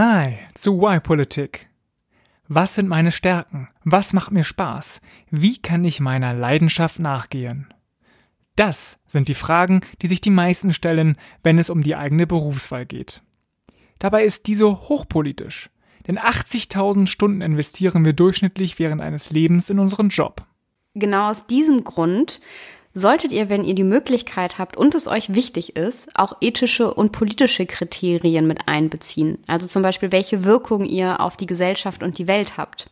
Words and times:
Hi 0.00 0.38
zu 0.54 0.80
Why 0.80 1.00
Politik. 1.00 1.68
Was 2.46 2.76
sind 2.76 2.86
meine 2.86 3.10
Stärken? 3.10 3.66
Was 3.82 4.12
macht 4.12 4.30
mir 4.30 4.44
Spaß? 4.44 5.00
Wie 5.28 5.58
kann 5.58 5.84
ich 5.84 5.98
meiner 5.98 6.34
Leidenschaft 6.34 7.00
nachgehen? 7.00 7.74
Das 8.54 9.00
sind 9.08 9.26
die 9.26 9.34
Fragen, 9.34 9.80
die 10.00 10.06
sich 10.06 10.20
die 10.20 10.30
meisten 10.30 10.72
stellen, 10.72 11.16
wenn 11.42 11.58
es 11.58 11.68
um 11.68 11.82
die 11.82 11.96
eigene 11.96 12.28
Berufswahl 12.28 12.86
geht. 12.86 13.22
Dabei 13.98 14.22
ist 14.22 14.46
diese 14.46 14.88
hochpolitisch, 14.88 15.68
denn 16.06 16.16
80.000 16.16 17.08
Stunden 17.08 17.40
investieren 17.40 18.04
wir 18.04 18.12
durchschnittlich 18.12 18.78
während 18.78 19.00
eines 19.00 19.30
Lebens 19.30 19.68
in 19.68 19.80
unseren 19.80 20.10
Job. 20.10 20.46
Genau 20.94 21.28
aus 21.28 21.48
diesem 21.48 21.82
Grund 21.82 22.40
solltet 22.94 23.32
ihr, 23.32 23.48
wenn 23.48 23.64
ihr 23.64 23.74
die 23.74 23.84
Möglichkeit 23.84 24.58
habt 24.58 24.76
und 24.76 24.94
es 24.94 25.06
euch 25.06 25.34
wichtig 25.34 25.76
ist, 25.76 26.08
auch 26.18 26.36
ethische 26.40 26.92
und 26.92 27.12
politische 27.12 27.66
Kriterien 27.66 28.46
mit 28.46 28.66
einbeziehen. 28.66 29.38
Also 29.46 29.66
zum 29.66 29.82
Beispiel, 29.82 30.12
welche 30.12 30.44
Wirkung 30.44 30.84
ihr 30.84 31.20
auf 31.20 31.36
die 31.36 31.46
Gesellschaft 31.46 32.02
und 32.02 32.18
die 32.18 32.28
Welt 32.28 32.56
habt. 32.56 32.90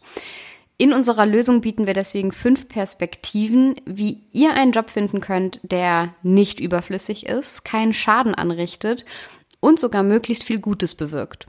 In 0.79 0.93
unserer 0.93 1.25
Lösung 1.25 1.63
bieten 1.63 1.87
wir 1.87 1.95
deswegen 1.95 2.33
fünf 2.33 2.69
Perspektiven, 2.69 3.77
wie 3.87 4.21
ihr 4.33 4.53
einen 4.53 4.73
Job 4.73 4.91
finden 4.91 5.21
könnt, 5.21 5.59
der 5.63 6.15
nicht 6.23 6.61
überflüssig 6.61 7.27
ist, 7.27 7.65
keinen 7.65 7.95
Schaden 7.95 8.35
anrichtet 8.35 9.07
und 9.61 9.81
sogar 9.81 10.03
möglichst 10.03 10.45
viel 10.45 10.59
Gutes 10.59 10.95
bewirkt. 10.95 11.47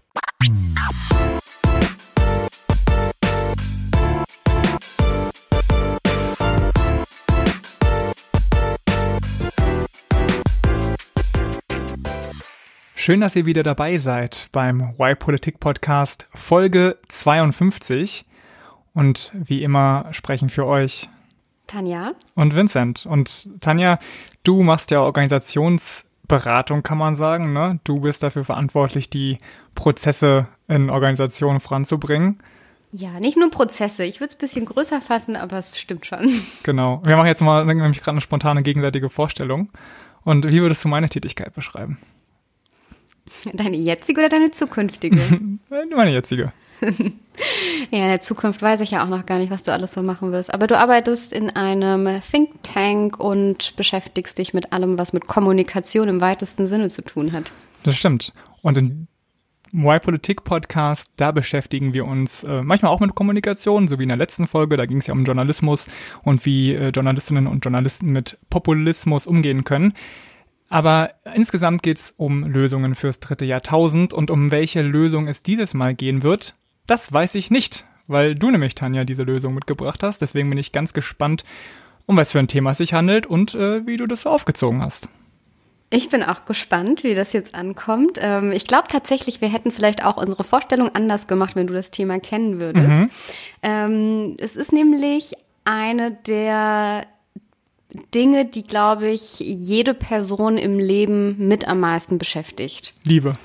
Schön, 13.08 13.22
dass 13.22 13.38
ihr 13.38 13.46
wieder 13.46 13.64
dabei 13.64 14.00
seid 14.00 14.50
beim 14.52 14.82
Why 14.98 15.16
Politik 15.16 15.62
Podcast 15.62 16.28
Folge 16.36 16.98
52. 17.08 18.26
Und 18.94 19.32
wie 19.34 19.64
immer 19.64 20.08
sprechen 20.12 20.50
für 20.50 20.66
euch 20.66 21.08
Tanja 21.68 22.12
und 22.36 22.54
Vincent. 22.54 23.06
Und 23.06 23.50
Tanja, 23.62 24.00
du 24.44 24.62
machst 24.62 24.92
ja 24.92 25.00
Organisationsberatung, 25.04 26.84
kann 26.84 26.98
man 26.98 27.16
sagen. 27.16 27.54
Ne? 27.54 27.80
Du 27.86 28.02
bist 28.02 28.24
dafür 28.24 28.44
verantwortlich, 28.44 29.10
die 29.10 29.38
Prozesse 29.74 30.50
in 30.68 30.90
Organisationen 30.90 31.62
voranzubringen. 31.62 32.40
Ja, 32.92 33.22
nicht 33.22 33.38
nur 33.38 33.50
Prozesse. 33.50 34.04
Ich 34.04 34.20
würde 34.20 34.32
es 34.32 34.36
ein 34.36 34.42
bisschen 34.42 34.66
größer 34.66 35.00
fassen, 35.00 35.38
aber 35.38 35.58
es 35.60 35.80
stimmt 35.80 36.06
schon. 36.06 36.30
Genau. 36.64 37.02
Wir 37.06 37.16
machen 37.16 37.28
jetzt 37.28 37.42
mal 37.42 37.64
nämlich 37.64 38.00
gerade 38.00 38.16
eine 38.16 38.22
spontane 38.22 38.64
gegenseitige 38.64 39.10
Vorstellung. 39.10 39.70
Und 40.26 40.46
wie 40.52 40.60
würdest 40.60 40.84
du 40.84 40.90
meine 40.90 41.08
Tätigkeit 41.08 41.54
beschreiben? 41.54 42.00
Deine 43.54 43.78
jetzige 43.78 44.22
oder 44.22 44.30
deine 44.30 44.52
zukünftige? 44.52 45.18
Meine 45.70 46.12
jetzige. 46.12 46.52
ja, 46.82 46.88
in 47.92 48.08
der 48.08 48.22
Zukunft 48.22 48.62
weiß 48.62 48.82
ich 48.82 48.92
ja 48.92 49.04
auch 49.04 49.10
noch 49.10 49.26
gar 49.26 49.40
nicht, 49.40 49.52
was 49.52 49.64
du 49.64 49.72
alles 49.72 49.94
so 49.94 50.04
machen 50.04 50.32
wirst. 50.32 50.54
Aber 50.54 50.68
du 50.68 50.78
arbeitest 50.78 51.34
in 51.34 51.50
einem 51.50 52.22
Think 52.32 52.64
Tank 52.64 53.20
und 53.20 53.76
beschäftigst 53.76 54.38
dich 54.38 54.54
mit 54.54 54.74
allem, 54.74 54.98
was 54.98 55.14
mit 55.14 55.28
Kommunikation 55.28 56.08
im 56.08 56.22
weitesten 56.22 56.68
Sinne 56.68 56.90
zu 56.90 57.02
tun 57.02 57.32
hat. 57.32 57.52
Das 57.84 57.98
stimmt. 57.98 58.34
Und 58.62 58.78
in 58.78 59.08
Why 59.74 60.00
Politik 60.00 60.46
Podcast, 60.46 61.12
da 61.18 61.32
beschäftigen 61.32 61.94
wir 61.94 62.06
uns 62.06 62.44
äh, 62.44 62.62
manchmal 62.62 62.92
auch 62.92 63.02
mit 63.02 63.16
Kommunikation, 63.16 63.90
so 63.90 64.00
wie 64.00 64.04
in 64.04 64.10
der 64.10 64.18
letzten 64.18 64.48
Folge, 64.48 64.78
da 64.78 64.86
ging 64.86 65.00
es 65.00 65.08
ja 65.08 65.14
um 65.14 65.26
Journalismus 65.26 65.90
und 66.24 66.46
wie 66.46 66.74
äh, 66.74 66.90
Journalistinnen 66.90 67.48
und 67.48 67.66
Journalisten 67.66 68.12
mit 68.12 68.38
Populismus 68.50 69.28
umgehen 69.28 69.66
können. 69.66 69.94
Aber 70.70 71.12
insgesamt 71.34 71.82
geht 71.84 71.98
es 71.98 72.14
um 72.18 72.44
Lösungen 72.44 72.96
fürs 72.96 73.20
dritte 73.20 73.46
Jahrtausend 73.46 74.14
und 74.14 74.32
um 74.32 74.52
welche 74.52 74.82
Lösung 74.82 75.28
es 75.28 75.44
dieses 75.44 75.74
Mal 75.74 75.96
gehen 75.96 76.24
wird, 76.24 76.56
das 76.88 77.12
weiß 77.12 77.36
ich 77.36 77.52
nicht, 77.52 77.86
weil 78.08 78.36
du 78.36 78.52
nämlich, 78.52 78.76
Tanja, 78.76 79.04
diese 79.04 79.24
Lösung 79.24 79.54
mitgebracht 79.54 80.04
hast. 80.04 80.22
Deswegen 80.22 80.50
bin 80.50 80.58
ich 80.58 80.72
ganz 80.72 80.94
gespannt, 80.94 81.44
um 82.06 82.18
was 82.18 82.32
für 82.32 82.40
ein 82.40 82.48
Thema 82.48 82.72
es 82.72 82.78
sich 82.78 82.94
handelt 82.94 83.26
und 83.26 83.54
äh, 83.54 83.86
wie 83.86 83.98
du 83.98 84.08
das 84.08 84.22
so 84.22 84.30
aufgezogen 84.30 84.82
hast. 84.82 85.10
Ich 85.90 86.10
bin 86.10 86.22
auch 86.22 86.44
gespannt, 86.44 87.06
wie 87.06 87.16
das 87.16 87.32
jetzt 87.32 87.56
ankommt. 87.56 88.20
Ähm, 88.22 88.52
ich 88.52 88.68
glaube 88.68 88.90
tatsächlich, 88.90 89.40
wir 89.40 89.48
hätten 89.48 89.72
vielleicht 89.72 90.04
auch 90.04 90.18
unsere 90.18 90.44
Vorstellung 90.44 90.94
anders 90.94 91.28
gemacht, 91.28 91.56
wenn 91.56 91.68
du 91.68 91.74
das 91.74 91.92
Thema 91.92 92.20
kennen 92.20 92.60
würdest. 92.60 92.90
Mhm. 92.90 93.10
Ähm, 93.62 94.38
es 94.40 94.58
ist 94.58 94.74
nämlich 94.74 95.34
eine 95.64 96.12
der 96.12 97.06
Dinge, 98.14 98.46
die, 98.46 98.64
glaube 98.64 99.08
ich, 99.08 99.40
jede 99.40 99.94
Person 99.94 100.58
im 100.58 100.78
Leben 100.78 101.48
mit 101.48 101.68
am 101.68 101.80
meisten 101.80 102.18
beschäftigt? 102.18 102.94
Liebe. 103.04 103.38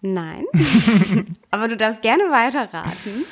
Nein. 0.00 0.44
Aber 1.50 1.68
du 1.68 1.76
darfst 1.76 2.02
gerne 2.02 2.24
weiterraten. 2.24 3.24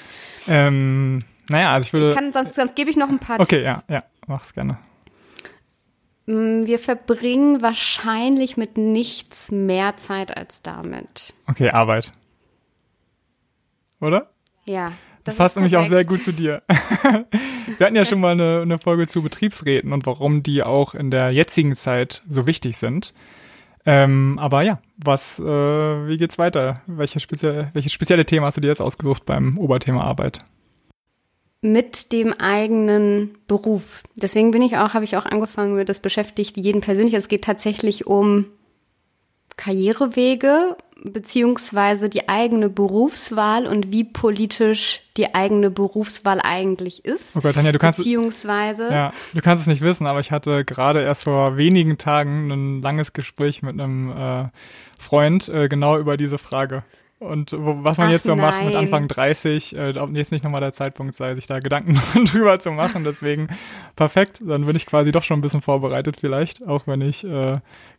Ähm, 0.48 1.19
naja, 1.48 1.72
also 1.75 1.86
ich 1.86 1.92
würde. 1.92 2.10
Ich 2.10 2.14
kann, 2.14 2.32
sonst, 2.32 2.54
sonst 2.54 2.76
gebe 2.76 2.91
ich 2.91 2.97
noch 2.97 3.08
ein 3.08 3.19
paar 3.19 3.41
okay, 3.41 3.64
Tipps. 3.64 3.82
Okay, 3.82 3.92
ja, 3.92 3.97
ja, 3.97 4.04
mach's 4.26 4.54
gerne. 4.54 4.78
Mm, 6.26 6.66
wir 6.66 6.78
verbringen 6.78 7.62
wahrscheinlich 7.62 8.56
mit 8.56 8.78
nichts 8.78 9.50
mehr 9.50 9.97
Zeit 9.97 10.36
als 10.36 10.62
damit. 10.62 11.34
Okay, 11.47 11.70
Arbeit. 11.70 12.09
Oder? 14.00 14.30
Ja. 14.64 14.92
Das, 15.25 15.34
das 15.34 15.37
passt 15.37 15.56
nämlich 15.56 15.77
auch 15.77 15.87
sehr 15.87 16.05
gut 16.05 16.21
zu 16.21 16.33
dir. 16.33 16.62
Wir 17.78 17.87
hatten 17.87 17.97
ja 17.97 18.05
schon 18.05 18.21
mal 18.21 18.33
eine, 18.33 18.60
eine 18.62 18.78
Folge 18.78 19.06
zu 19.06 19.22
Betriebsräten 19.22 19.93
und 19.93 20.05
warum 20.05 20.43
die 20.43 20.62
auch 20.62 20.94
in 20.94 21.10
der 21.10 21.31
jetzigen 21.31 21.75
Zeit 21.77 22.22
so 22.28 22.47
wichtig 22.47 22.77
sind. 22.77 23.15
Ähm, 23.84 24.38
aber 24.41 24.62
ja, 24.62 24.81
was, 24.97 25.38
äh, 25.38 25.44
wie 25.44 26.16
geht's 26.16 26.38
weiter? 26.38 26.83
Welche 26.87 27.21
spezie 27.21 27.69
welches 27.72 27.93
spezielle 27.93 28.25
Thema 28.25 28.47
hast 28.47 28.56
du 28.56 28.60
dir 28.60 28.69
jetzt 28.69 28.83
ausgesucht 28.83 29.25
beim 29.27 29.59
Oberthema 29.59 30.03
Arbeit? 30.03 30.41
Mit 31.60 32.12
dem 32.12 32.33
eigenen 32.33 33.39
Beruf. 33.47 34.03
Deswegen 34.16 34.50
bin 34.50 34.62
ich 34.62 34.77
auch, 34.77 34.94
habe 34.94 35.04
ich 35.04 35.16
auch 35.16 35.27
angefangen 35.27 35.75
mit, 35.77 35.89
das 35.89 36.00
beschäftigt 36.00 36.56
jeden 36.56 36.81
persönlich. 36.81 37.15
Es 37.15 37.28
geht 37.28 37.44
tatsächlich 37.44 38.06
um 38.06 38.47
Karrierewege 39.56 40.77
beziehungsweise 41.04 42.08
die 42.08 42.28
eigene 42.28 42.68
Berufswahl 42.68 43.66
und 43.66 43.92
wie 43.92 44.04
politisch 44.04 45.00
die 45.16 45.34
eigene 45.34 45.70
Berufswahl 45.70 46.40
eigentlich 46.40 47.04
ist. 47.04 47.36
Oh 47.36 47.40
Gott, 47.40 47.54
Tanja, 47.54 47.72
du 47.72 47.78
kannst 47.78 47.98
beziehungsweise 47.98 48.90
ja, 48.90 49.12
du 49.34 49.41
kannst 49.41 49.62
es 49.62 49.66
nicht 49.66 49.82
wissen, 49.82 50.06
aber 50.06 50.20
ich 50.20 50.30
hatte 50.30 50.64
gerade 50.64 51.02
erst 51.02 51.24
vor 51.24 51.56
wenigen 51.56 51.98
Tagen 51.98 52.50
ein 52.50 52.82
langes 52.82 53.12
Gespräch 53.12 53.62
mit 53.62 53.80
einem 53.80 54.10
äh, 54.10 54.48
Freund 55.00 55.48
äh, 55.48 55.68
genau 55.68 55.98
über 55.98 56.16
diese 56.16 56.38
Frage. 56.38 56.84
Und 57.22 57.53
was 57.53 57.99
man 57.99 58.09
Ach 58.09 58.12
jetzt 58.12 58.25
so 58.25 58.34
nein. 58.34 58.41
macht 58.41 58.65
mit 58.65 58.75
Anfang 58.75 59.06
30, 59.06 59.77
äh, 59.77 59.94
ob 59.99 60.15
jetzt 60.15 60.33
nicht 60.33 60.43
nochmal 60.43 60.60
der 60.60 60.72
Zeitpunkt 60.72 61.15
sei, 61.15 61.34
sich 61.34 61.47
da 61.47 61.60
Gedanken 61.60 61.99
drüber 62.25 62.59
zu 62.59 62.72
machen. 62.72 63.05
Deswegen 63.05 63.49
perfekt, 63.94 64.41
dann 64.44 64.66
bin 64.66 64.75
ich 64.75 64.87
quasi 64.87 65.12
doch 65.12 65.22
schon 65.22 65.38
ein 65.38 65.43
bisschen 65.43 65.62
vorbereitet 65.62 66.16
vielleicht, 66.19 66.66
auch 66.66 66.87
wenn 66.87 67.00
ich 67.00 67.25
äh, 67.25 67.53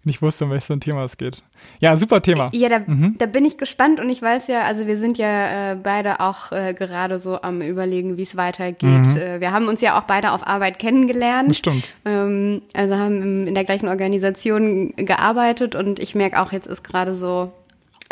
nicht 0.04 0.22
wusste, 0.22 0.46
um 0.46 0.52
welches 0.52 0.70
ein 0.70 0.82
Thema 0.82 1.06
es 1.06 1.18
geht. 1.18 1.44
Ja, 1.80 1.96
super 1.96 2.22
Thema. 2.22 2.50
Ja, 2.54 2.68
da, 2.68 2.80
mhm. 2.80 3.16
da 3.18 3.26
bin 3.26 3.46
ich 3.46 3.58
gespannt 3.58 4.00
und 4.00 4.10
ich 4.10 4.22
weiß 4.22 4.48
ja, 4.48 4.64
also 4.64 4.86
wir 4.86 4.98
sind 4.98 5.18
ja 5.18 5.72
äh, 5.72 5.76
beide 5.76 6.20
auch 6.20 6.52
äh, 6.52 6.74
gerade 6.74 7.20
so 7.20 7.42
am 7.42 7.62
überlegen, 7.62 8.18
wie 8.18 8.24
es 8.24 8.36
weitergeht. 8.36 8.84
Mhm. 8.84 9.18
Äh, 9.18 9.40
wir 9.40 9.52
haben 9.52 9.68
uns 9.70 9.80
ja 9.80 9.98
auch 9.98 10.04
beide 10.04 10.32
auf 10.32 10.46
Arbeit 10.46 10.80
kennengelernt. 10.80 11.56
Stimmt. 11.56 11.94
Ähm, 12.04 12.62
also 12.74 12.98
haben 12.98 13.48
in 13.48 13.56
der 13.56 13.64
gleichen 13.64 13.88
Organisation 13.88 14.94
gearbeitet 14.98 15.76
und 15.76 16.00
ich 16.00 16.16
merke 16.16 16.42
auch, 16.42 16.52
jetzt 16.52 16.68
ist 16.68 16.84
gerade 16.84 17.14
so 17.14 17.54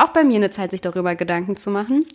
auch 0.03 0.09
bei 0.09 0.23
mir 0.23 0.37
eine 0.37 0.51
Zeit, 0.51 0.71
sich 0.71 0.81
darüber 0.81 1.15
Gedanken 1.15 1.55
zu 1.55 1.71
machen. 1.71 2.05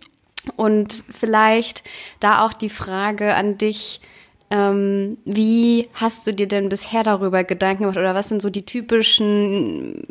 Und 0.55 1.03
vielleicht 1.09 1.83
da 2.19 2.45
auch 2.45 2.53
die 2.53 2.69
Frage 2.69 3.33
an 3.33 3.57
dich, 3.57 4.01
ähm, 4.49 5.17
wie 5.25 5.89
hast 5.93 6.25
du 6.25 6.33
dir 6.33 6.47
denn 6.47 6.69
bisher 6.69 7.03
darüber 7.03 7.43
Gedanken 7.43 7.83
gemacht 7.83 7.97
oder 7.97 8.15
was 8.15 8.29
sind 8.29 8.41
so 8.41 8.49
die 8.49 8.65
typischen 8.65 10.03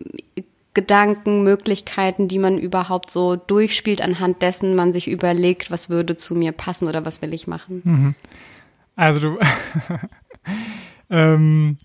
Gedanken, 0.75 1.42
Möglichkeiten, 1.42 2.28
die 2.28 2.38
man 2.38 2.59
überhaupt 2.59 3.10
so 3.10 3.37
durchspielt, 3.37 4.03
anhand 4.03 4.43
dessen 4.43 4.75
man 4.75 4.93
sich 4.93 5.08
überlegt, 5.08 5.70
was 5.70 5.88
würde 5.88 6.17
zu 6.17 6.34
mir 6.34 6.52
passen 6.52 6.87
oder 6.87 7.06
was 7.06 7.22
will 7.22 7.32
ich 7.32 7.46
machen? 7.46 7.81
Mhm. 7.82 8.14
Also 8.94 9.20
du, 9.20 9.38
ähm, 11.11 11.79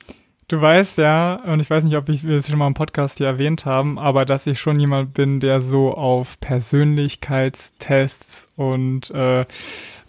Du 0.51 0.59
weißt 0.59 0.97
ja, 0.97 1.35
und 1.45 1.61
ich 1.61 1.69
weiß 1.69 1.85
nicht, 1.85 1.95
ob 1.95 2.09
ich 2.09 2.25
es 2.25 2.49
schon 2.49 2.59
mal 2.59 2.67
im 2.67 2.73
Podcast 2.73 3.19
hier 3.19 3.27
erwähnt 3.27 3.65
haben, 3.65 3.97
aber 3.97 4.25
dass 4.25 4.45
ich 4.47 4.59
schon 4.59 4.77
jemand 4.81 5.13
bin, 5.13 5.39
der 5.39 5.61
so 5.61 5.93
auf 5.93 6.37
Persönlichkeitstests 6.41 8.49
und 8.57 9.09
äh, 9.11 9.45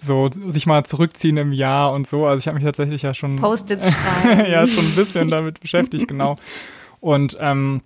so 0.00 0.29
sich 0.33 0.67
mal 0.67 0.85
zurückziehen 0.85 1.37
im 1.37 1.53
Jahr 1.53 1.93
und 1.93 2.09
so. 2.09 2.27
Also 2.27 2.41
ich 2.41 2.49
habe 2.49 2.56
mich 2.56 2.65
tatsächlich 2.65 3.03
ja 3.03 3.15
schon 3.15 3.37
Post-its 3.37 3.93
schreiben. 4.25 4.50
ja, 4.50 4.67
schon 4.67 4.85
ein 4.85 4.97
bisschen 4.97 5.31
damit 5.31 5.61
beschäftigt, 5.61 6.09
genau. 6.09 6.35
Und 6.99 7.37
ähm, 7.38 7.83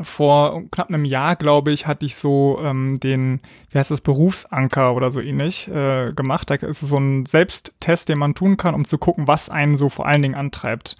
vor 0.00 0.62
knapp 0.70 0.90
einem 0.90 1.04
Jahr, 1.04 1.34
glaube 1.34 1.72
ich, 1.72 1.88
hatte 1.88 2.06
ich 2.06 2.14
so 2.14 2.60
ähm, 2.62 3.00
den, 3.00 3.40
wie 3.70 3.78
heißt 3.78 3.90
das, 3.90 4.00
Berufsanker 4.00 4.94
oder 4.94 5.10
so 5.10 5.20
ähnlich 5.20 5.66
äh, 5.66 6.12
gemacht. 6.12 6.50
Da 6.50 6.54
ist 6.54 6.82
so 6.82 6.98
ein 6.98 7.26
Selbsttest, 7.26 8.08
den 8.08 8.18
man 8.18 8.36
tun 8.36 8.56
kann, 8.56 8.76
um 8.76 8.84
zu 8.84 8.96
gucken, 8.96 9.26
was 9.26 9.50
einen 9.50 9.76
so 9.76 9.88
vor 9.88 10.06
allen 10.06 10.22
Dingen 10.22 10.36
antreibt. 10.36 10.96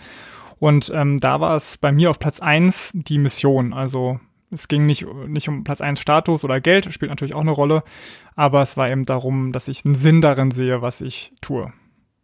Und 0.60 0.92
ähm, 0.94 1.18
da 1.20 1.40
war 1.40 1.56
es 1.56 1.78
bei 1.78 1.90
mir 1.90 2.10
auf 2.10 2.18
Platz 2.18 2.38
eins 2.38 2.92
die 2.94 3.18
Mission. 3.18 3.72
Also 3.72 4.20
es 4.50 4.68
ging 4.68 4.84
nicht, 4.84 5.06
nicht 5.26 5.48
um 5.48 5.64
Platz 5.64 5.80
1 5.80 5.98
Status 5.98 6.44
oder 6.44 6.60
Geld, 6.60 6.92
spielt 6.92 7.10
natürlich 7.10 7.34
auch 7.34 7.40
eine 7.40 7.50
Rolle, 7.50 7.82
aber 8.36 8.60
es 8.62 8.76
war 8.76 8.90
eben 8.90 9.06
darum, 9.06 9.52
dass 9.52 9.68
ich 9.68 9.84
einen 9.84 9.94
Sinn 9.94 10.20
darin 10.20 10.50
sehe, 10.50 10.82
was 10.82 11.00
ich 11.00 11.32
tue. 11.40 11.72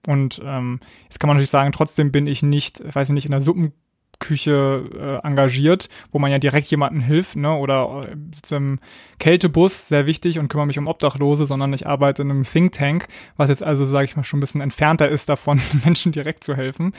Und 0.06 0.40
ähm, 0.44 0.80
jetzt 1.04 1.18
kann 1.18 1.28
man 1.28 1.36
natürlich 1.36 1.50
sagen, 1.50 1.72
trotzdem 1.72 2.12
bin 2.12 2.26
ich 2.26 2.42
nicht, 2.42 2.82
weiß 2.94 3.08
ich 3.08 3.14
nicht, 3.14 3.24
in 3.24 3.30
der 3.30 3.40
Suppen 3.40 3.72
Küche 4.18 5.20
äh, 5.22 5.26
engagiert, 5.26 5.88
wo 6.12 6.18
man 6.18 6.30
ja 6.30 6.38
direkt 6.38 6.68
jemandem 6.68 7.00
hilft, 7.00 7.36
ne? 7.36 7.54
Oder 7.54 8.08
äh, 8.08 8.16
sitze 8.34 8.56
im 8.56 8.78
Kältebus, 9.18 9.88
sehr 9.88 10.06
wichtig, 10.06 10.38
und 10.38 10.48
kümmere 10.48 10.66
mich 10.66 10.78
um 10.78 10.86
Obdachlose, 10.86 11.46
sondern 11.46 11.72
ich 11.72 11.86
arbeite 11.86 12.22
in 12.22 12.30
einem 12.30 12.44
Think 12.44 12.72
Tank, 12.72 13.08
was 13.36 13.50
jetzt 13.50 13.62
also, 13.62 13.84
sage 13.84 14.06
ich 14.06 14.16
mal, 14.16 14.24
schon 14.24 14.38
ein 14.38 14.40
bisschen 14.40 14.60
entfernter 14.60 15.08
ist 15.08 15.28
davon, 15.28 15.60
Menschen 15.84 16.12
direkt 16.12 16.44
zu 16.44 16.56
helfen. 16.56 16.92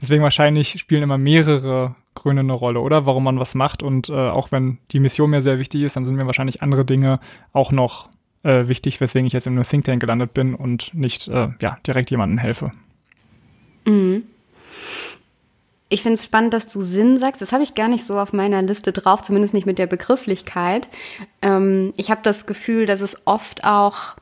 Deswegen 0.00 0.22
wahrscheinlich 0.22 0.80
spielen 0.80 1.02
immer 1.02 1.18
mehrere 1.18 1.94
Gründe 2.14 2.40
eine 2.40 2.52
Rolle, 2.52 2.80
oder? 2.80 3.06
Warum 3.06 3.24
man 3.24 3.38
was 3.38 3.54
macht. 3.54 3.82
Und 3.82 4.08
äh, 4.08 4.12
auch 4.12 4.52
wenn 4.52 4.78
die 4.92 5.00
Mission 5.00 5.30
mir 5.30 5.42
sehr 5.42 5.58
wichtig 5.58 5.82
ist, 5.82 5.96
dann 5.96 6.04
sind 6.04 6.14
mir 6.14 6.26
wahrscheinlich 6.26 6.62
andere 6.62 6.84
Dinge 6.84 7.20
auch 7.52 7.72
noch 7.72 8.08
äh, 8.42 8.68
wichtig, 8.68 9.00
weswegen 9.00 9.26
ich 9.26 9.32
jetzt 9.32 9.46
in 9.46 9.54
einem 9.54 9.66
Think 9.66 9.84
Tank 9.84 10.00
gelandet 10.00 10.34
bin 10.34 10.54
und 10.54 10.94
nicht 10.94 11.28
äh, 11.28 11.48
ja, 11.60 11.78
direkt 11.86 12.10
jemandem 12.10 12.38
helfe. 12.38 12.70
Mhm. 13.86 14.24
Ich 15.94 16.02
finde 16.02 16.14
es 16.14 16.24
spannend, 16.24 16.52
dass 16.52 16.66
du 16.66 16.82
Sinn 16.82 17.18
sagst. 17.18 17.40
Das 17.40 17.52
habe 17.52 17.62
ich 17.62 17.76
gar 17.76 17.86
nicht 17.86 18.02
so 18.02 18.18
auf 18.18 18.32
meiner 18.32 18.60
Liste 18.62 18.90
drauf, 18.90 19.22
zumindest 19.22 19.54
nicht 19.54 19.64
mit 19.64 19.78
der 19.78 19.86
Begrifflichkeit. 19.86 20.88
Ähm, 21.40 21.92
ich 21.96 22.10
habe 22.10 22.20
das 22.24 22.46
Gefühl, 22.46 22.86
dass 22.86 23.00
es 23.00 23.28
oft 23.28 23.62
auch, 23.62 24.16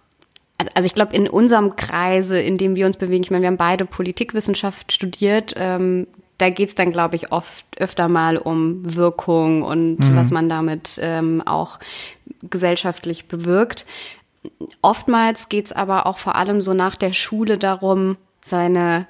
also 0.75 0.85
ich 0.85 0.93
glaube, 0.93 1.17
in 1.17 1.31
unserem 1.31 1.75
Kreise, 1.75 2.39
in 2.39 2.59
dem 2.59 2.77
wir 2.77 2.85
uns 2.85 2.99
bewegen, 2.99 3.25
ich 3.25 3.31
meine, 3.31 3.41
wir 3.41 3.47
haben 3.47 3.57
beide 3.57 3.87
Politikwissenschaft 3.87 4.93
studiert, 4.93 5.55
ähm, 5.57 6.09
da 6.37 6.51
geht 6.51 6.69
es 6.69 6.75
dann, 6.75 6.91
glaube 6.91 7.17
ich, 7.17 7.33
oft 7.33 7.65
öfter 7.79 8.11
mal 8.11 8.37
um 8.37 8.95
Wirkung 8.95 9.63
und 9.63 10.01
mhm. 10.01 10.15
was 10.15 10.31
man 10.31 10.51
damit 10.51 11.01
ähm, 11.01 11.41
auch 11.41 11.79
gesellschaftlich 12.43 13.29
bewirkt. 13.29 13.87
Oftmals 14.83 15.49
geht 15.49 15.65
es 15.67 15.73
aber 15.73 16.05
auch 16.05 16.19
vor 16.19 16.35
allem 16.35 16.61
so 16.61 16.75
nach 16.75 16.97
der 16.97 17.15
Schule 17.15 17.57
darum, 17.57 18.19
seine 18.45 19.07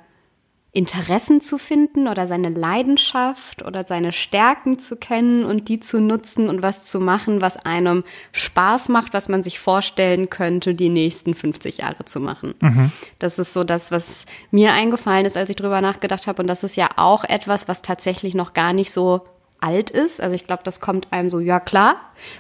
Interessen 0.75 1.43
zu 1.43 1.59
finden 1.59 2.09
oder 2.09 2.27
seine 2.27 2.49
Leidenschaft 2.49 3.63
oder 3.63 3.85
seine 3.85 4.11
Stärken 4.11 4.79
zu 4.79 4.97
kennen 4.97 5.45
und 5.45 5.69
die 5.69 5.81
zu 5.81 6.01
nutzen 6.01 6.49
und 6.49 6.63
was 6.63 6.85
zu 6.85 6.99
machen, 6.99 7.43
was 7.43 7.59
einem 7.59 8.05
Spaß 8.33 8.89
macht, 8.89 9.13
was 9.13 9.29
man 9.29 9.43
sich 9.43 9.61
vorstellen 9.61 10.31
könnte, 10.31 10.75
die 10.75 10.89
nächsten 10.89 11.35
50 11.35 11.77
Jahre 11.79 12.07
zu 12.07 12.21
machen. 12.21 12.55
Mhm. 12.61 12.91
Das 13.19 13.39
ist 13.39 13.53
so 13.53 13.65
das, 13.65 13.91
was 13.91 14.25
mir 14.51 14.73
eingefallen 14.73 15.27
ist, 15.27 15.37
als 15.37 15.51
ich 15.51 15.57
drüber 15.57 15.83
nachgedacht 15.83 16.27
habe. 16.27 16.41
Und 16.41 16.49
das 16.49 16.65
ist 16.65 16.77
ja 16.77 16.89
auch 16.97 17.25
etwas, 17.25 17.69
was 17.69 17.83
tatsächlich 17.83 18.35
noch 18.35 18.55
gar 18.55 18.73
nicht 18.73 18.93
so 18.93 19.27
alt 19.63 19.91
ist. 19.91 20.21
Also 20.21 20.35
ich 20.35 20.47
glaube, 20.47 20.63
das 20.65 20.81
kommt 20.81 21.13
einem 21.13 21.31
so, 21.31 21.39
ja 21.39 21.61
klar, 21.61 21.97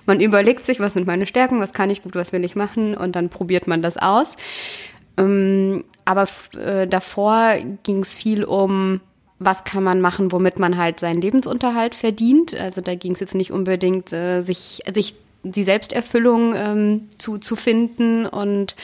man 0.06 0.20
überlegt 0.20 0.64
sich, 0.64 0.80
was 0.80 0.94
sind 0.94 1.06
meine 1.06 1.26
Stärken, 1.26 1.60
was 1.60 1.72
kann 1.72 1.90
ich 1.90 2.02
gut, 2.02 2.14
was 2.14 2.32
will 2.32 2.44
ich 2.44 2.56
machen 2.56 2.96
und 2.96 3.14
dann 3.14 3.28
probiert 3.28 3.66
man 3.66 3.82
das 3.82 3.96
aus. 3.96 4.36
Ähm, 5.16 5.84
aber 6.04 6.26
äh, 6.58 6.86
davor 6.86 7.54
ging 7.82 8.00
es 8.00 8.14
viel 8.14 8.44
um, 8.44 9.00
was 9.38 9.64
kann 9.64 9.82
man 9.82 10.00
machen, 10.00 10.32
womit 10.32 10.58
man 10.58 10.76
halt 10.76 11.00
seinen 11.00 11.20
Lebensunterhalt 11.20 11.94
verdient. 11.94 12.54
Also 12.54 12.80
da 12.80 12.94
ging 12.94 13.12
es 13.12 13.20
jetzt 13.20 13.34
nicht 13.34 13.52
unbedingt, 13.52 14.12
äh, 14.12 14.42
sich, 14.42 14.82
sich 14.92 15.14
die 15.44 15.64
Selbsterfüllung 15.64 16.54
ähm, 16.54 17.08
zu, 17.18 17.38
zu 17.38 17.56
finden 17.56 18.26
und 18.26 18.76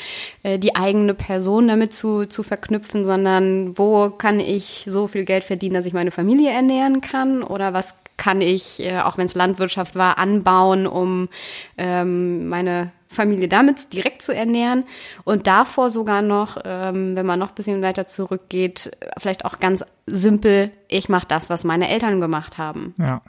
äh, 0.42 0.58
die 0.58 0.74
eigene 0.74 1.14
Person 1.14 1.68
damit 1.68 1.94
zu, 1.94 2.26
zu 2.26 2.42
verknüpfen, 2.42 3.04
sondern 3.04 3.78
wo 3.78 4.10
kann 4.10 4.40
ich 4.40 4.84
so 4.86 5.06
viel 5.06 5.24
Geld 5.24 5.44
verdienen, 5.44 5.74
dass 5.74 5.86
ich 5.86 5.92
meine 5.92 6.10
Familie 6.10 6.50
ernähren 6.50 7.00
kann 7.00 7.42
oder 7.42 7.74
was 7.74 7.94
kann 8.16 8.40
ich, 8.40 8.84
äh, 8.84 8.98
auch 9.00 9.16
wenn 9.18 9.26
es 9.26 9.36
Landwirtschaft 9.36 9.94
war, 9.94 10.18
anbauen, 10.18 10.86
um 10.88 11.28
ähm, 11.76 12.48
meine 12.48 12.90
Familie 13.08 13.48
damit 13.48 13.92
direkt 13.92 14.22
zu 14.22 14.34
ernähren 14.34 14.84
und 15.24 15.46
davor 15.46 15.90
sogar 15.90 16.22
noch, 16.22 16.58
ähm, 16.64 17.16
wenn 17.16 17.26
man 17.26 17.38
noch 17.38 17.50
ein 17.50 17.54
bisschen 17.54 17.82
weiter 17.82 18.06
zurückgeht, 18.06 18.96
vielleicht 19.18 19.44
auch 19.44 19.60
ganz 19.60 19.84
simpel, 20.06 20.70
ich 20.88 21.08
mache 21.08 21.26
das, 21.26 21.48
was 21.50 21.64
meine 21.64 21.88
Eltern 21.88 22.20
gemacht 22.20 22.58
haben. 22.58 22.94
Ja. 22.98 23.22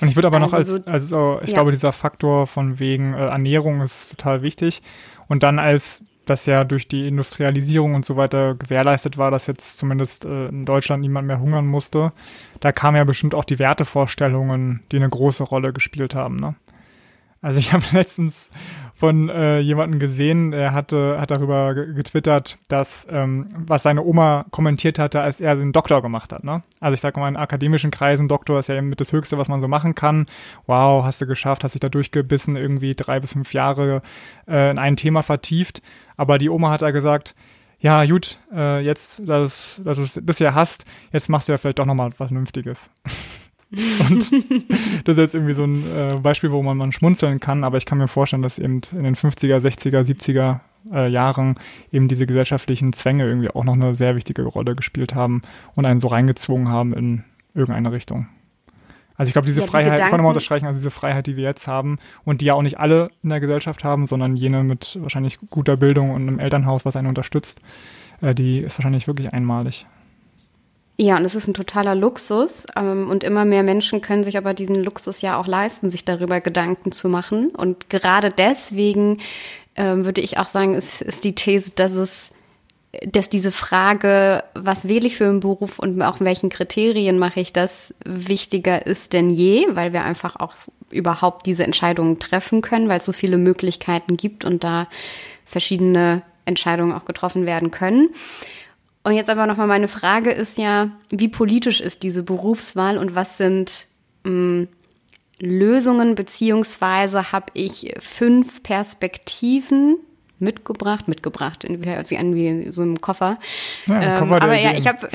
Und 0.00 0.08
ich 0.08 0.16
würde 0.16 0.28
aber 0.28 0.36
also 0.36 0.46
noch 0.46 0.52
als, 0.54 0.68
so, 0.68 0.80
also 0.86 1.40
ich 1.42 1.50
ja. 1.50 1.54
glaube, 1.54 1.70
dieser 1.70 1.92
Faktor 1.92 2.46
von 2.46 2.78
wegen 2.78 3.14
äh, 3.14 3.26
Ernährung 3.26 3.80
ist 3.80 4.10
total 4.10 4.42
wichtig. 4.42 4.82
Und 5.28 5.42
dann 5.42 5.58
als 5.58 6.04
das 6.26 6.44
ja 6.46 6.64
durch 6.64 6.88
die 6.88 7.06
Industrialisierung 7.06 7.94
und 7.94 8.04
so 8.04 8.16
weiter 8.16 8.56
gewährleistet 8.56 9.16
war, 9.16 9.30
dass 9.30 9.46
jetzt 9.46 9.78
zumindest 9.78 10.24
äh, 10.24 10.48
in 10.48 10.66
Deutschland 10.66 11.00
niemand 11.00 11.26
mehr 11.28 11.40
hungern 11.40 11.66
musste, 11.66 12.12
da 12.60 12.72
kamen 12.72 12.96
ja 12.96 13.04
bestimmt 13.04 13.34
auch 13.34 13.44
die 13.44 13.58
Wertevorstellungen, 13.58 14.82
die 14.90 14.96
eine 14.96 15.08
große 15.08 15.44
Rolle 15.44 15.72
gespielt 15.72 16.14
haben. 16.14 16.36
Ne? 16.36 16.56
Also 17.40 17.58
ich 17.58 17.72
habe 17.72 17.84
letztens 17.92 18.50
von 18.96 19.28
äh, 19.28 19.58
jemandem 19.58 20.00
gesehen, 20.00 20.54
er 20.54 20.72
hatte, 20.72 21.20
hat 21.20 21.30
darüber 21.30 21.74
getwittert, 21.74 22.56
dass 22.68 23.06
ähm, 23.10 23.48
was 23.66 23.82
seine 23.82 24.02
Oma 24.02 24.46
kommentiert 24.50 24.98
hatte, 24.98 25.20
als 25.20 25.38
er 25.38 25.54
den 25.54 25.72
Doktor 25.72 26.00
gemacht 26.00 26.32
hat. 26.32 26.44
Ne? 26.44 26.62
Also 26.80 26.94
ich 26.94 27.02
sage 27.02 27.20
mal, 27.20 27.28
in 27.28 27.36
akademischen 27.36 27.90
Kreisen, 27.90 28.26
Doktor 28.26 28.58
ist 28.58 28.70
ja 28.70 28.74
eben 28.74 28.88
mit 28.88 29.00
das 29.02 29.12
Höchste, 29.12 29.36
was 29.36 29.48
man 29.48 29.60
so 29.60 29.68
machen 29.68 29.94
kann. 29.94 30.26
Wow, 30.66 31.04
hast 31.04 31.20
du 31.20 31.26
geschafft, 31.26 31.62
hast 31.62 31.74
dich 31.74 31.80
da 31.80 31.90
durchgebissen, 31.90 32.56
irgendwie 32.56 32.94
drei 32.94 33.20
bis 33.20 33.34
fünf 33.34 33.52
Jahre 33.52 34.00
äh, 34.48 34.70
in 34.70 34.78
ein 34.78 34.96
Thema 34.96 35.22
vertieft. 35.22 35.82
Aber 36.16 36.38
die 36.38 36.48
Oma 36.48 36.70
hat 36.70 36.80
da 36.80 36.90
gesagt, 36.90 37.34
ja, 37.78 38.02
gut, 38.06 38.38
äh, 38.54 38.80
jetzt, 38.80 39.20
dass, 39.28 39.78
dass 39.84 40.14
du 40.14 40.22
das 40.22 40.38
ja 40.38 40.54
hast, 40.54 40.86
jetzt 41.12 41.28
machst 41.28 41.48
du 41.48 41.52
ja 41.52 41.58
vielleicht 41.58 41.78
doch 41.78 41.84
nochmal 41.84 42.10
was 42.16 42.28
Vernünftiges. 42.28 42.90
Und 43.70 44.32
das 45.04 45.16
ist 45.16 45.18
jetzt 45.18 45.34
irgendwie 45.34 45.54
so 45.54 45.64
ein 45.64 45.84
äh, 45.96 46.16
Beispiel, 46.22 46.52
wo 46.52 46.62
man, 46.62 46.76
man 46.76 46.92
schmunzeln 46.92 47.40
kann, 47.40 47.64
aber 47.64 47.78
ich 47.78 47.86
kann 47.86 47.98
mir 47.98 48.08
vorstellen, 48.08 48.42
dass 48.42 48.58
eben 48.58 48.80
in 48.92 49.02
den 49.02 49.16
50er, 49.16 49.58
60er, 49.58 50.00
70er 50.02 50.60
äh, 50.92 51.08
Jahren 51.08 51.56
eben 51.90 52.08
diese 52.08 52.26
gesellschaftlichen 52.26 52.92
Zwänge 52.92 53.26
irgendwie 53.26 53.50
auch 53.50 53.64
noch 53.64 53.74
eine 53.74 53.94
sehr 53.94 54.14
wichtige 54.14 54.44
Rolle 54.44 54.76
gespielt 54.76 55.14
haben 55.14 55.42
und 55.74 55.84
einen 55.84 56.00
so 56.00 56.08
reingezwungen 56.08 56.68
haben 56.68 56.92
in 56.92 57.24
irgendeine 57.54 57.90
Richtung. 57.90 58.28
Also 59.16 59.30
ich 59.30 59.32
glaube, 59.32 59.46
diese 59.46 59.62
ja, 59.62 59.66
Freiheit, 59.66 59.92
Gedanken, 59.92 60.06
ich 60.06 60.12
wollte 60.12 60.22
mal 60.22 60.28
unterstreichen, 60.28 60.66
also 60.66 60.78
diese 60.78 60.90
Freiheit, 60.90 61.26
die 61.26 61.36
wir 61.36 61.44
jetzt 61.44 61.66
haben 61.66 61.96
und 62.24 62.42
die 62.42 62.46
ja 62.46 62.54
auch 62.54 62.62
nicht 62.62 62.78
alle 62.78 63.10
in 63.22 63.30
der 63.30 63.40
Gesellschaft 63.40 63.82
haben, 63.82 64.06
sondern 64.06 64.36
jene 64.36 64.62
mit 64.62 64.98
wahrscheinlich 65.00 65.38
guter 65.50 65.76
Bildung 65.76 66.10
und 66.10 66.22
einem 66.22 66.38
Elternhaus, 66.38 66.84
was 66.84 66.96
einen 66.96 67.08
unterstützt, 67.08 67.62
äh, 68.20 68.34
die 68.34 68.58
ist 68.58 68.78
wahrscheinlich 68.78 69.06
wirklich 69.06 69.32
einmalig. 69.32 69.86
Ja, 70.98 71.18
und 71.18 71.24
es 71.26 71.34
ist 71.34 71.46
ein 71.46 71.54
totaler 71.54 71.94
Luxus. 71.94 72.66
Ähm, 72.74 73.10
und 73.10 73.22
immer 73.22 73.44
mehr 73.44 73.62
Menschen 73.62 74.00
können 74.00 74.24
sich 74.24 74.36
aber 74.38 74.54
diesen 74.54 74.82
Luxus 74.82 75.20
ja 75.20 75.38
auch 75.38 75.46
leisten, 75.46 75.90
sich 75.90 76.04
darüber 76.04 76.40
Gedanken 76.40 76.92
zu 76.92 77.08
machen. 77.08 77.50
Und 77.50 77.90
gerade 77.90 78.30
deswegen 78.30 79.18
ähm, 79.76 80.04
würde 80.04 80.22
ich 80.22 80.38
auch 80.38 80.48
sagen, 80.48 80.74
ist, 80.74 81.02
ist 81.02 81.24
die 81.24 81.34
These, 81.34 81.72
dass 81.74 81.92
es 81.92 82.30
dass 83.04 83.28
diese 83.28 83.52
Frage, 83.52 84.42
was 84.54 84.88
wähle 84.88 85.06
ich 85.06 85.16
für 85.16 85.26
einen 85.26 85.40
Beruf 85.40 85.78
und 85.78 86.00
auch 86.02 86.20
in 86.20 86.26
welchen 86.26 86.48
Kriterien 86.48 87.18
mache 87.18 87.40
ich 87.40 87.52
das, 87.52 87.94
wichtiger 88.04 88.86
ist 88.86 89.12
denn 89.12 89.28
je, 89.28 89.66
weil 89.70 89.92
wir 89.92 90.02
einfach 90.04 90.36
auch 90.36 90.54
überhaupt 90.90 91.46
diese 91.46 91.64
Entscheidungen 91.64 92.18
treffen 92.18 92.62
können, 92.62 92.88
weil 92.88 93.00
es 93.00 93.04
so 93.04 93.12
viele 93.12 93.38
Möglichkeiten 93.38 94.16
gibt 94.16 94.44
und 94.44 94.64
da 94.64 94.88
verschiedene 95.44 96.22
Entscheidungen 96.44 96.92
auch 96.92 97.04
getroffen 97.04 97.44
werden 97.44 97.70
können. 97.70 98.10
Und 99.06 99.14
jetzt 99.14 99.30
aber 99.30 99.46
nochmal 99.46 99.68
meine 99.68 99.86
Frage 99.86 100.32
ist 100.32 100.58
ja, 100.58 100.90
wie 101.10 101.28
politisch 101.28 101.80
ist 101.80 102.02
diese 102.02 102.24
Berufswahl 102.24 102.98
und 102.98 103.14
was 103.14 103.36
sind 103.36 103.86
mh, 104.24 104.30
hm, 104.30 104.68
Lösungen, 105.38 106.16
beziehungsweise 106.16 107.30
habe 107.30 107.46
ich 107.54 107.94
fünf 108.00 108.64
Perspektiven 108.64 109.98
mitgebracht, 110.40 111.06
mitgebracht, 111.06 111.64
hört 111.84 112.06
sich 112.06 112.18
an 112.18 112.34
wie 112.34 112.72
so 112.72 112.82
ein 112.82 113.00
Koffer. 113.00 113.38
Ja, 113.86 114.02
ähm, 114.02 114.18
Koffer 114.18 114.42
aber 114.42 114.58
ja, 114.58 114.76
ich 114.76 114.88
habe 114.88 115.08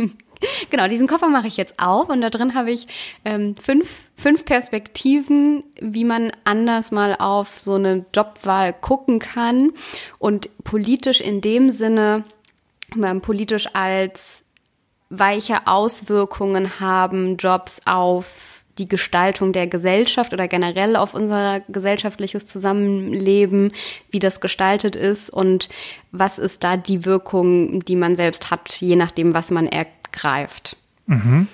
genau, 0.70 0.88
diesen 0.88 1.06
Koffer 1.06 1.28
mache 1.28 1.46
ich 1.46 1.58
jetzt 1.58 1.78
auf 1.78 2.08
und 2.08 2.22
da 2.22 2.30
drin 2.30 2.54
habe 2.54 2.70
ich 2.70 2.86
ähm, 3.26 3.54
fünf, 3.56 4.10
fünf 4.16 4.46
Perspektiven, 4.46 5.62
wie 5.78 6.04
man 6.04 6.32
anders 6.44 6.90
mal 6.90 7.14
auf 7.18 7.58
so 7.58 7.74
eine 7.74 8.06
Jobwahl 8.14 8.72
gucken 8.72 9.18
kann 9.18 9.72
und 10.18 10.48
politisch 10.64 11.20
in 11.20 11.42
dem 11.42 11.68
Sinne, 11.68 12.24
politisch 13.20 13.68
als 13.72 14.44
weiche 15.08 15.66
Auswirkungen 15.66 16.80
haben 16.80 17.36
Jobs 17.36 17.80
auf 17.84 18.26
die 18.78 18.88
Gestaltung 18.88 19.52
der 19.52 19.66
Gesellschaft 19.66 20.32
oder 20.32 20.48
generell 20.48 20.96
auf 20.96 21.14
unser 21.14 21.60
gesellschaftliches 21.68 22.46
Zusammenleben, 22.46 23.72
wie 24.10 24.18
das 24.18 24.40
gestaltet 24.40 24.96
ist 24.96 25.30
und 25.30 25.68
was 26.12 26.38
ist 26.38 26.62
da 26.62 26.76
die 26.76 27.04
Wirkung, 27.04 27.84
die 27.84 27.96
man 27.96 28.16
selbst 28.16 28.50
hat, 28.50 28.70
je 28.80 28.96
nachdem, 28.96 29.32
was 29.32 29.50
man 29.50 29.66
ergreift. 29.66 30.76
Mhm. 31.06 31.48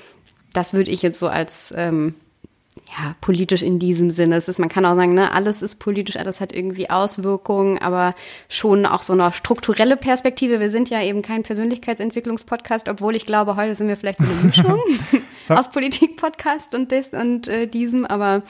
Das 0.53 0.75
würde 0.75 0.91
ich 0.91 1.03
jetzt 1.03 1.21
so 1.21 1.29
als 1.29 1.73
ähm, 1.77 2.15
ja, 2.89 3.15
politisch 3.21 3.63
in 3.63 3.79
diesem 3.79 4.11
Sinne. 4.11 4.37
Es 4.37 4.49
ist, 4.49 4.59
man 4.59 4.69
kann 4.69 4.85
auch 4.87 4.95
sagen, 4.95 5.15
ne, 5.15 5.33
alles 5.33 5.61
ist 5.63 5.77
politisch, 5.77 6.17
alles 6.17 6.41
hat 6.41 6.53
irgendwie 6.53 6.89
Auswirkungen, 6.89 7.79
aber 7.79 8.15
schon 8.49 8.87
auch 8.87 9.03
so 9.03 9.13
eine 9.13 9.33
strukturelle 9.33 9.97
Perspektive. 9.97 10.59
Wir 10.59 10.71
sind 10.71 10.89
ja 10.89 11.03
eben 11.03 11.23
kein 11.23 11.43
Persönlichkeitsentwicklungspodcast, 11.43 12.89
obwohl 12.89 13.15
ich 13.15 13.27
glaube, 13.27 13.57
heute 13.57 13.75
sind 13.75 13.89
wir 13.89 13.97
vielleicht 13.97 14.21
so 14.21 14.25
eine 14.25 14.35
Mischung 14.45 14.81
aus 15.49 15.71
Politik-Podcast 15.71 16.75
und, 16.75 16.93
des, 16.93 17.09
und 17.09 17.47
äh, 17.47 17.67
diesem, 17.67 18.07
aber 18.07 18.43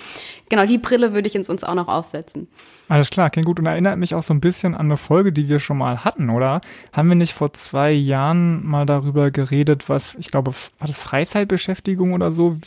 genau, 0.48 0.66
die 0.66 0.78
Brille 0.78 1.12
würde 1.12 1.28
ich 1.28 1.36
uns, 1.36 1.50
uns 1.50 1.64
auch 1.64 1.74
noch 1.74 1.88
aufsetzen. 1.88 2.48
Alles 2.88 3.10
klar, 3.10 3.30
klingt 3.30 3.46
gut 3.46 3.58
und 3.58 3.66
erinnert 3.66 3.98
mich 3.98 4.14
auch 4.14 4.22
so 4.22 4.34
ein 4.34 4.40
bisschen 4.40 4.74
an 4.74 4.86
eine 4.86 4.96
Folge, 4.96 5.32
die 5.32 5.48
wir 5.48 5.58
schon 5.60 5.78
mal 5.78 6.04
hatten, 6.04 6.30
oder? 6.30 6.60
Haben 6.92 7.08
wir 7.08 7.16
nicht 7.16 7.32
vor 7.32 7.52
zwei 7.52 7.90
Jahren 7.90 8.66
mal 8.66 8.86
darüber 8.86 9.30
geredet, 9.30 9.88
was, 9.88 10.14
ich 10.16 10.30
glaube, 10.30 10.52
war 10.78 10.86
das 10.86 10.98
Freizeitbeschäftigung 10.98 12.12
oder 12.12 12.32
so, 12.32 12.58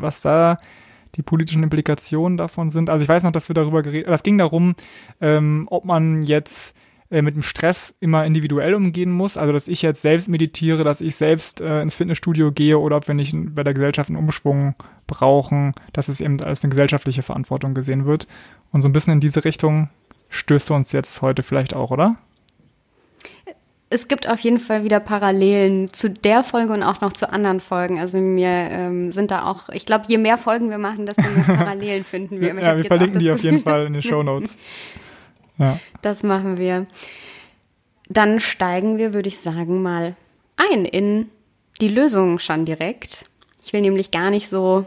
was 0.00 0.22
da 0.22 0.58
die 1.16 1.22
politischen 1.22 1.62
Implikationen 1.62 2.36
davon 2.36 2.70
sind. 2.70 2.90
Also 2.90 3.02
ich 3.02 3.08
weiß 3.08 3.22
noch, 3.22 3.32
dass 3.32 3.48
wir 3.48 3.54
darüber 3.54 3.82
geredet, 3.82 4.08
das 4.08 4.22
ging 4.22 4.38
darum, 4.38 4.74
ähm, 5.20 5.66
ob 5.70 5.84
man 5.84 6.22
jetzt 6.22 6.76
äh, 7.10 7.22
mit 7.22 7.34
dem 7.34 7.42
Stress 7.42 7.96
immer 8.00 8.24
individuell 8.24 8.74
umgehen 8.74 9.10
muss, 9.10 9.36
also 9.36 9.52
dass 9.52 9.68
ich 9.68 9.82
jetzt 9.82 10.02
selbst 10.02 10.28
meditiere, 10.28 10.84
dass 10.84 11.00
ich 11.00 11.16
selbst 11.16 11.60
äh, 11.60 11.82
ins 11.82 11.94
Fitnessstudio 11.94 12.50
gehe 12.50 12.78
oder 12.78 12.96
ob 12.96 13.06
wir 13.08 13.14
nicht 13.14 13.34
bei 13.54 13.62
der 13.62 13.74
Gesellschaft 13.74 14.10
einen 14.10 14.18
Umschwung 14.18 14.74
brauchen, 15.06 15.74
dass 15.92 16.08
es 16.08 16.20
eben 16.20 16.40
als 16.42 16.64
eine 16.64 16.70
gesellschaftliche 16.70 17.22
Verantwortung 17.22 17.74
gesehen 17.74 18.06
wird. 18.06 18.26
Und 18.72 18.82
so 18.82 18.88
ein 18.88 18.92
bisschen 18.92 19.12
in 19.12 19.20
diese 19.20 19.44
Richtung 19.44 19.90
stößt 20.30 20.70
du 20.70 20.74
uns 20.74 20.92
jetzt 20.92 21.22
heute 21.22 21.42
vielleicht 21.42 21.74
auch, 21.74 21.90
oder? 21.90 22.16
Es 23.94 24.08
gibt 24.08 24.28
auf 24.28 24.40
jeden 24.40 24.58
Fall 24.58 24.82
wieder 24.82 24.98
Parallelen 24.98 25.86
zu 25.86 26.10
der 26.10 26.42
Folge 26.42 26.72
und 26.72 26.82
auch 26.82 27.00
noch 27.00 27.12
zu 27.12 27.32
anderen 27.32 27.60
Folgen. 27.60 28.00
Also 28.00 28.18
mir 28.18 28.48
ähm, 28.48 29.12
sind 29.12 29.30
da 29.30 29.46
auch, 29.46 29.68
ich 29.68 29.86
glaube, 29.86 30.06
je 30.08 30.18
mehr 30.18 30.36
Folgen 30.36 30.68
wir 30.68 30.78
machen, 30.78 31.06
desto 31.06 31.22
mehr 31.22 31.44
Parallelen 31.56 32.02
finden 32.02 32.40
wir. 32.40 32.54
ja, 32.60 32.76
wir 32.76 32.84
verlinken 32.84 33.20
die 33.20 33.30
auf 33.30 33.42
jeden 33.44 33.60
Fall 33.60 33.86
in 33.86 33.92
den 33.94 34.02
Show 34.02 34.22
Notes. 34.22 34.56
Ja. 35.56 35.78
Das 36.02 36.24
machen 36.24 36.58
wir. 36.58 36.84
Dann 38.08 38.40
steigen 38.40 38.98
wir, 38.98 39.14
würde 39.14 39.28
ich 39.28 39.38
sagen, 39.38 39.84
mal 39.84 40.16
ein 40.56 40.84
in 40.84 41.30
die 41.80 41.86
Lösung 41.86 42.40
schon 42.40 42.64
direkt. 42.64 43.30
Ich 43.64 43.72
will 43.72 43.80
nämlich 43.80 44.10
gar 44.10 44.30
nicht 44.30 44.48
so 44.48 44.84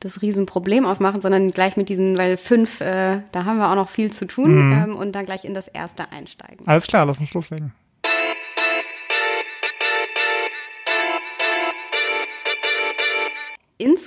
das 0.00 0.20
Riesenproblem 0.20 0.86
aufmachen, 0.86 1.20
sondern 1.20 1.52
gleich 1.52 1.76
mit 1.76 1.88
diesen, 1.88 2.18
weil 2.18 2.36
fünf, 2.36 2.80
äh, 2.80 3.20
da 3.30 3.44
haben 3.44 3.58
wir 3.58 3.70
auch 3.70 3.76
noch 3.76 3.88
viel 3.88 4.12
zu 4.12 4.26
tun 4.26 4.66
mhm. 4.66 4.72
ähm, 4.72 4.96
und 4.96 5.12
dann 5.12 5.24
gleich 5.24 5.44
in 5.44 5.54
das 5.54 5.68
erste 5.68 6.10
einsteigen. 6.10 6.66
Alles 6.66 6.88
klar, 6.88 7.06
lass 7.06 7.20
uns 7.20 7.32
loslegen. 7.32 7.72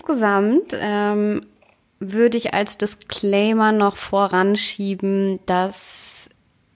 Insgesamt 0.08 0.78
ähm, 0.80 1.42
würde 2.00 2.38
ich 2.38 2.54
als 2.54 2.78
Disclaimer 2.78 3.72
noch 3.72 3.96
voranschieben, 3.96 5.40
dass 5.48 6.30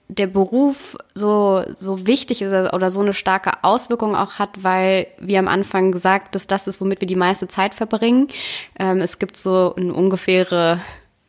der 0.08 0.26
Beruf 0.26 0.96
so, 1.14 1.62
so 1.78 2.08
wichtig 2.08 2.42
ist 2.42 2.50
oder 2.72 2.90
so 2.90 2.98
eine 2.98 3.12
starke 3.12 3.62
Auswirkung 3.62 4.16
auch 4.16 4.40
hat, 4.40 4.64
weil, 4.64 5.06
wie 5.20 5.38
am 5.38 5.46
Anfang 5.46 5.92
gesagt, 5.92 6.34
dass 6.34 6.48
das 6.48 6.66
ist, 6.66 6.80
womit 6.80 7.00
wir 7.00 7.06
die 7.06 7.14
meiste 7.14 7.46
Zeit 7.46 7.74
verbringen. 7.74 8.26
Ähm, 8.76 9.00
es 9.00 9.20
gibt 9.20 9.36
so 9.36 9.76
eine 9.76 9.94
ungefähre, 9.94 10.80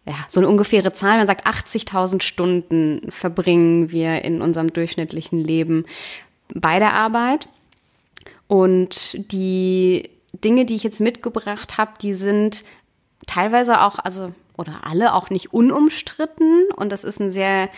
ja, 0.07 0.15
so 0.27 0.39
eine 0.39 0.49
ungefähre 0.49 0.93
Zahl. 0.93 1.19
Man 1.19 1.27
sagt, 1.27 1.45
80.000 1.45 2.23
Stunden 2.23 3.11
verbringen 3.11 3.91
wir 3.91 4.25
in 4.25 4.41
unserem 4.41 4.73
durchschnittlichen 4.73 5.37
Leben 5.37 5.85
bei 6.51 6.79
der 6.79 6.93
Arbeit. 6.93 7.47
Und 8.47 9.31
die 9.31 10.09
Dinge, 10.33 10.65
die 10.65 10.75
ich 10.75 10.83
jetzt 10.83 11.01
mitgebracht 11.01 11.77
habe, 11.77 11.91
die 12.01 12.13
sind 12.13 12.63
teilweise 13.27 13.81
auch, 13.81 13.99
also 13.99 14.33
oder 14.57 14.81
alle 14.83 15.13
auch 15.13 15.29
nicht 15.29 15.53
unumstritten 15.53 16.65
und 16.75 16.91
das 16.91 17.03
ist 17.03 17.19
ein 17.19 17.31
sehr, 17.31 17.69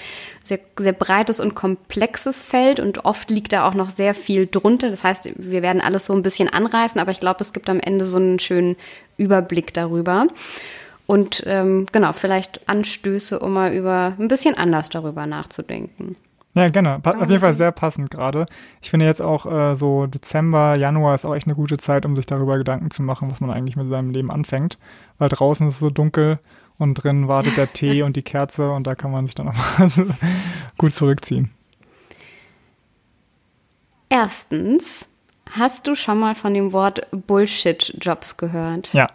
sehr, 0.44 0.60
sehr 0.78 0.92
breites 0.92 1.40
und 1.40 1.56
komplexes 1.56 2.42
Feld 2.42 2.80
und 2.80 3.06
oft 3.06 3.30
liegt 3.30 3.54
da 3.54 3.68
auch 3.68 3.74
noch 3.74 3.90
sehr 3.90 4.14
viel 4.14 4.48
drunter. 4.48 4.90
Das 4.90 5.04
heißt, 5.04 5.32
wir 5.36 5.62
werden 5.62 5.82
alles 5.82 6.06
so 6.06 6.14
ein 6.14 6.24
bisschen 6.24 6.50
anreißen, 6.50 7.00
aber 7.00 7.12
ich 7.12 7.20
glaube, 7.20 7.42
es 7.42 7.54
gibt 7.54 7.70
am 7.70 7.80
Ende 7.80 8.06
so 8.06 8.18
einen 8.18 8.40
schönen 8.40 8.76
Überblick 9.18 9.74
darüber. 9.74 10.28
Und 11.06 11.44
ähm, 11.46 11.86
genau, 11.92 12.14
vielleicht 12.14 12.68
Anstöße, 12.68 13.40
um 13.40 13.54
mal 13.54 13.74
über 13.74 14.14
ein 14.18 14.28
bisschen 14.28 14.58
anders 14.58 14.90
darüber 14.90 15.26
nachzudenken. 15.26 16.16
Ja, 16.56 16.68
gerne. 16.68 17.00
Pa 17.00 17.12
auf 17.12 17.30
jeden 17.30 17.42
Fall 17.42 17.56
sehr 17.56 17.72
passend 17.72 18.12
gerade. 18.12 18.46
Ich 18.82 18.92
finde 18.92 19.08
jetzt 19.08 19.22
auch 19.22 19.46
äh, 19.46 19.76
so 19.76 20.06
Dezember, 20.06 20.76
Januar 20.76 21.16
ist 21.16 21.26
auch 21.26 21.34
echt 21.36 21.48
eine 21.48 21.56
gute 21.56 21.78
Zeit, 21.78 22.06
um 22.06 22.16
sich 22.16 22.28
darüber 22.28 22.58
Gedanken 22.58 22.92
zu 22.92 23.02
machen, 23.02 23.32
was 23.32 23.40
man 23.40 23.50
eigentlich 23.50 23.76
mit 23.76 23.90
seinem 23.90 24.12
Leben 24.12 24.30
anfängt. 24.30 24.78
Weil 25.18 25.30
draußen 25.30 25.68
ist 25.68 25.76
es 25.76 25.80
so 25.80 25.90
dunkel 25.90 26.40
und 26.78 26.96
drin 26.96 27.28
wartet 27.28 27.58
der 27.58 27.68
Tee 27.74 28.04
und 28.04 28.16
die 28.16 28.22
Kerze 28.22 28.72
und 28.72 28.86
da 28.86 28.94
kann 28.94 29.12
man 29.12 29.26
sich 29.26 29.34
dann 29.36 29.50
auch 29.50 29.80
mal 29.80 29.90
so 29.90 30.06
gut 30.78 30.94
zurückziehen. 30.94 31.50
Erstens, 34.10 35.08
hast 35.50 35.88
du 35.88 35.96
schon 35.96 36.20
mal 36.20 36.36
von 36.36 36.54
dem 36.54 36.72
Wort 36.72 37.08
Bullshit-Jobs 37.12 38.38
gehört? 38.38 38.94
Ja. 38.94 39.08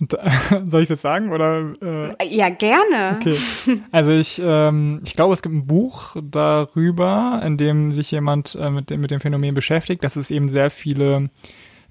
Soll 0.66 0.82
ich 0.82 0.88
das 0.88 1.02
sagen 1.02 1.32
oder? 1.32 1.74
Äh? 1.82 2.28
Ja, 2.28 2.50
gerne. 2.50 3.18
Okay. 3.20 3.36
Also 3.90 4.12
ich, 4.12 4.40
ähm, 4.42 5.00
ich 5.04 5.14
glaube, 5.14 5.34
es 5.34 5.42
gibt 5.42 5.54
ein 5.54 5.66
Buch 5.66 6.14
darüber, 6.22 7.42
in 7.44 7.56
dem 7.56 7.92
sich 7.92 8.10
jemand 8.10 8.54
äh, 8.54 8.70
mit, 8.70 8.90
dem, 8.90 9.00
mit 9.00 9.10
dem 9.10 9.20
Phänomen 9.20 9.54
beschäftigt, 9.54 10.04
dass 10.04 10.16
es 10.16 10.30
eben 10.30 10.48
sehr 10.48 10.70
viele 10.70 11.30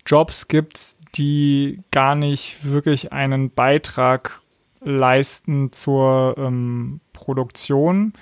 Jobs 0.05 0.47
gibt, 0.47 0.95
die 1.15 1.79
gar 1.91 2.15
nicht 2.15 2.57
wirklich 2.63 3.11
einen 3.11 3.49
Beitrag 3.51 4.41
leisten 4.81 5.71
zur 5.71 6.35
ähm, 6.37 7.01
Produktion, 7.13 8.13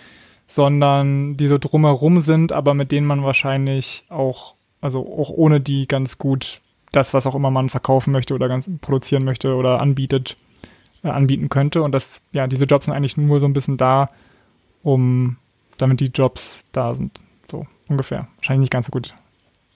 sondern 0.48 1.38
die 1.38 1.48
so 1.48 1.58
drumherum 1.58 2.20
sind, 2.20 2.52
aber 2.52 2.74
mit 2.74 2.92
denen 2.92 3.08
man 3.08 3.24
wahrscheinlich 3.24 4.06
auch, 4.10 4.56
also 4.82 5.00
auch 5.00 5.30
ohne 5.30 5.60
die 5.62 5.88
ganz 5.88 6.18
gut 6.18 6.62
das, 6.96 7.14
was 7.14 7.28
auch 7.28 7.36
immer 7.36 7.52
man 7.52 7.70
verkaufen 7.70 8.12
möchte 8.12 8.34
oder 8.34 8.48
ganz 8.48 8.70
produzieren 8.82 9.26
möchte 9.26 9.56
oder 9.56 9.82
anbietet, 9.82 10.36
äh, 11.04 11.10
anbieten 11.10 11.50
könnte. 11.50 11.82
Und 11.82 11.92
das, 11.92 12.22
ja, 12.32 12.48
diese 12.48 12.66
Jobs 12.66 12.86
sind 12.86 12.94
eigentlich 12.94 13.18
nur 13.18 13.40
so 13.40 13.46
ein 13.46 13.54
bisschen 13.54 13.78
da, 13.78 14.10
um, 14.84 15.38
damit 15.78 16.00
die 16.00 16.12
Jobs 16.14 16.64
da 16.72 16.96
sind. 16.96 17.20
So 17.50 17.68
ungefähr. 17.88 18.28
Wahrscheinlich 18.38 18.62
nicht 18.62 18.72
ganz 18.72 18.88
so 18.88 18.92
gut. 18.92 19.14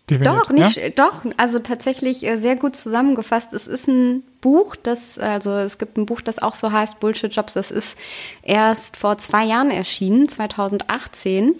Definiert. 0.09 0.35
Doch, 0.35 0.49
nicht, 0.49 0.77
ja? 0.77 0.89
doch, 0.89 1.23
also 1.37 1.59
tatsächlich 1.59 2.25
äh, 2.25 2.37
sehr 2.37 2.55
gut 2.55 2.75
zusammengefasst. 2.75 3.53
Es 3.53 3.67
ist 3.67 3.87
ein 3.87 4.23
Buch, 4.41 4.75
das, 4.75 5.19
also 5.19 5.51
es 5.51 5.77
gibt 5.77 5.97
ein 5.97 6.07
Buch, 6.07 6.21
das 6.21 6.41
auch 6.41 6.55
so 6.55 6.71
heißt, 6.71 6.99
Bullshit 6.99 7.33
Jobs. 7.33 7.53
Das 7.53 7.69
ist 7.69 7.97
erst 8.41 8.97
vor 8.97 9.19
zwei 9.19 9.45
Jahren 9.45 9.69
erschienen, 9.69 10.27
2018 10.27 11.55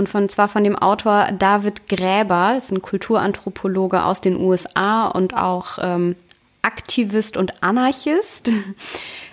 und 0.00 0.08
von 0.08 0.30
zwar 0.30 0.48
von 0.48 0.64
dem 0.64 0.76
Autor 0.76 1.28
David 1.38 1.86
Gräber, 1.86 2.54
ist 2.56 2.72
ein 2.72 2.80
Kulturanthropologe 2.80 4.02
aus 4.02 4.22
den 4.22 4.40
USA 4.40 5.08
und 5.08 5.36
auch 5.36 5.78
ähm, 5.78 6.16
Aktivist 6.62 7.36
und 7.36 7.62
Anarchist. 7.62 8.50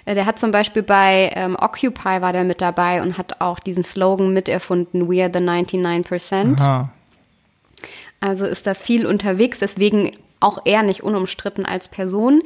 Der 0.06 0.26
hat 0.26 0.40
zum 0.40 0.52
Beispiel 0.52 0.84
bei 0.84 1.32
ähm, 1.36 1.58
Occupy 1.60 2.22
war 2.22 2.34
der 2.34 2.44
mit 2.44 2.62
dabei 2.62 3.02
und 3.02 3.18
hat 3.18 3.42
auch 3.42 3.60
diesen 3.60 3.84
Slogan 3.84 4.34
miterfunden, 4.34 5.10
We 5.10 5.24
are 5.24 5.32
the 5.34 5.40
99%. 5.40 6.60
Aha. 6.60 6.90
Also 8.20 8.46
ist 8.46 8.68
da 8.68 8.74
viel 8.74 9.06
unterwegs, 9.06 9.60
deswegen 9.60 10.12
auch 10.40 10.60
er 10.66 10.84
nicht 10.84 11.02
unumstritten 11.02 11.66
als 11.66 11.88
Person. 11.88 12.42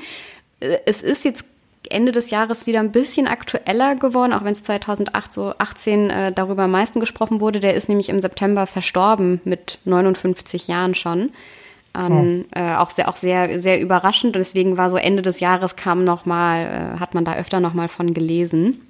Äh, 0.59 0.77
es 0.85 1.01
ist 1.01 1.25
jetzt 1.25 1.45
Ende 1.89 2.11
des 2.11 2.29
Jahres 2.29 2.67
wieder 2.67 2.79
ein 2.79 2.91
bisschen 2.91 3.27
aktueller 3.27 3.95
geworden, 3.95 4.33
auch 4.33 4.43
wenn 4.43 4.53
es 4.53 4.63
2008 4.63 5.31
so 5.31 5.53
18 5.57 6.09
äh, 6.09 6.31
darüber 6.31 6.63
am 6.63 6.71
meisten 6.71 6.99
gesprochen 6.99 7.41
wurde. 7.41 7.59
Der 7.59 7.75
ist 7.75 7.89
nämlich 7.89 8.09
im 8.09 8.21
September 8.21 8.67
verstorben 8.67 9.41
mit 9.43 9.79
59 9.85 10.67
Jahren 10.67 10.95
schon. 10.95 11.31
An, 11.93 12.45
oh. 12.45 12.57
äh, 12.57 12.75
auch 12.75 12.89
sehr 12.89 13.09
auch 13.09 13.17
sehr 13.17 13.59
sehr 13.59 13.81
überraschend 13.81 14.37
und 14.37 14.39
deswegen 14.39 14.77
war 14.77 14.89
so 14.89 14.95
Ende 14.95 15.21
des 15.21 15.41
Jahres 15.41 15.75
kam 15.75 16.05
noch 16.05 16.25
mal 16.25 16.95
äh, 16.95 16.99
hat 17.01 17.13
man 17.13 17.25
da 17.25 17.35
öfter 17.35 17.59
noch 17.59 17.73
mal 17.73 17.89
von 17.89 18.13
gelesen. 18.13 18.85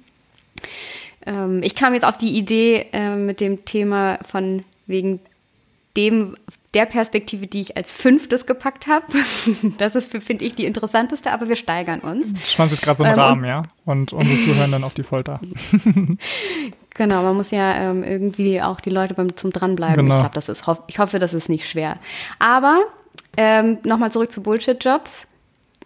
Ähm, 1.26 1.62
ich 1.64 1.74
kam 1.74 1.94
jetzt 1.94 2.04
auf 2.04 2.16
die 2.16 2.36
Idee 2.36 2.86
äh, 2.92 3.16
mit 3.16 3.40
dem 3.40 3.64
Thema 3.64 4.18
von 4.22 4.62
wegen 4.86 5.18
dem 5.96 6.36
der 6.74 6.86
Perspektive, 6.86 7.46
die 7.46 7.60
ich 7.60 7.76
als 7.76 7.92
fünftes 7.92 8.46
gepackt 8.46 8.86
habe. 8.86 9.04
Das 9.78 9.94
ist, 9.94 10.10
finde 10.10 10.44
ich, 10.44 10.54
die 10.54 10.64
interessanteste, 10.64 11.30
aber 11.30 11.48
wir 11.48 11.56
steigern 11.56 12.00
uns. 12.00 12.32
Schwanz 12.48 12.72
ist 12.72 12.82
gerade 12.82 12.98
so 12.98 13.04
ein 13.04 13.12
ähm, 13.12 13.18
Rahmen, 13.18 13.44
ja. 13.44 13.62
Und 13.84 14.12
unsere 14.12 14.38
Zuhörer 14.38 14.68
dann 14.68 14.84
auf 14.84 14.94
die 14.94 15.02
Folter. 15.02 15.40
genau, 16.94 17.22
man 17.22 17.36
muss 17.36 17.50
ja 17.50 17.74
ähm, 17.90 18.02
irgendwie 18.02 18.62
auch 18.62 18.80
die 18.80 18.90
Leute 18.90 19.14
beim, 19.14 19.36
zum 19.36 19.52
Dranbleiben. 19.52 19.96
Genau. 19.96 20.14
Ich 20.14 20.20
glaube, 20.20 20.34
das 20.34 20.48
ist, 20.48 20.64
ich 20.86 20.98
hoffe, 20.98 21.18
das 21.18 21.34
ist 21.34 21.48
nicht 21.48 21.68
schwer. 21.68 21.96
Aber 22.38 22.82
ähm, 23.36 23.78
nochmal 23.82 24.12
zurück 24.12 24.30
zu 24.32 24.42
Bullshit-Jobs 24.42 25.28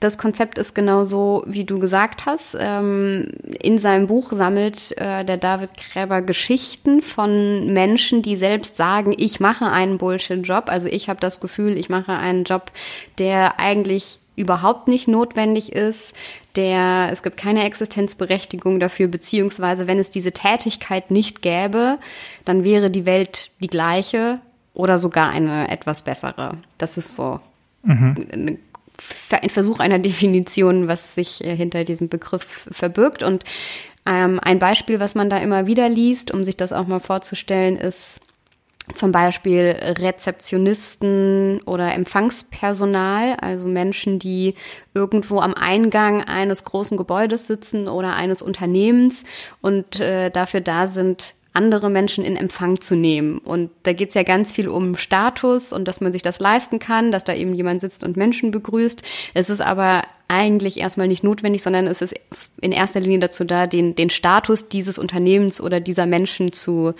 das 0.00 0.18
Konzept 0.18 0.58
ist 0.58 0.74
genau 0.74 1.04
so, 1.04 1.42
wie 1.46 1.64
du 1.64 1.78
gesagt 1.78 2.26
hast. 2.26 2.56
Ähm, 2.58 3.28
in 3.62 3.78
seinem 3.78 4.06
Buch 4.06 4.32
sammelt 4.32 4.96
äh, 4.98 5.24
der 5.24 5.36
David 5.36 5.70
Gräber 5.76 6.22
Geschichten 6.22 7.02
von 7.02 7.72
Menschen, 7.72 8.22
die 8.22 8.36
selbst 8.36 8.76
sagen, 8.76 9.14
ich 9.16 9.40
mache 9.40 9.66
einen 9.66 9.98
Bullshit-Job. 9.98 10.64
Also 10.68 10.88
ich 10.88 11.08
habe 11.08 11.20
das 11.20 11.40
Gefühl, 11.40 11.76
ich 11.76 11.88
mache 11.88 12.12
einen 12.12 12.44
Job, 12.44 12.70
der 13.18 13.58
eigentlich 13.58 14.18
überhaupt 14.36 14.86
nicht 14.86 15.08
notwendig 15.08 15.72
ist, 15.72 16.12
der 16.56 17.08
es 17.10 17.22
gibt 17.22 17.36
keine 17.38 17.64
Existenzberechtigung 17.64 18.80
dafür, 18.80 19.08
beziehungsweise 19.08 19.86
wenn 19.86 19.98
es 19.98 20.10
diese 20.10 20.32
Tätigkeit 20.32 21.10
nicht 21.10 21.42
gäbe, 21.42 21.98
dann 22.44 22.64
wäre 22.64 22.90
die 22.90 23.06
Welt 23.06 23.50
die 23.60 23.66
gleiche 23.66 24.40
oder 24.74 24.98
sogar 24.98 25.30
eine 25.30 25.70
etwas 25.70 26.02
bessere. 26.02 26.58
Das 26.76 26.98
ist 26.98 27.16
so 27.16 27.40
mhm. 27.82 28.58
Ein 29.30 29.50
Versuch 29.50 29.78
einer 29.78 29.98
Definition, 30.00 30.88
was 30.88 31.14
sich 31.14 31.44
äh, 31.44 31.56
hinter 31.56 31.84
diesem 31.84 32.08
Begriff 32.08 32.68
verbirgt. 32.70 33.22
Und 33.22 33.44
ähm, 34.06 34.40
ein 34.42 34.58
Beispiel, 34.58 35.00
was 35.00 35.14
man 35.14 35.30
da 35.30 35.38
immer 35.38 35.66
wieder 35.66 35.88
liest, 35.88 36.32
um 36.32 36.44
sich 36.44 36.56
das 36.56 36.72
auch 36.72 36.86
mal 36.86 37.00
vorzustellen, 37.00 37.76
ist 37.76 38.20
zum 38.94 39.10
Beispiel 39.10 39.76
Rezeptionisten 39.80 41.60
oder 41.62 41.92
Empfangspersonal, 41.92 43.36
also 43.40 43.66
Menschen, 43.66 44.18
die 44.18 44.54
irgendwo 44.94 45.40
am 45.40 45.54
Eingang 45.54 46.22
eines 46.22 46.64
großen 46.64 46.96
Gebäudes 46.96 47.48
sitzen 47.48 47.88
oder 47.88 48.14
eines 48.14 48.42
Unternehmens 48.42 49.24
und 49.60 49.98
äh, 49.98 50.30
dafür 50.30 50.60
da 50.60 50.86
sind, 50.86 51.34
andere 51.56 51.90
Menschen 51.90 52.24
in 52.24 52.36
Empfang 52.36 52.80
zu 52.80 52.94
nehmen. 52.94 53.38
Und 53.38 53.70
da 53.82 53.92
geht 53.92 54.10
es 54.10 54.14
ja 54.14 54.22
ganz 54.22 54.52
viel 54.52 54.68
um 54.68 54.96
Status 54.96 55.72
und 55.72 55.88
dass 55.88 56.00
man 56.00 56.12
sich 56.12 56.22
das 56.22 56.38
leisten 56.38 56.78
kann, 56.78 57.10
dass 57.10 57.24
da 57.24 57.34
eben 57.34 57.54
jemand 57.54 57.80
sitzt 57.80 58.04
und 58.04 58.16
Menschen 58.16 58.50
begrüßt. 58.52 59.02
Es 59.34 59.50
ist 59.50 59.60
aber 59.60 60.02
eigentlich 60.28 60.78
erstmal 60.78 61.08
nicht 61.08 61.24
notwendig, 61.24 61.62
sondern 61.62 61.86
es 61.86 62.02
ist 62.02 62.14
in 62.60 62.72
erster 62.72 63.00
Linie 63.00 63.20
dazu 63.20 63.44
da, 63.44 63.66
den, 63.66 63.96
den 63.96 64.10
Status 64.10 64.68
dieses 64.68 64.98
Unternehmens 64.98 65.60
oder 65.60 65.80
dieser 65.80 66.06
Menschen 66.06 66.52
zu 66.52 66.94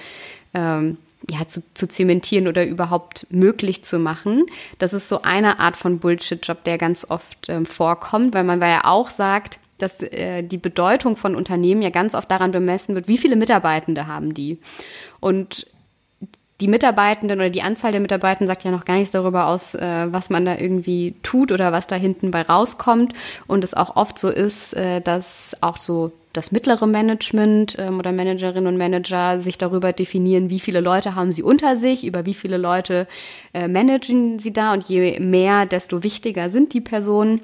ähm, 0.54 0.96
ja, 1.30 1.46
zu, 1.46 1.62
zu 1.75 1.88
zementieren 1.88 2.46
oder 2.46 2.66
überhaupt 2.66 3.26
möglich 3.30 3.84
zu 3.84 3.98
machen. 3.98 4.46
Das 4.78 4.92
ist 4.92 5.08
so 5.08 5.22
eine 5.22 5.58
Art 5.58 5.76
von 5.76 5.98
Bullshit-Job, 5.98 6.64
der 6.64 6.78
ganz 6.78 7.06
oft 7.08 7.48
ähm, 7.48 7.66
vorkommt, 7.66 8.34
weil 8.34 8.44
man 8.44 8.60
ja 8.60 8.82
auch 8.84 9.10
sagt, 9.10 9.58
dass 9.78 10.02
äh, 10.02 10.42
die 10.42 10.59
Bedeutung 10.59 11.16
von 11.16 11.37
Unternehmen 11.37 11.83
ja 11.83 11.90
ganz 11.90 12.14
oft 12.14 12.30
daran 12.30 12.50
bemessen 12.50 12.95
wird, 12.95 13.09
wie 13.09 13.18
viele 13.18 13.37
Mitarbeitende 13.37 14.06
haben 14.06 14.35
die. 14.35 14.59
Und 15.21 15.66
die 16.61 16.68
Mitarbeitenden 16.68 17.38
oder 17.38 17.50
die 17.50 17.62
Anzahl 17.62 17.92
der 17.92 18.00
Mitarbeitenden 18.00 18.49
sagt 18.49 18.64
ja 18.64 18.71
noch 18.71 18.87
gar 18.87 18.97
nichts 18.97 19.11
darüber 19.11 19.49
aus, 19.49 19.75
äh, 19.75 20.06
was 20.11 20.30
man 20.30 20.47
da 20.47 20.56
irgendwie 20.56 21.14
tut 21.23 21.52
oder 21.52 21.71
was 21.71 21.87
da 21.87 21.97
hinten 21.97 22.30
bei 22.30 22.42
rauskommt. 22.42 23.12
Und 23.47 23.62
es 23.62 23.75
auch 23.75 23.97
oft 23.97 24.18
so 24.18 24.30
ist, 24.30 24.73
äh, 24.75 25.00
dass 25.02 25.56
auch 25.61 25.78
so 25.78 26.12
das 26.33 26.52
mittlere 26.52 26.87
Management 26.87 27.76
ähm, 27.78 27.99
oder 27.99 28.12
Managerinnen 28.12 28.66
und 28.66 28.78
Manager 28.78 29.42
sich 29.42 29.59
darüber 29.59 29.92
definieren, 29.92 30.49
wie 30.49 30.61
viele 30.61 30.80
Leute 30.80 31.14
haben 31.14 31.33
sie 31.33 31.42
unter 31.42 31.76
sich, 31.76 32.06
über 32.06 32.25
wie 32.25 32.35
viele 32.35 32.56
Leute 32.56 33.06
äh, 33.52 33.68
managen 33.68 34.38
sie 34.38 34.52
da. 34.52 34.73
Und 34.73 34.85
je 34.85 35.21
mehr, 35.21 35.66
desto 35.66 36.02
wichtiger 36.02 36.49
sind 36.49 36.73
die 36.73 36.80
Personen. 36.80 37.42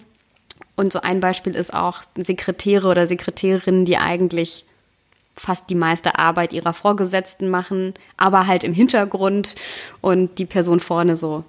Und 0.77 0.93
so 0.93 1.01
ein 1.01 1.21
Beispiel 1.21 1.55
ist 1.55 1.73
auch 1.73 2.03
Sekretäre 2.17 2.89
oder 2.89 3.07
Sekretärinnen, 3.07 3.85
die 3.85 3.99
eigentlich 3.99 4.65
fast 5.37 5.71
die 5.71 5.75
meiste 5.75 6.19
Arbeit 6.19 6.53
ihrer 6.53 6.73
Vorgesetzten 6.73 7.49
machen, 7.49 7.95
aber 8.17 8.47
halt 8.47 8.65
im 8.65 8.75
Hintergrund 8.75 9.55
und 10.01 10.39
die 10.39 10.47
Person 10.47 10.81
vorne 10.81 11.17
so 11.17 11.45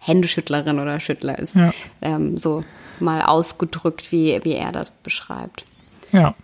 Händeschüttlerin 0.00 0.80
oder 0.80 0.98
Schüttler 1.00 1.38
ist. 1.38 1.54
Ja. 1.54 1.72
Ähm, 2.02 2.36
so 2.36 2.64
mal 2.98 3.22
ausgedrückt, 3.22 4.12
wie, 4.12 4.40
wie 4.42 4.54
er 4.54 4.72
das 4.72 4.90
beschreibt. 4.90 5.64
Ja, 6.12 6.34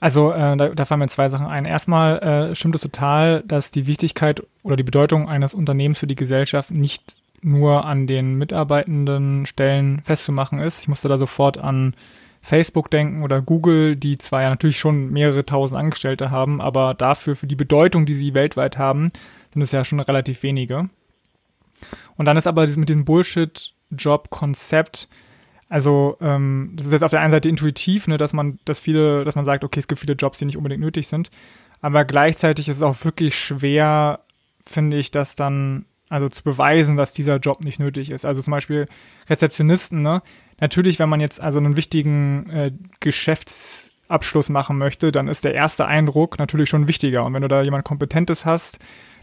also 0.00 0.32
äh, 0.32 0.56
da, 0.56 0.68
da 0.68 0.84
fallen 0.84 1.00
mir 1.00 1.08
zwei 1.08 1.28
Sachen 1.28 1.46
ein. 1.46 1.64
Erstmal 1.64 2.18
äh, 2.18 2.54
stimmt 2.54 2.74
es 2.74 2.82
total, 2.82 3.42
dass 3.46 3.70
die 3.70 3.86
Wichtigkeit 3.86 4.42
oder 4.62 4.76
die 4.76 4.82
Bedeutung 4.82 5.28
eines 5.28 5.54
Unternehmens 5.54 5.98
für 5.98 6.06
die 6.06 6.14
Gesellschaft 6.14 6.70
nicht 6.70 7.16
nur 7.44 7.84
an 7.84 8.06
den 8.06 8.34
mitarbeitenden 8.34 9.46
Stellen 9.46 10.00
festzumachen 10.04 10.58
ist. 10.58 10.80
Ich 10.80 10.88
musste 10.88 11.08
da 11.08 11.18
sofort 11.18 11.58
an 11.58 11.94
Facebook 12.40 12.90
denken 12.90 13.22
oder 13.22 13.40
Google, 13.40 13.94
die 13.96 14.18
zwar 14.18 14.42
ja 14.42 14.50
natürlich 14.50 14.78
schon 14.78 15.10
mehrere 15.10 15.46
tausend 15.46 15.80
Angestellte 15.80 16.30
haben, 16.30 16.60
aber 16.60 16.94
dafür, 16.94 17.36
für 17.36 17.46
die 17.46 17.56
Bedeutung, 17.56 18.04
die 18.04 18.14
sie 18.14 18.34
weltweit 18.34 18.76
haben, 18.76 19.10
sind 19.52 19.62
es 19.62 19.72
ja 19.72 19.84
schon 19.84 20.00
relativ 20.00 20.42
wenige. 20.42 20.90
Und 22.16 22.26
dann 22.26 22.36
ist 22.36 22.46
aber 22.46 22.66
mit 22.66 22.88
diesem 22.88 23.06
Bullshit-Job-Konzept, 23.06 25.08
also 25.68 26.16
ähm, 26.20 26.72
das 26.76 26.86
ist 26.86 26.92
jetzt 26.92 27.04
auf 27.04 27.10
der 27.10 27.20
einen 27.20 27.30
Seite 27.30 27.48
intuitiv, 27.48 28.08
ne, 28.08 28.18
dass 28.18 28.34
man, 28.34 28.58
dass 28.64 28.78
viele, 28.78 29.24
dass 29.24 29.36
man 29.36 29.46
sagt, 29.46 29.64
okay, 29.64 29.80
es 29.80 29.88
gibt 29.88 30.00
viele 30.00 30.14
Jobs, 30.14 30.38
die 30.38 30.44
nicht 30.44 30.58
unbedingt 30.58 30.82
nötig 30.82 31.08
sind, 31.08 31.30
aber 31.80 32.04
gleichzeitig 32.04 32.68
ist 32.68 32.76
es 32.76 32.82
auch 32.82 33.04
wirklich 33.04 33.38
schwer, 33.38 34.20
finde 34.66 34.98
ich, 34.98 35.10
das 35.10 35.34
dann 35.34 35.86
also 36.14 36.28
zu 36.28 36.44
beweisen, 36.44 36.96
dass 36.96 37.12
dieser 37.12 37.38
Job 37.38 37.64
nicht 37.64 37.80
nötig 37.80 38.10
ist. 38.10 38.24
Also 38.24 38.40
zum 38.40 38.52
Beispiel 38.52 38.86
Rezeptionisten, 39.28 40.00
ne? 40.00 40.22
Natürlich, 40.60 41.00
wenn 41.00 41.08
man 41.08 41.18
jetzt 41.18 41.40
also 41.40 41.58
einen 41.58 41.76
wichtigen 41.76 42.48
äh, 42.50 42.70
Geschäftsabschluss 43.00 44.48
machen 44.48 44.78
möchte, 44.78 45.10
dann 45.10 45.26
ist 45.26 45.44
der 45.44 45.54
erste 45.54 45.86
Eindruck 45.86 46.38
natürlich 46.38 46.68
schon 46.68 46.86
wichtiger. 46.86 47.24
Und 47.24 47.34
wenn 47.34 47.42
du 47.42 47.48
da 47.48 47.62
jemand 47.62 47.84
Kompetentes 47.84 48.46
hast, 48.46 48.78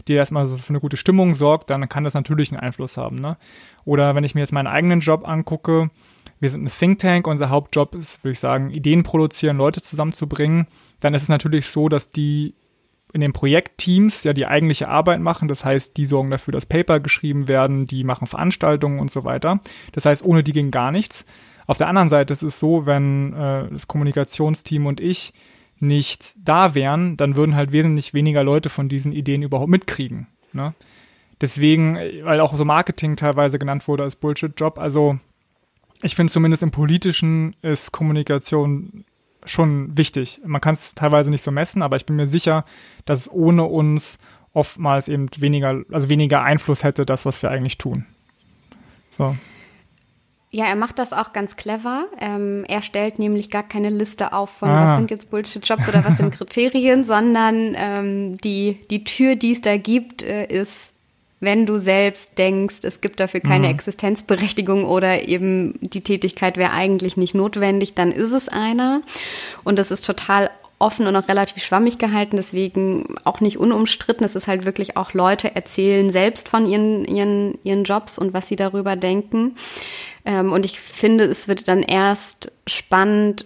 die 0.06 0.12
erstmal 0.12 0.46
so 0.46 0.58
für 0.58 0.68
eine 0.68 0.80
gute 0.80 0.98
Stimmung 0.98 1.34
sorgt, 1.34 1.70
dann 1.70 1.88
kann 1.88 2.04
das 2.04 2.12
natürlich 2.12 2.52
einen 2.52 2.60
Einfluss 2.60 2.98
haben. 2.98 3.16
Ne? 3.16 3.38
Oder 3.86 4.14
wenn 4.14 4.24
ich 4.24 4.34
mir 4.34 4.42
jetzt 4.42 4.52
meinen 4.52 4.66
eigenen 4.66 5.00
Job 5.00 5.26
angucke, 5.26 5.88
wir 6.40 6.50
sind 6.50 6.62
ein 6.62 6.70
Think 6.70 6.98
Tank, 6.98 7.26
unser 7.26 7.48
Hauptjob 7.48 7.94
ist, 7.94 8.22
würde 8.22 8.32
ich 8.32 8.40
sagen, 8.40 8.68
Ideen 8.68 9.02
produzieren, 9.02 9.56
Leute 9.56 9.80
zusammenzubringen, 9.80 10.66
dann 11.00 11.14
ist 11.14 11.22
es 11.22 11.28
natürlich 11.30 11.70
so, 11.70 11.88
dass 11.88 12.10
die 12.10 12.54
in 13.12 13.20
den 13.20 13.32
Projektteams 13.32 14.24
ja 14.24 14.32
die 14.32 14.46
eigentliche 14.46 14.88
Arbeit 14.88 15.20
machen. 15.20 15.48
Das 15.48 15.64
heißt, 15.64 15.96
die 15.96 16.06
sorgen 16.06 16.30
dafür, 16.30 16.52
dass 16.52 16.66
Paper 16.66 17.00
geschrieben 17.00 17.48
werden, 17.48 17.86
die 17.86 18.04
machen 18.04 18.26
Veranstaltungen 18.26 19.00
und 19.00 19.10
so 19.10 19.24
weiter. 19.24 19.60
Das 19.92 20.06
heißt, 20.06 20.24
ohne 20.24 20.42
die 20.42 20.52
ging 20.52 20.70
gar 20.70 20.92
nichts. 20.92 21.24
Auf 21.66 21.78
der 21.78 21.88
anderen 21.88 22.08
Seite 22.08 22.32
ist 22.32 22.42
es 22.42 22.58
so, 22.58 22.86
wenn 22.86 23.34
äh, 23.34 23.68
das 23.70 23.86
Kommunikationsteam 23.86 24.86
und 24.86 25.00
ich 25.00 25.32
nicht 25.78 26.34
da 26.36 26.74
wären, 26.74 27.16
dann 27.16 27.36
würden 27.36 27.56
halt 27.56 27.72
wesentlich 27.72 28.14
weniger 28.14 28.44
Leute 28.44 28.68
von 28.68 28.88
diesen 28.88 29.12
Ideen 29.12 29.42
überhaupt 29.42 29.70
mitkriegen. 29.70 30.28
Ne? 30.52 30.74
Deswegen, 31.40 31.96
weil 32.22 32.40
auch 32.40 32.54
so 32.54 32.64
Marketing 32.64 33.16
teilweise 33.16 33.58
genannt 33.58 33.88
wurde 33.88 34.04
als 34.04 34.14
Bullshit-Job. 34.14 34.78
Also 34.78 35.18
ich 36.00 36.14
finde 36.14 36.32
zumindest 36.32 36.62
im 36.62 36.70
Politischen 36.70 37.56
ist 37.62 37.90
Kommunikation 37.90 39.04
schon 39.44 39.96
wichtig. 39.96 40.40
Man 40.44 40.60
kann 40.60 40.74
es 40.74 40.94
teilweise 40.94 41.30
nicht 41.30 41.42
so 41.42 41.50
messen, 41.50 41.82
aber 41.82 41.96
ich 41.96 42.06
bin 42.06 42.16
mir 42.16 42.26
sicher, 42.26 42.64
dass 43.04 43.20
es 43.20 43.30
ohne 43.30 43.64
uns 43.64 44.18
oftmals 44.54 45.08
eben 45.08 45.28
weniger, 45.38 45.82
also 45.90 46.08
weniger 46.08 46.42
Einfluss 46.42 46.84
hätte, 46.84 47.06
das, 47.06 47.24
was 47.24 47.42
wir 47.42 47.50
eigentlich 47.50 47.78
tun. 47.78 48.04
So. 49.16 49.36
Ja, 50.50 50.66
er 50.66 50.76
macht 50.76 50.98
das 50.98 51.14
auch 51.14 51.32
ganz 51.32 51.56
clever. 51.56 52.04
Ähm, 52.20 52.64
er 52.68 52.82
stellt 52.82 53.18
nämlich 53.18 53.50
gar 53.50 53.62
keine 53.62 53.88
Liste 53.88 54.34
auf 54.34 54.50
von, 54.50 54.68
ah. 54.68 54.84
was 54.84 54.96
sind 54.96 55.10
jetzt 55.10 55.30
Bullshit-Jobs 55.30 55.88
oder 55.88 56.04
was 56.04 56.18
sind 56.18 56.34
Kriterien, 56.34 57.04
sondern 57.04 57.74
ähm, 57.74 58.36
die, 58.38 58.80
die 58.90 59.04
Tür, 59.04 59.34
die 59.34 59.52
es 59.52 59.62
da 59.62 59.78
gibt, 59.78 60.22
äh, 60.22 60.46
ist 60.46 60.91
wenn 61.42 61.66
du 61.66 61.78
selbst 61.78 62.38
denkst, 62.38 62.84
es 62.84 63.00
gibt 63.00 63.18
dafür 63.18 63.40
keine 63.40 63.66
mhm. 63.66 63.74
Existenzberechtigung 63.74 64.84
oder 64.84 65.28
eben 65.28 65.74
die 65.80 66.00
Tätigkeit 66.00 66.56
wäre 66.56 66.70
eigentlich 66.70 67.16
nicht 67.16 67.34
notwendig, 67.34 67.94
dann 67.94 68.12
ist 68.12 68.30
es 68.30 68.48
einer. 68.48 69.02
Und 69.64 69.80
das 69.80 69.90
ist 69.90 70.06
total 70.06 70.50
offen 70.82 71.06
und 71.06 71.16
auch 71.16 71.28
relativ 71.28 71.62
schwammig 71.62 71.98
gehalten, 71.98 72.36
deswegen 72.36 73.14
auch 73.24 73.40
nicht 73.40 73.58
unumstritten. 73.58 74.24
Es 74.26 74.36
ist 74.36 74.48
halt 74.48 74.64
wirklich 74.64 74.96
auch 74.96 75.14
Leute 75.14 75.54
erzählen 75.54 76.10
selbst 76.10 76.48
von 76.48 76.66
ihren, 76.66 77.04
ihren, 77.04 77.58
ihren 77.62 77.84
Jobs 77.84 78.18
und 78.18 78.34
was 78.34 78.48
sie 78.48 78.56
darüber 78.56 78.96
denken. 78.96 79.54
Ähm, 80.24 80.52
und 80.52 80.64
ich 80.64 80.78
finde, 80.78 81.24
es 81.24 81.48
wird 81.48 81.66
dann 81.66 81.82
erst 81.82 82.52
spannend, 82.66 83.44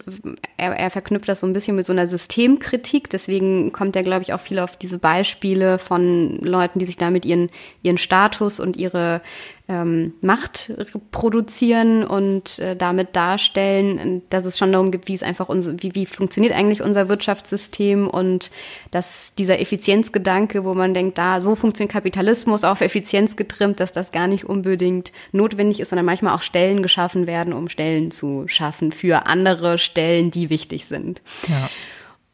er, 0.57 0.77
er 0.77 0.91
verknüpft 0.91 1.27
das 1.27 1.39
so 1.39 1.47
ein 1.47 1.53
bisschen 1.53 1.75
mit 1.75 1.85
so 1.85 1.93
einer 1.93 2.05
Systemkritik, 2.05 3.09
deswegen 3.09 3.71
kommt 3.71 3.95
er, 3.95 4.03
glaube 4.03 4.21
ich, 4.21 4.33
auch 4.33 4.39
viel 4.39 4.59
auf 4.59 4.77
diese 4.77 4.99
Beispiele 4.99 5.79
von 5.79 6.37
Leuten, 6.37 6.77
die 6.77 6.85
sich 6.85 6.97
damit 6.97 7.25
ihren, 7.25 7.49
ihren 7.81 7.97
Status 7.97 8.59
und 8.59 8.77
ihre 8.77 9.21
ähm, 9.69 10.13
Macht 10.21 10.71
produzieren 11.11 12.05
und 12.05 12.57
äh, 12.59 12.75
damit 12.77 13.15
darstellen, 13.15 14.21
dass 14.29 14.45
es 14.45 14.57
schon 14.57 14.71
darum 14.71 14.91
geht, 14.91 15.07
wie 15.09 15.13
es 15.13 15.23
einfach 15.23 15.49
unser, 15.49 15.81
wie, 15.83 15.93
wie 15.93 16.05
funktioniert 16.05 16.53
eigentlich 16.53 16.81
unser 16.81 17.09
Wirtschaftssystem 17.09 18.07
und 18.07 18.49
dass 18.91 19.33
dieser 19.37 19.59
Effizienzgedanke, 19.59 20.63
wo 20.63 20.73
man 20.73 20.93
denkt, 20.93 21.17
da 21.17 21.41
so 21.41 21.55
funktioniert 21.55 21.91
Kapitalismus 21.91 22.63
auf 22.63 22.79
Effizienz 22.79 23.35
getrimmt, 23.35 23.81
dass 23.81 23.91
das 23.91 24.13
gar 24.13 24.27
nicht 24.27 24.45
unbedingt 24.45 25.11
notwendig 25.33 25.81
ist, 25.81 25.89
sondern 25.89 26.05
manchmal 26.05 26.35
auch 26.35 26.43
Stellen 26.43 26.81
geschaffen 26.81 27.27
werden, 27.27 27.51
um 27.51 27.67
Stellen 27.67 28.11
zu 28.11 28.47
schaffen 28.47 28.93
für 28.93 29.27
andere 29.27 29.77
Stellen, 29.77 30.31
die 30.31 30.49
wichtig 30.49 30.85
sind. 30.85 31.21
Ja. 31.49 31.69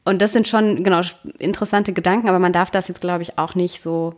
Und 0.05 0.21
das 0.21 0.33
sind 0.33 0.47
schon, 0.47 0.83
genau, 0.83 1.01
interessante 1.39 1.93
Gedanken, 1.93 2.27
aber 2.27 2.39
man 2.39 2.53
darf 2.53 2.69
das 2.69 2.89
jetzt, 2.89 3.01
glaube 3.01 3.23
ich, 3.23 3.37
auch 3.37 3.55
nicht 3.55 3.81
so 3.81 4.15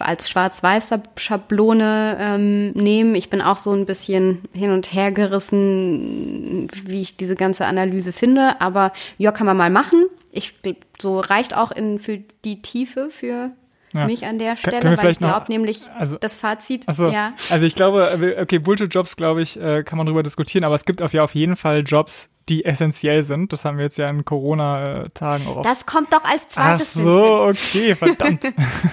als 0.00 0.28
schwarz-weißer 0.28 1.02
Schablone 1.16 2.16
ähm, 2.18 2.70
nehmen. 2.72 3.14
Ich 3.14 3.30
bin 3.30 3.40
auch 3.40 3.56
so 3.56 3.72
ein 3.72 3.86
bisschen 3.86 4.42
hin 4.52 4.70
und 4.70 4.92
her 4.92 5.12
gerissen, 5.12 6.68
wie 6.84 7.02
ich 7.02 7.16
diese 7.16 7.36
ganze 7.36 7.66
Analyse 7.66 8.12
finde. 8.12 8.60
Aber 8.60 8.92
ja, 9.18 9.32
kann 9.32 9.46
man 9.46 9.56
mal 9.56 9.70
machen. 9.70 10.06
Ich 10.32 10.54
so 10.98 11.20
reicht 11.20 11.56
auch 11.56 11.70
in 11.70 11.98
für 11.98 12.18
die 12.44 12.62
Tiefe 12.62 13.08
für 13.10 13.52
ja. 13.92 14.06
mich 14.06 14.26
an 14.26 14.38
der 14.38 14.56
Stelle, 14.56 14.96
weil 14.98 15.12
ich 15.12 15.18
glaube 15.18 15.46
nämlich 15.48 15.88
also, 15.96 16.16
das 16.16 16.36
Fazit. 16.36 16.88
Also, 16.88 17.06
ja. 17.06 17.32
also 17.50 17.64
ich 17.64 17.74
glaube, 17.74 18.36
okay, 18.40 18.58
Bullshit-Jobs, 18.58 19.16
glaube 19.16 19.42
ich, 19.42 19.58
äh, 19.60 19.82
kann 19.82 19.98
man 19.98 20.06
drüber 20.06 20.22
diskutieren, 20.22 20.64
aber 20.64 20.74
es 20.74 20.84
gibt 20.84 21.02
auf, 21.02 21.12
ja 21.12 21.22
auf 21.22 21.34
jeden 21.34 21.56
Fall 21.56 21.82
Jobs, 21.86 22.28
die 22.48 22.64
essentiell 22.64 23.22
sind. 23.22 23.52
Das 23.52 23.64
haben 23.64 23.78
wir 23.78 23.84
jetzt 23.84 23.98
ja 23.98 24.08
in 24.08 24.24
Corona-Tagen 24.24 25.46
auch. 25.48 25.62
Das 25.62 25.86
kommt 25.86 26.12
doch 26.12 26.24
als 26.24 26.48
zweites. 26.48 26.96
Ach 26.96 27.02
so, 27.02 27.40
okay, 27.40 27.94
verdammt. 27.94 28.44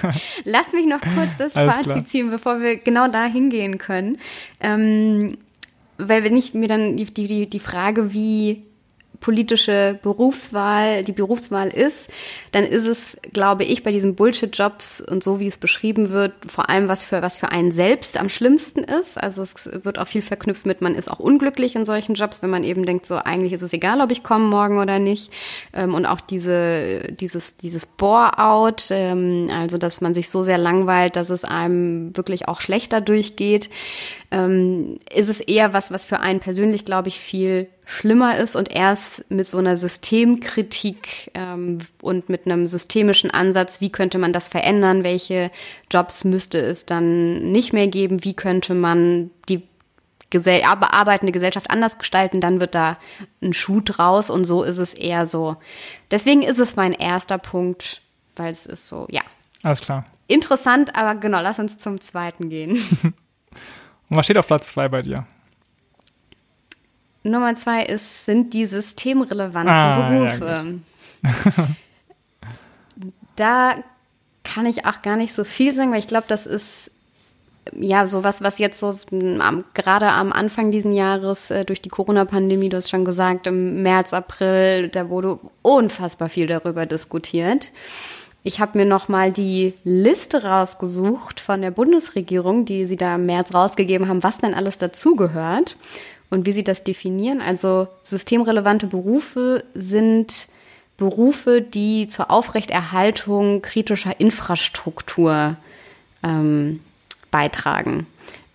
Lass 0.45 0.73
mich 0.73 0.85
noch 0.85 1.01
kurz 1.01 1.29
das 1.37 1.55
Alles 1.55 1.73
Fazit 1.73 1.91
klar. 1.91 2.05
ziehen, 2.05 2.29
bevor 2.31 2.61
wir 2.61 2.77
genau 2.77 3.07
da 3.07 3.25
hingehen 3.25 3.77
können. 3.77 4.17
Ähm, 4.59 5.37
weil 5.97 6.23
wenn 6.23 6.35
ich 6.35 6.53
mir 6.53 6.67
dann 6.67 6.97
die, 6.97 7.05
die, 7.05 7.47
die 7.47 7.59
Frage, 7.59 8.13
wie 8.13 8.63
politische 9.23 9.97
Berufswahl, 10.03 11.03
die 11.03 11.13
Berufswahl 11.13 11.69
ist, 11.69 12.09
dann 12.51 12.65
ist 12.65 12.85
es, 12.85 13.17
glaube 13.31 13.63
ich, 13.63 13.81
bei 13.81 13.93
diesen 13.93 14.15
Bullshit-Jobs 14.15 14.99
und 15.01 15.23
so 15.23 15.39
wie 15.39 15.47
es 15.47 15.57
beschrieben 15.57 16.09
wird, 16.09 16.33
vor 16.45 16.69
allem 16.69 16.89
was 16.89 17.05
für 17.05 17.21
was 17.21 17.37
für 17.37 17.49
einen 17.49 17.71
selbst 17.71 18.19
am 18.19 18.27
schlimmsten 18.27 18.83
ist. 18.83 19.17
Also 19.17 19.41
es 19.41 19.69
wird 19.83 19.97
auch 19.97 20.07
viel 20.07 20.21
verknüpft 20.21 20.65
mit, 20.65 20.81
man 20.81 20.93
ist 20.93 21.09
auch 21.09 21.19
unglücklich 21.19 21.75
in 21.75 21.85
solchen 21.85 22.15
Jobs, 22.15 22.43
wenn 22.43 22.49
man 22.49 22.65
eben 22.65 22.85
denkt, 22.85 23.05
so 23.05 23.15
eigentlich 23.15 23.53
ist 23.53 23.61
es 23.61 23.71
egal, 23.71 24.01
ob 24.01 24.11
ich 24.11 24.23
komme 24.23 24.45
morgen 24.45 24.77
oder 24.77 24.99
nicht. 24.99 25.31
Ähm, 25.73 25.93
und 25.93 26.05
auch 26.05 26.19
diese 26.19 27.13
dieses 27.13 27.55
dieses 27.55 27.85
Bore-out, 27.85 28.87
ähm, 28.89 29.49
also 29.49 29.77
dass 29.77 30.01
man 30.01 30.13
sich 30.13 30.29
so 30.29 30.43
sehr 30.43 30.57
langweilt, 30.57 31.15
dass 31.15 31.29
es 31.29 31.45
einem 31.45 32.15
wirklich 32.17 32.49
auch 32.49 32.59
schlechter 32.59 32.99
durchgeht 32.99 33.69
ähm, 34.33 34.97
ist 35.13 35.29
es 35.29 35.39
eher 35.39 35.73
was, 35.73 35.91
was 35.91 36.05
für 36.05 36.19
einen 36.19 36.39
persönlich, 36.39 36.85
glaube 36.85 37.09
ich, 37.09 37.19
viel 37.19 37.67
schlimmer 37.85 38.37
ist 38.37 38.55
und 38.55 38.71
erst 38.71 39.29
mit 39.29 39.47
so 39.47 39.57
einer 39.57 39.75
Systemkritik 39.75 41.31
ähm, 41.33 41.79
und 42.01 42.29
mit 42.29 42.45
einem 42.45 42.67
systemischen 42.67 43.29
Ansatz, 43.31 43.81
wie 43.81 43.91
könnte 43.91 44.17
man 44.17 44.33
das 44.33 44.47
verändern, 44.47 45.03
welche 45.03 45.51
Jobs 45.91 46.23
müsste 46.23 46.59
es 46.59 46.85
dann 46.85 47.51
nicht 47.51 47.73
mehr 47.73 47.87
geben, 47.87 48.23
wie 48.23 48.33
könnte 48.33 48.73
man 48.73 49.31
die 49.49 49.63
Gesell 50.29 50.63
arbeitende 50.63 51.31
Gesellschaft 51.31 51.69
anders 51.69 51.99
gestalten, 51.99 52.41
dann 52.41 52.59
wird 52.59 52.73
da 52.73 52.97
ein 53.41 53.53
Schuh 53.53 53.81
draus 53.81 54.31
und 54.31 54.45
so 54.45 54.63
ist 54.63 54.79
es 54.79 54.95
eher 54.95 55.27
so. 55.27 55.57
Deswegen 56.09 56.41
ist 56.41 56.57
es 56.57 56.75
mein 56.75 56.93
erster 56.93 57.37
Punkt, 57.37 58.01
weil 58.35 58.51
es 58.51 58.65
ist 58.65 58.87
so, 58.87 59.05
ja. 59.11 59.21
Alles 59.61 59.79
klar. 59.79 60.05
Interessant, 60.25 60.95
aber 60.95 61.15
genau, 61.19 61.39
lass 61.39 61.59
uns 61.59 61.77
zum 61.77 62.01
zweiten 62.01 62.49
gehen. 62.49 62.71
Und 64.09 64.17
was 64.17 64.25
steht 64.25 64.37
auf 64.37 64.47
Platz 64.47 64.73
zwei 64.73 64.87
bei 64.89 65.03
dir? 65.03 65.27
Nummer 67.23 67.55
zwei 67.55 67.83
ist, 67.83 68.25
sind 68.25 68.53
die 68.53 68.65
systemrelevanten 68.65 69.73
ah, 69.73 70.09
Berufe. 70.09 70.79
Ja, 71.23 71.67
da 73.35 73.75
kann 74.43 74.65
ich 74.65 74.85
auch 74.85 75.01
gar 75.01 75.15
nicht 75.15 75.33
so 75.33 75.43
viel 75.43 75.73
sagen, 75.73 75.91
weil 75.91 75.99
ich 75.99 76.07
glaube, 76.07 76.25
das 76.27 76.45
ist 76.45 76.91
ja 77.71 78.07
sowas, 78.07 78.43
was 78.43 78.59
jetzt 78.59 78.79
so 78.79 78.93
am, 79.39 79.63
gerade 79.73 80.09
am 80.09 80.33
Anfang 80.33 80.71
diesen 80.71 80.91
Jahres 80.91 81.49
äh, 81.49 81.63
durch 81.63 81.81
die 81.81 81.89
Corona-Pandemie, 81.89 82.67
du 82.67 82.77
hast 82.77 82.89
schon 82.89 83.05
gesagt, 83.05 83.47
im 83.47 83.81
März, 83.81 84.13
April, 84.13 84.89
da 84.89 85.09
wurde 85.09 85.39
unfassbar 85.61 86.27
viel 86.27 86.47
darüber 86.47 86.85
diskutiert. 86.85 87.71
Ich 88.45 88.59
habe 88.59 88.77
mir 88.77 88.85
nochmal 88.85 89.31
die 89.31 89.73
Liste 89.85 90.43
rausgesucht 90.43 91.39
von 91.39 91.61
der 91.61 91.71
Bundesregierung, 91.71 92.65
die 92.65 92.83
sie 92.83 92.97
da 92.97 93.15
im 93.15 93.25
März 93.25 93.53
rausgegeben 93.53 94.09
haben, 94.09 94.21
was 94.21 94.39
denn 94.39 94.53
alles 94.53 94.77
dazugehört 94.77 95.77
und 96.33 96.47
wie 96.47 96.51
sie 96.51 96.63
das 96.63 96.83
definieren. 96.83 97.41
Also 97.41 97.87
systemrelevante 98.01 98.87
Berufe 98.87 99.63
sind 99.75 100.47
Berufe, 100.97 101.61
die 101.61 102.07
zur 102.07 102.31
Aufrechterhaltung 102.31 103.61
kritischer 103.61 104.19
Infrastruktur 104.19 105.57
ähm, 106.23 106.79
beitragen. 107.29 108.07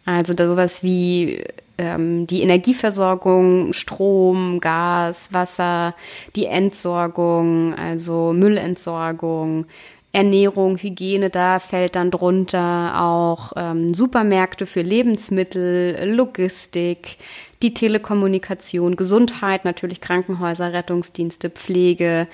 Also 0.04 0.34
sowas 0.36 0.82
wie 0.82 1.44
ähm, 1.78 2.26
die 2.26 2.42
Energieversorgung, 2.42 3.72
Strom, 3.72 4.58
Gas, 4.58 5.32
Wasser, 5.32 5.94
die 6.34 6.46
Entsorgung, 6.46 7.74
also 7.74 8.32
Müllentsorgung, 8.32 9.66
Ernährung, 10.12 10.78
Hygiene, 10.78 11.28
da 11.28 11.58
fällt 11.58 11.94
dann 11.94 12.10
drunter 12.10 13.00
auch 13.00 13.52
ähm, 13.56 13.92
Supermärkte 13.92 14.64
für 14.64 14.80
Lebensmittel, 14.80 16.10
Logistik, 16.10 17.18
die 17.60 17.74
Telekommunikation, 17.74 18.96
Gesundheit, 18.96 19.64
natürlich 19.64 20.00
Krankenhäuser, 20.00 20.72
Rettungsdienste, 20.72 21.50
Pflege, 21.50 22.26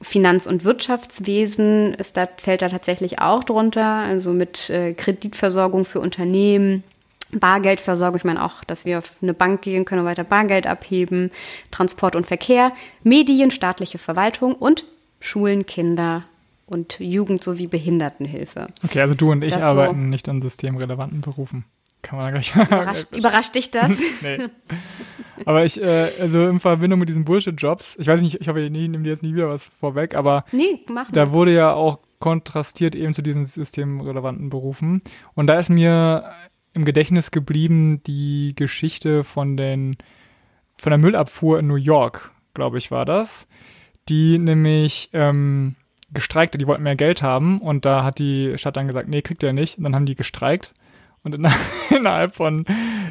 Finanz- 0.00 0.48
und 0.48 0.64
Wirtschaftswesen 0.64 1.94
ist 1.94 2.16
da, 2.16 2.28
fällt 2.38 2.62
da 2.62 2.68
tatsächlich 2.68 3.20
auch 3.20 3.44
drunter, 3.44 3.84
also 3.84 4.32
mit 4.32 4.68
äh, 4.68 4.94
Kreditversorgung 4.94 5.84
für 5.84 6.00
Unternehmen, 6.00 6.82
Bargeldversorgung, 7.30 8.16
ich 8.16 8.24
meine 8.24 8.44
auch, 8.44 8.64
dass 8.64 8.84
wir 8.84 8.98
auf 8.98 9.12
eine 9.22 9.32
Bank 9.32 9.62
gehen 9.62 9.84
können 9.84 10.00
und 10.00 10.06
weiter 10.06 10.24
Bargeld 10.24 10.66
abheben, 10.66 11.30
Transport 11.70 12.16
und 12.16 12.26
Verkehr, 12.26 12.72
Medien, 13.04 13.52
staatliche 13.52 13.98
Verwaltung 13.98 14.54
und 14.54 14.84
Schulen, 15.20 15.64
Kinder 15.66 16.24
und 16.72 16.98
Jugend 16.98 17.42
sowie 17.42 17.66
Behindertenhilfe. 17.66 18.68
Okay, 18.82 19.02
also 19.02 19.14
du 19.14 19.30
und 19.30 19.44
ich 19.44 19.52
das 19.52 19.62
arbeiten 19.62 20.04
so 20.04 20.08
nicht 20.08 20.28
an 20.28 20.40
systemrelevanten 20.40 21.20
Berufen. 21.20 21.66
Kann 22.00 22.18
man 22.18 22.32
gleich 22.32 22.56
Überrascht, 22.56 23.12
überrascht 23.12 23.54
dich 23.54 23.70
das? 23.70 23.92
nee. 24.22 24.38
Aber 25.44 25.64
ich, 25.64 25.80
äh, 25.80 26.10
also 26.20 26.48
in 26.48 26.60
Verbindung 26.60 26.98
mit 26.98 27.08
diesen 27.08 27.24
Bullshit-Jobs, 27.24 27.96
ich 27.98 28.06
weiß 28.06 28.22
nicht, 28.22 28.40
ich 28.40 28.48
hoffe, 28.48 28.60
ich 28.60 28.70
nehme 28.70 29.04
dir 29.04 29.10
jetzt 29.10 29.22
nie 29.22 29.34
wieder 29.34 29.48
was 29.48 29.70
vorweg, 29.80 30.14
aber 30.14 30.44
nee, 30.50 30.80
da 31.12 31.32
wurde 31.32 31.52
ja 31.52 31.72
auch 31.72 31.98
kontrastiert 32.18 32.94
eben 32.94 33.12
zu 33.12 33.22
diesen 33.22 33.44
systemrelevanten 33.44 34.48
Berufen. 34.48 35.02
Und 35.34 35.48
da 35.48 35.58
ist 35.58 35.68
mir 35.68 36.32
im 36.72 36.84
Gedächtnis 36.84 37.30
geblieben 37.30 38.02
die 38.04 38.54
Geschichte 38.56 39.24
von 39.24 39.56
den 39.56 39.96
von 40.76 40.90
der 40.90 40.98
Müllabfuhr 40.98 41.58
in 41.58 41.66
New 41.66 41.76
York, 41.76 42.32
glaube 42.54 42.78
ich, 42.78 42.90
war 42.90 43.04
das, 43.04 43.46
die 44.08 44.38
nämlich 44.38 45.10
ähm, 45.12 45.76
gestreikt, 46.12 46.60
die 46.60 46.66
wollten 46.66 46.82
mehr 46.82 46.96
Geld 46.96 47.22
haben 47.22 47.58
und 47.58 47.84
da 47.84 48.04
hat 48.04 48.18
die 48.18 48.56
Stadt 48.56 48.76
dann 48.76 48.88
gesagt, 48.88 49.08
nee, 49.08 49.22
kriegt 49.22 49.42
ihr 49.42 49.52
nicht. 49.52 49.78
Und 49.78 49.84
dann 49.84 49.94
haben 49.94 50.06
die 50.06 50.14
gestreikt 50.14 50.74
und 51.22 51.34
in, 51.34 51.46
innerhalb 51.90 52.34
von, 52.34 52.64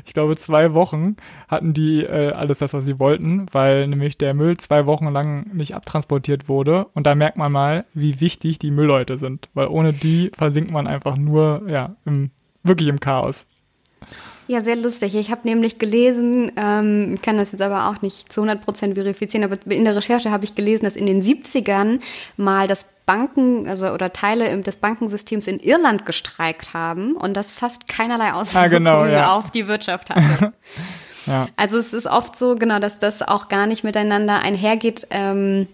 ich 0.05 0.13
glaube, 0.13 0.35
zwei 0.35 0.73
Wochen 0.73 1.15
hatten 1.47 1.73
die 1.73 2.03
äh, 2.03 2.31
alles 2.31 2.59
das, 2.59 2.73
was 2.73 2.85
sie 2.85 2.99
wollten, 2.99 3.45
weil 3.51 3.87
nämlich 3.87 4.17
der 4.17 4.33
Müll 4.33 4.57
zwei 4.57 4.85
Wochen 4.85 5.07
lang 5.07 5.53
nicht 5.53 5.75
abtransportiert 5.75 6.49
wurde. 6.49 6.85
Und 6.93 7.07
da 7.07 7.15
merkt 7.15 7.37
man 7.37 7.51
mal, 7.51 7.85
wie 7.93 8.19
wichtig 8.19 8.59
die 8.59 8.71
Müllleute 8.71 9.17
sind, 9.17 9.49
weil 9.53 9.67
ohne 9.67 9.93
die 9.93 10.31
versinkt 10.37 10.71
man 10.71 10.87
einfach 10.87 11.17
nur, 11.17 11.63
ja, 11.67 11.95
im, 12.05 12.31
wirklich 12.63 12.89
im 12.89 12.99
Chaos. 12.99 13.45
Ja, 14.51 14.61
sehr 14.61 14.75
lustig. 14.75 15.15
Ich 15.15 15.31
habe 15.31 15.43
nämlich 15.45 15.79
gelesen, 15.79 16.51
ähm, 16.57 17.13
ich 17.15 17.21
kann 17.21 17.37
das 17.37 17.53
jetzt 17.53 17.61
aber 17.61 17.87
auch 17.87 18.01
nicht 18.01 18.33
zu 18.33 18.41
100 18.41 18.65
Prozent 18.65 18.95
verifizieren, 18.95 19.45
aber 19.49 19.55
in 19.71 19.85
der 19.85 19.95
Recherche 19.95 20.29
habe 20.29 20.43
ich 20.43 20.55
gelesen, 20.55 20.83
dass 20.83 20.97
in 20.97 21.05
den 21.05 21.21
70ern 21.21 22.01
mal 22.35 22.67
das 22.67 22.85
Banken, 23.05 23.69
also 23.69 23.87
oder 23.91 24.11
Teile 24.11 24.59
des 24.59 24.75
Bankensystems 24.75 25.47
in 25.47 25.57
Irland 25.59 26.05
gestreikt 26.05 26.73
haben 26.73 27.13
und 27.13 27.33
das 27.33 27.53
fast 27.53 27.87
keinerlei 27.87 28.33
Auswirkungen 28.33 28.87
ah, 28.87 29.03
genau, 29.03 29.05
ja. 29.05 29.37
auf 29.37 29.51
die 29.51 29.69
Wirtschaft 29.69 30.09
hatte. 30.09 30.51
ja. 31.27 31.45
Also 31.55 31.77
es 31.77 31.93
ist 31.93 32.07
oft 32.07 32.35
so, 32.35 32.55
genau, 32.55 32.79
dass 32.79 32.99
das 32.99 33.21
auch 33.21 33.47
gar 33.47 33.67
nicht 33.67 33.85
miteinander 33.85 34.39
einhergeht, 34.39 35.07
ähm, 35.11 35.69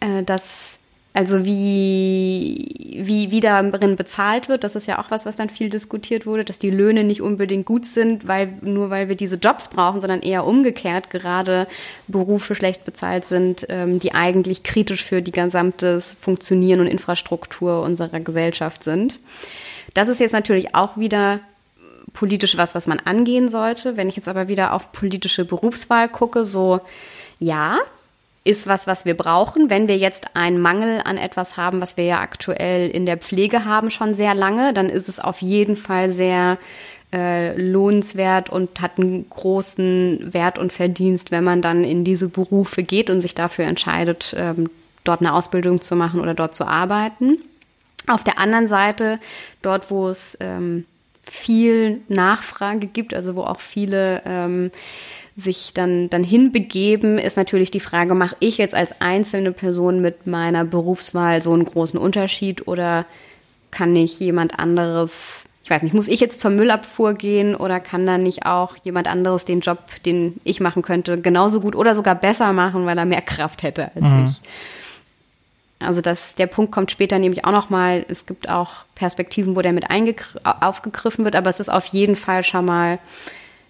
äh, 0.00 0.22
dass 0.24 0.78
also 1.16 1.44
wie, 1.44 2.74
wie, 2.98 3.30
wie 3.30 3.40
darin 3.40 3.94
bezahlt 3.94 4.48
wird, 4.48 4.64
das 4.64 4.74
ist 4.74 4.88
ja 4.88 4.98
auch 4.98 5.12
was, 5.12 5.24
was 5.24 5.36
dann 5.36 5.48
viel 5.48 5.70
diskutiert 5.70 6.26
wurde, 6.26 6.44
dass 6.44 6.58
die 6.58 6.70
Löhne 6.70 7.04
nicht 7.04 7.22
unbedingt 7.22 7.66
gut 7.66 7.86
sind, 7.86 8.26
weil, 8.26 8.58
nur 8.62 8.90
weil 8.90 9.08
wir 9.08 9.14
diese 9.14 9.36
Jobs 9.36 9.68
brauchen, 9.68 10.00
sondern 10.00 10.22
eher 10.22 10.44
umgekehrt 10.44 11.10
gerade 11.10 11.68
Berufe 12.08 12.56
schlecht 12.56 12.84
bezahlt 12.84 13.24
sind, 13.24 13.64
ähm, 13.68 14.00
die 14.00 14.12
eigentlich 14.12 14.64
kritisch 14.64 15.04
für 15.04 15.22
die 15.22 15.30
gesamte 15.30 16.00
Funktionieren 16.00 16.80
und 16.80 16.88
Infrastruktur 16.88 17.82
unserer 17.82 18.18
Gesellschaft 18.18 18.82
sind. 18.82 19.20
Das 19.94 20.08
ist 20.08 20.18
jetzt 20.18 20.32
natürlich 20.32 20.74
auch 20.74 20.96
wieder 20.96 21.38
politisch 22.12 22.56
was, 22.56 22.74
was 22.74 22.88
man 22.88 22.98
angehen 22.98 23.48
sollte. 23.48 23.96
Wenn 23.96 24.08
ich 24.08 24.16
jetzt 24.16 24.26
aber 24.26 24.48
wieder 24.48 24.72
auf 24.72 24.90
politische 24.90 25.44
Berufswahl 25.44 26.08
gucke, 26.08 26.44
so, 26.44 26.80
ja, 27.38 27.78
ist 28.44 28.66
was, 28.66 28.86
was 28.86 29.06
wir 29.06 29.16
brauchen. 29.16 29.70
Wenn 29.70 29.88
wir 29.88 29.96
jetzt 29.96 30.36
einen 30.36 30.60
Mangel 30.60 31.00
an 31.02 31.16
etwas 31.16 31.56
haben, 31.56 31.80
was 31.80 31.96
wir 31.96 32.04
ja 32.04 32.20
aktuell 32.20 32.90
in 32.90 33.06
der 33.06 33.16
Pflege 33.16 33.64
haben, 33.64 33.90
schon 33.90 34.14
sehr 34.14 34.34
lange, 34.34 34.74
dann 34.74 34.90
ist 34.90 35.08
es 35.08 35.18
auf 35.18 35.40
jeden 35.40 35.76
Fall 35.76 36.10
sehr 36.10 36.58
äh, 37.12 37.56
lohnenswert 37.56 38.50
und 38.50 38.80
hat 38.80 38.98
einen 38.98 39.28
großen 39.30 40.34
Wert 40.34 40.58
und 40.58 40.72
Verdienst, 40.72 41.30
wenn 41.30 41.44
man 41.44 41.62
dann 41.62 41.84
in 41.84 42.04
diese 42.04 42.28
Berufe 42.28 42.82
geht 42.82 43.08
und 43.08 43.20
sich 43.20 43.34
dafür 43.34 43.64
entscheidet, 43.64 44.34
ähm, 44.36 44.68
dort 45.04 45.20
eine 45.20 45.32
Ausbildung 45.32 45.80
zu 45.80 45.96
machen 45.96 46.20
oder 46.20 46.34
dort 46.34 46.54
zu 46.54 46.66
arbeiten. 46.66 47.38
Auf 48.06 48.24
der 48.24 48.38
anderen 48.38 48.68
Seite, 48.68 49.20
dort, 49.62 49.90
wo 49.90 50.08
es 50.08 50.36
ähm, 50.40 50.84
viel 51.22 52.02
Nachfrage 52.08 52.86
gibt, 52.86 53.14
also 53.14 53.36
wo 53.36 53.42
auch 53.42 53.60
viele 53.60 54.22
ähm, 54.26 54.70
sich 55.36 55.72
dann, 55.74 56.08
dann 56.10 56.22
hinbegeben, 56.22 57.18
ist 57.18 57.36
natürlich 57.36 57.70
die 57.70 57.80
Frage, 57.80 58.14
mache 58.14 58.36
ich 58.38 58.58
jetzt 58.58 58.74
als 58.74 59.00
einzelne 59.00 59.52
Person 59.52 60.00
mit 60.00 60.26
meiner 60.26 60.64
Berufswahl 60.64 61.42
so 61.42 61.52
einen 61.52 61.64
großen 61.64 61.98
Unterschied 61.98 62.68
oder 62.68 63.04
kann 63.72 63.92
nicht 63.92 64.20
jemand 64.20 64.58
anderes, 64.58 65.42
ich 65.64 65.70
weiß 65.70 65.82
nicht, 65.82 65.94
muss 65.94 66.06
ich 66.06 66.20
jetzt 66.20 66.40
zur 66.40 66.52
Müllabfuhr 66.52 67.14
gehen 67.14 67.56
oder 67.56 67.80
kann 67.80 68.06
dann 68.06 68.22
nicht 68.22 68.46
auch 68.46 68.76
jemand 68.84 69.08
anderes 69.08 69.44
den 69.44 69.60
Job, 69.60 69.78
den 70.06 70.40
ich 70.44 70.60
machen 70.60 70.82
könnte, 70.82 71.20
genauso 71.20 71.60
gut 71.60 71.74
oder 71.74 71.94
sogar 71.96 72.14
besser 72.14 72.52
machen, 72.52 72.86
weil 72.86 72.96
er 72.96 73.04
mehr 73.04 73.22
Kraft 73.22 73.64
hätte 73.64 73.90
als 73.96 74.04
mhm. 74.04 74.24
ich. 74.26 74.40
Also 75.80 76.00
das, 76.00 76.36
der 76.36 76.46
Punkt 76.46 76.70
kommt 76.72 76.92
später 76.92 77.18
nämlich 77.18 77.44
auch 77.44 77.52
nochmal. 77.52 78.06
Es 78.08 78.26
gibt 78.26 78.48
auch 78.48 78.84
Perspektiven, 78.94 79.56
wo 79.56 79.62
der 79.62 79.72
mit 79.72 79.86
aufgegriffen 80.60 81.24
wird, 81.24 81.36
aber 81.36 81.50
es 81.50 81.60
ist 81.60 81.68
auf 81.68 81.86
jeden 81.86 82.16
Fall 82.16 82.44
schon 82.44 82.64
mal, 82.64 82.98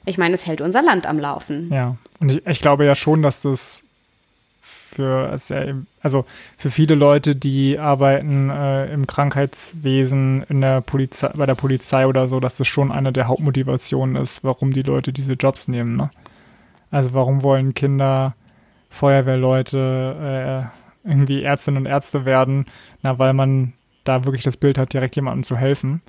ich 0.06 0.18
meine, 0.18 0.34
es 0.34 0.46
hält 0.46 0.60
unser 0.60 0.82
Land 0.82 1.06
am 1.06 1.18
Laufen. 1.18 1.72
Ja, 1.72 1.96
und 2.20 2.30
ich, 2.30 2.46
ich 2.46 2.60
glaube 2.60 2.84
ja 2.84 2.94
schon, 2.94 3.22
dass 3.22 3.42
das 3.42 3.82
für, 4.94 5.36
also 6.00 6.24
für 6.56 6.70
viele 6.70 6.94
Leute, 6.94 7.34
die 7.34 7.78
arbeiten 7.78 8.50
äh, 8.50 8.92
im 8.92 9.06
Krankheitswesen, 9.06 10.44
in 10.48 10.60
der 10.60 10.80
Polizei, 10.80 11.28
bei 11.28 11.46
der 11.46 11.56
Polizei 11.56 12.06
oder 12.06 12.28
so, 12.28 12.40
dass 12.40 12.56
das 12.56 12.68
schon 12.68 12.92
eine 12.92 13.12
der 13.12 13.26
Hauptmotivationen 13.26 14.16
ist, 14.16 14.44
warum 14.44 14.72
die 14.72 14.82
Leute 14.82 15.12
diese 15.12 15.32
Jobs 15.34 15.68
nehmen. 15.68 15.96
Ne? 15.96 16.10
Also 16.90 17.12
warum 17.12 17.42
wollen 17.42 17.74
Kinder, 17.74 18.34
Feuerwehrleute, 18.88 20.70
äh, 21.04 21.08
irgendwie 21.08 21.42
Ärztinnen 21.42 21.84
und 21.84 21.86
Ärzte 21.86 22.24
werden, 22.24 22.66
na, 23.02 23.18
weil 23.18 23.34
man 23.34 23.74
da 24.04 24.24
wirklich 24.24 24.44
das 24.44 24.56
Bild 24.56 24.78
hat, 24.78 24.92
direkt 24.92 25.16
jemandem 25.16 25.42
zu 25.42 25.56
helfen. 25.56 26.02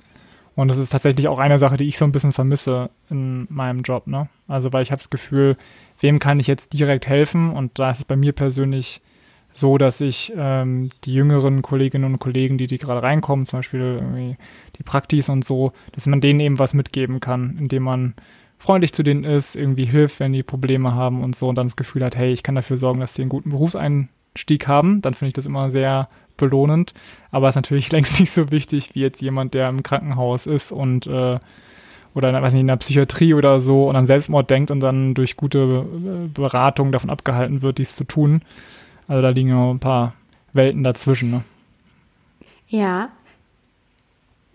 Und 0.56 0.68
das 0.68 0.78
ist 0.78 0.90
tatsächlich 0.90 1.28
auch 1.28 1.38
eine 1.38 1.58
Sache, 1.58 1.76
die 1.76 1.86
ich 1.86 1.98
so 1.98 2.04
ein 2.04 2.12
bisschen 2.12 2.32
vermisse 2.32 2.90
in 3.10 3.46
meinem 3.50 3.80
Job, 3.80 4.06
ne? 4.06 4.28
Also, 4.48 4.72
weil 4.72 4.82
ich 4.82 4.90
habe 4.90 5.00
das 5.00 5.10
Gefühl, 5.10 5.56
wem 6.00 6.18
kann 6.18 6.40
ich 6.40 6.46
jetzt 6.46 6.72
direkt 6.72 7.06
helfen? 7.06 7.50
Und 7.50 7.78
da 7.78 7.90
ist 7.90 7.98
es 7.98 8.04
bei 8.04 8.16
mir 8.16 8.32
persönlich 8.32 9.02
so, 9.52 9.78
dass 9.78 10.00
ich 10.00 10.32
ähm, 10.36 10.90
die 11.04 11.14
jüngeren 11.14 11.62
Kolleginnen 11.62 12.12
und 12.12 12.18
Kollegen, 12.18 12.58
die, 12.58 12.66
die 12.66 12.78
gerade 12.78 13.02
reinkommen, 13.02 13.46
zum 13.46 13.60
Beispiel 13.60 14.36
die 14.78 14.82
Praktis 14.82 15.28
und 15.28 15.44
so, 15.44 15.72
dass 15.92 16.06
man 16.06 16.20
denen 16.20 16.40
eben 16.40 16.58
was 16.58 16.74
mitgeben 16.74 17.20
kann, 17.20 17.56
indem 17.58 17.84
man 17.84 18.14
freundlich 18.58 18.92
zu 18.92 19.02
denen 19.02 19.24
ist, 19.24 19.56
irgendwie 19.56 19.84
hilft, 19.84 20.20
wenn 20.20 20.32
die 20.32 20.42
Probleme 20.42 20.94
haben 20.94 21.22
und 21.22 21.36
so 21.36 21.48
und 21.48 21.56
dann 21.56 21.66
das 21.66 21.76
Gefühl 21.76 22.04
hat, 22.04 22.16
hey, 22.16 22.32
ich 22.32 22.42
kann 22.42 22.54
dafür 22.54 22.78
sorgen, 22.78 23.00
dass 23.00 23.14
die 23.14 23.22
einen 23.22 23.28
guten 23.28 23.50
Berufsein 23.50 24.08
Stieg 24.34 24.68
haben, 24.68 25.00
dann 25.02 25.14
finde 25.14 25.28
ich 25.28 25.34
das 25.34 25.46
immer 25.46 25.70
sehr 25.70 26.08
belohnend. 26.36 26.94
Aber 27.30 27.48
es 27.48 27.52
ist 27.52 27.56
natürlich 27.56 27.92
längst 27.92 28.20
nicht 28.20 28.32
so 28.32 28.50
wichtig 28.50 28.90
wie 28.94 29.00
jetzt 29.00 29.20
jemand, 29.20 29.54
der 29.54 29.68
im 29.68 29.82
Krankenhaus 29.82 30.46
ist 30.46 30.72
und 30.72 31.06
äh, 31.06 31.38
oder 32.16 32.32
weiß 32.32 32.54
nicht, 32.54 32.62
in 32.62 32.66
der 32.66 32.76
Psychiatrie 32.76 33.34
oder 33.34 33.60
so 33.60 33.90
und 33.90 33.96
an 33.96 34.06
Selbstmord 34.06 34.48
denkt 34.48 34.70
und 34.70 34.80
dann 34.80 35.12
durch 35.12 35.36
gute 35.36 35.58
äh, 35.58 36.28
Beratung 36.28 36.90
davon 36.90 37.10
abgehalten 37.10 37.60
wird, 37.60 37.76
dies 37.76 37.94
zu 37.94 38.04
tun. 38.04 38.40
Also 39.06 39.20
da 39.20 39.28
liegen 39.28 39.50
ja 39.50 39.70
ein 39.70 39.80
paar 39.80 40.14
Welten 40.54 40.82
dazwischen. 40.82 41.30
Ne? 41.30 41.44
Ja. 42.68 43.10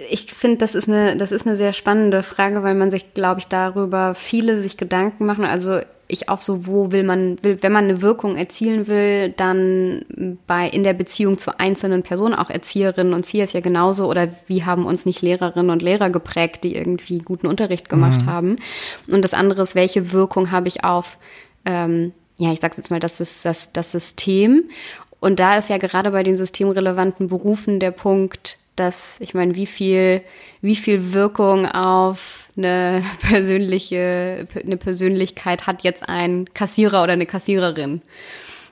Ich 0.10 0.34
finde, 0.34 0.58
das 0.58 0.74
ist 0.74 0.90
eine, 0.90 1.16
das 1.16 1.32
ist 1.32 1.46
eine 1.46 1.56
sehr 1.56 1.74
spannende 1.74 2.24
Frage, 2.24 2.64
weil 2.64 2.74
man 2.74 2.90
sich, 2.90 3.14
glaube 3.14 3.40
ich, 3.40 3.48
darüber 3.48 4.16
viele 4.16 4.64
sich 4.64 4.78
Gedanken 4.78 5.28
machen. 5.28 5.46
Also 5.46 5.82
ich 6.12 6.30
auch 6.30 6.42
so, 6.42 6.68
wo 6.68 6.92
will 6.92 7.04
man, 7.04 7.38
will, 7.42 7.58
wenn 7.62 7.72
man 7.72 7.86
eine 7.86 8.02
Wirkung 8.02 8.36
erzielen 8.36 8.88
will, 8.88 9.30
dann 9.30 10.06
bei 10.48 10.68
in 10.68 10.84
der 10.84 10.94
Beziehung 10.94 11.38
zu 11.38 11.60
einzelnen 11.60 12.04
Personen, 12.04 12.36
auch 12.36 12.50
Erzieherinnen 12.50 13.14
und 13.14 13.22
Erzieher 13.32 13.46
ist 13.46 13.54
ja 13.54 13.62
genauso, 13.62 14.10
oder 14.10 14.28
wie 14.48 14.66
haben 14.66 14.86
uns 14.86 15.06
nicht 15.06 15.22
Lehrerinnen 15.22 15.70
und 15.70 15.82
Lehrer 15.82 16.10
geprägt, 16.10 16.64
die 16.64 16.76
irgendwie 16.76 17.20
guten 17.20 17.48
Unterricht 17.48 17.88
gemacht 17.88 18.24
mhm. 18.24 18.26
haben. 18.26 18.56
Und 19.10 19.24
das 19.24 19.34
andere 19.34 19.62
ist, 19.62 19.74
welche 19.76 20.12
Wirkung 20.12 20.52
habe 20.52 20.68
ich 20.68 20.84
auf, 20.84 21.18
ähm, 21.66 22.12
ja, 22.38 22.52
ich 22.52 22.60
sag's 22.60 22.78
jetzt 22.78 22.92
mal, 22.92 23.00
das 23.00 23.22
ist 23.22 23.46
das, 23.46 23.72
das 23.72 23.92
System. 23.92 24.70
Und 25.22 25.40
da 25.40 25.58
ist 25.58 25.70
ja 25.70 25.78
gerade 25.78 26.12
bei 26.12 26.24
den 26.24 26.36
systemrelevanten 26.36 27.30
Berufen 27.30 27.80
der 27.80 27.92
Punkt, 27.92 28.58
dass, 28.82 29.20
ich 29.22 29.34
meine, 29.34 29.56
wie 29.56 29.68
viel, 29.68 30.22
wie 30.62 30.76
viel 30.76 31.14
Wirkung 31.14 31.66
auf 31.68 32.50
eine 32.58 33.04
persönliche, 33.22 34.48
eine 34.62 34.78
Persönlichkeit 34.78 35.68
hat 35.68 35.84
jetzt 35.84 36.10
ein 36.10 36.52
Kassierer 36.54 37.04
oder 37.04 37.14
eine 37.14 37.26
Kassiererin? 37.26 38.02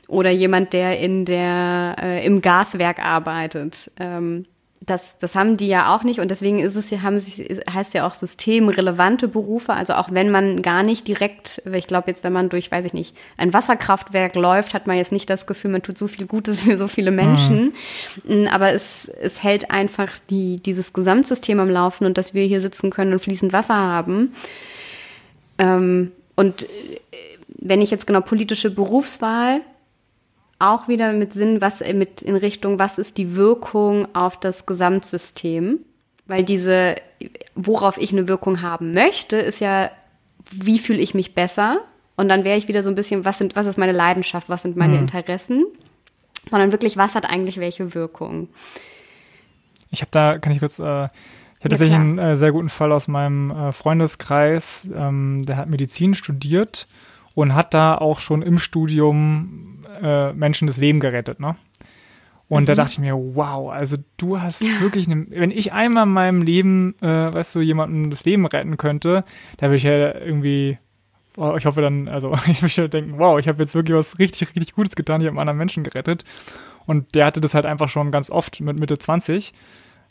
Oder 0.08 0.32
jemand, 0.32 0.74
der 0.74 1.00
in 1.00 1.24
der, 1.26 1.95
äh, 2.02 2.26
im 2.26 2.41
Gaswerk 2.41 3.06
arbeitet. 3.06 3.91
Ähm, 4.00 4.45
das, 4.89 5.17
das 5.17 5.36
haben 5.36 5.58
die 5.58 5.67
ja 5.67 5.93
auch 5.93 6.04
nicht 6.04 6.19
und 6.19 6.32
deswegen 6.32 6.60
ist 6.60 6.75
es, 6.75 6.91
haben 7.02 7.19
sie, 7.19 7.60
heißt 7.71 7.93
ja 7.93 8.08
auch 8.08 8.15
systemrelevante 8.15 9.28
Berufe. 9.28 9.73
Also 9.73 9.93
auch 9.93 10.10
wenn 10.12 10.32
man 10.32 10.62
gar 10.62 10.84
nicht 10.84 11.08
direkt, 11.08 11.62
ich 11.71 11.88
glaube 11.88 12.06
jetzt, 12.08 12.23
wenn 12.23 12.34
man 12.34 12.49
durch, 12.49 12.71
weiß 12.71 12.86
ich 12.86 12.93
nicht, 12.93 13.15
ein 13.38 13.54
Wasserkraftwerk 13.54 14.36
läuft, 14.36 14.73
hat 14.73 14.88
man 14.88 14.97
jetzt 14.97 15.12
nicht 15.12 15.30
das 15.30 15.47
Gefühl, 15.47 15.71
man 15.71 15.84
tut 15.84 15.97
so 15.97 16.08
viel 16.08 16.25
Gutes 16.25 16.62
für 16.62 16.78
so 16.78 16.88
viele 16.88 17.12
Menschen. 17.12 17.73
Mhm. 18.23 18.47
Aber 18.47 18.73
es, 18.73 19.10
es 19.21 19.43
hält 19.43 19.69
einfach 19.71 20.17
die, 20.30 20.58
dieses 20.58 20.93
Gesamtsystem 20.93 21.60
am 21.60 21.69
Laufen 21.69 22.06
und 22.06 22.17
dass 22.17 22.34
wir 22.34 22.45
hier 22.45 22.62
sitzen 22.62 22.89
können 22.89 23.13
und 23.13 23.21
fließend 23.21 23.54
Wasser 23.54 23.75
haben. 23.75 24.34
Ähm, 25.60 26.12
und 26.36 26.63
äh, 26.63 26.67
wenn 27.47 27.82
ich 27.82 27.91
jetzt 27.91 28.08
genau 28.08 28.21
politische 28.21 28.71
Berufswahl 28.71 29.62
auch 30.60 30.88
wieder 30.89 31.13
mit 31.13 31.34
Sinn, 31.34 31.62
was 31.62 31.80
mit 31.80 32.22
in 32.22 32.36
Richtung, 32.36 32.80
was 32.80 32.98
ist 32.98 33.17
die 33.17 33.36
Wirkung 33.36 34.13
auf 34.13 34.38
das 34.38 34.65
Gesamtsystem? 34.65 35.80
Weil 36.28 36.43
diese, 36.43 36.95
worauf 37.56 37.98
ich 37.98 38.12
eine 38.12 38.28
Wirkung 38.28 38.62
haben 38.62 38.93
möchte, 38.93 39.38
ist 39.38 39.62
ja, 39.62 39.89
wie 40.52 40.80
fühle 40.80 41.00
ich 41.00 41.13
mich 41.13 41.34
besser? 41.34 41.80
Und 42.17 42.28
dann 42.28 42.43
wäre 42.43 42.58
ich 42.58 42.67
wieder 42.67 42.84
so 42.84 42.89
ein 42.89 42.95
bisschen, 42.95 43.26
was 43.26 43.38
sind, 43.38 43.56
was 43.56 43.65
ist 43.65 43.78
meine 43.78 43.93
Leidenschaft, 43.93 44.50
was 44.50 44.62
sind 44.62 44.76
meine 44.76 44.95
mhm. 44.95 45.00
Interessen? 45.00 45.65
Sondern 46.50 46.72
wirklich, 46.72 46.98
was 46.98 47.15
hat 47.15 47.30
eigentlich 47.30 47.60
welche 47.60 47.95
Wirkung? 47.95 48.50
Ich 49.89 50.02
habe 50.02 50.12
da, 50.12 50.38
kann 50.38 50.52
ich 50.52 50.60
kurz, 50.60 50.78
äh, 50.80 50.82
ich 50.82 50.86
hatte 50.86 51.10
ja, 51.63 51.69
tatsächlich 51.69 51.95
einen 51.98 52.19
äh, 52.19 52.36
sehr 52.36 52.52
guten 52.52 52.69
Fall 52.69 52.91
aus 52.91 53.08
meinem 53.08 53.52
äh, 53.52 53.72
Freundeskreis, 53.72 54.88
ähm, 54.93 55.43
der 55.45 55.58
hat 55.58 55.69
Medizin 55.69 56.13
studiert 56.13 56.88
und 57.39 57.56
hat 57.56 57.73
da 57.73 57.95
auch 57.95 58.19
schon 58.19 58.41
im 58.41 58.60
Studium 58.60 59.86
äh, 60.02 60.34
Menschen 60.34 60.67
das 60.67 60.75
Leben 60.75 60.99
gerettet, 60.99 61.39
ne? 61.39 61.56
Und 62.49 62.63
mhm. 62.63 62.65
da 62.65 62.73
dachte 62.73 62.91
ich 62.91 62.99
mir, 62.99 63.15
wow, 63.15 63.71
also 63.71 63.95
du 64.17 64.41
hast 64.41 64.62
wirklich, 64.82 65.10
eine, 65.10 65.25
wenn 65.30 65.49
ich 65.49 65.71
einmal 65.71 66.04
in 66.04 66.12
meinem 66.12 66.41
Leben, 66.41 66.95
äh, 67.02 67.34
weißt 67.34 67.56
du, 67.56 67.62
jemandem 67.62 68.10
das 68.10 68.25
Leben 68.25 68.45
retten 68.45 68.75
könnte, 68.75 69.23
da 69.56 69.67
würde 69.67 69.78
ich 69.78 69.84
ja 69.84 70.15
irgendwie, 70.15 70.80
oh, 71.38 71.56
ich 71.58 71.65
hoffe 71.65 71.82
dann, 71.82 72.10
also 72.10 72.34
ich 72.47 72.62
möchte 72.62 72.89
denken, 72.89 73.19
wow, 73.19 73.39
ich 73.39 73.47
habe 73.47 73.63
jetzt 73.63 73.73
wirklich 73.73 73.95
was 73.95 74.19
richtig, 74.19 74.49
richtig 74.49 74.75
Gutes 74.75 74.97
getan, 74.97 75.21
ich 75.21 75.28
habe 75.28 75.36
einen 75.36 75.39
anderen 75.39 75.60
Menschen 75.60 75.86
gerettet. 75.86 76.25
Und 76.86 77.15
der 77.15 77.25
hatte 77.25 77.39
das 77.39 77.54
halt 77.54 77.65
einfach 77.65 77.88
schon 77.88 78.12
ganz 78.12 78.30
oft 78.30 78.60
mit 78.60 78.78
Mitte 78.78 78.97
20, 78.97 79.54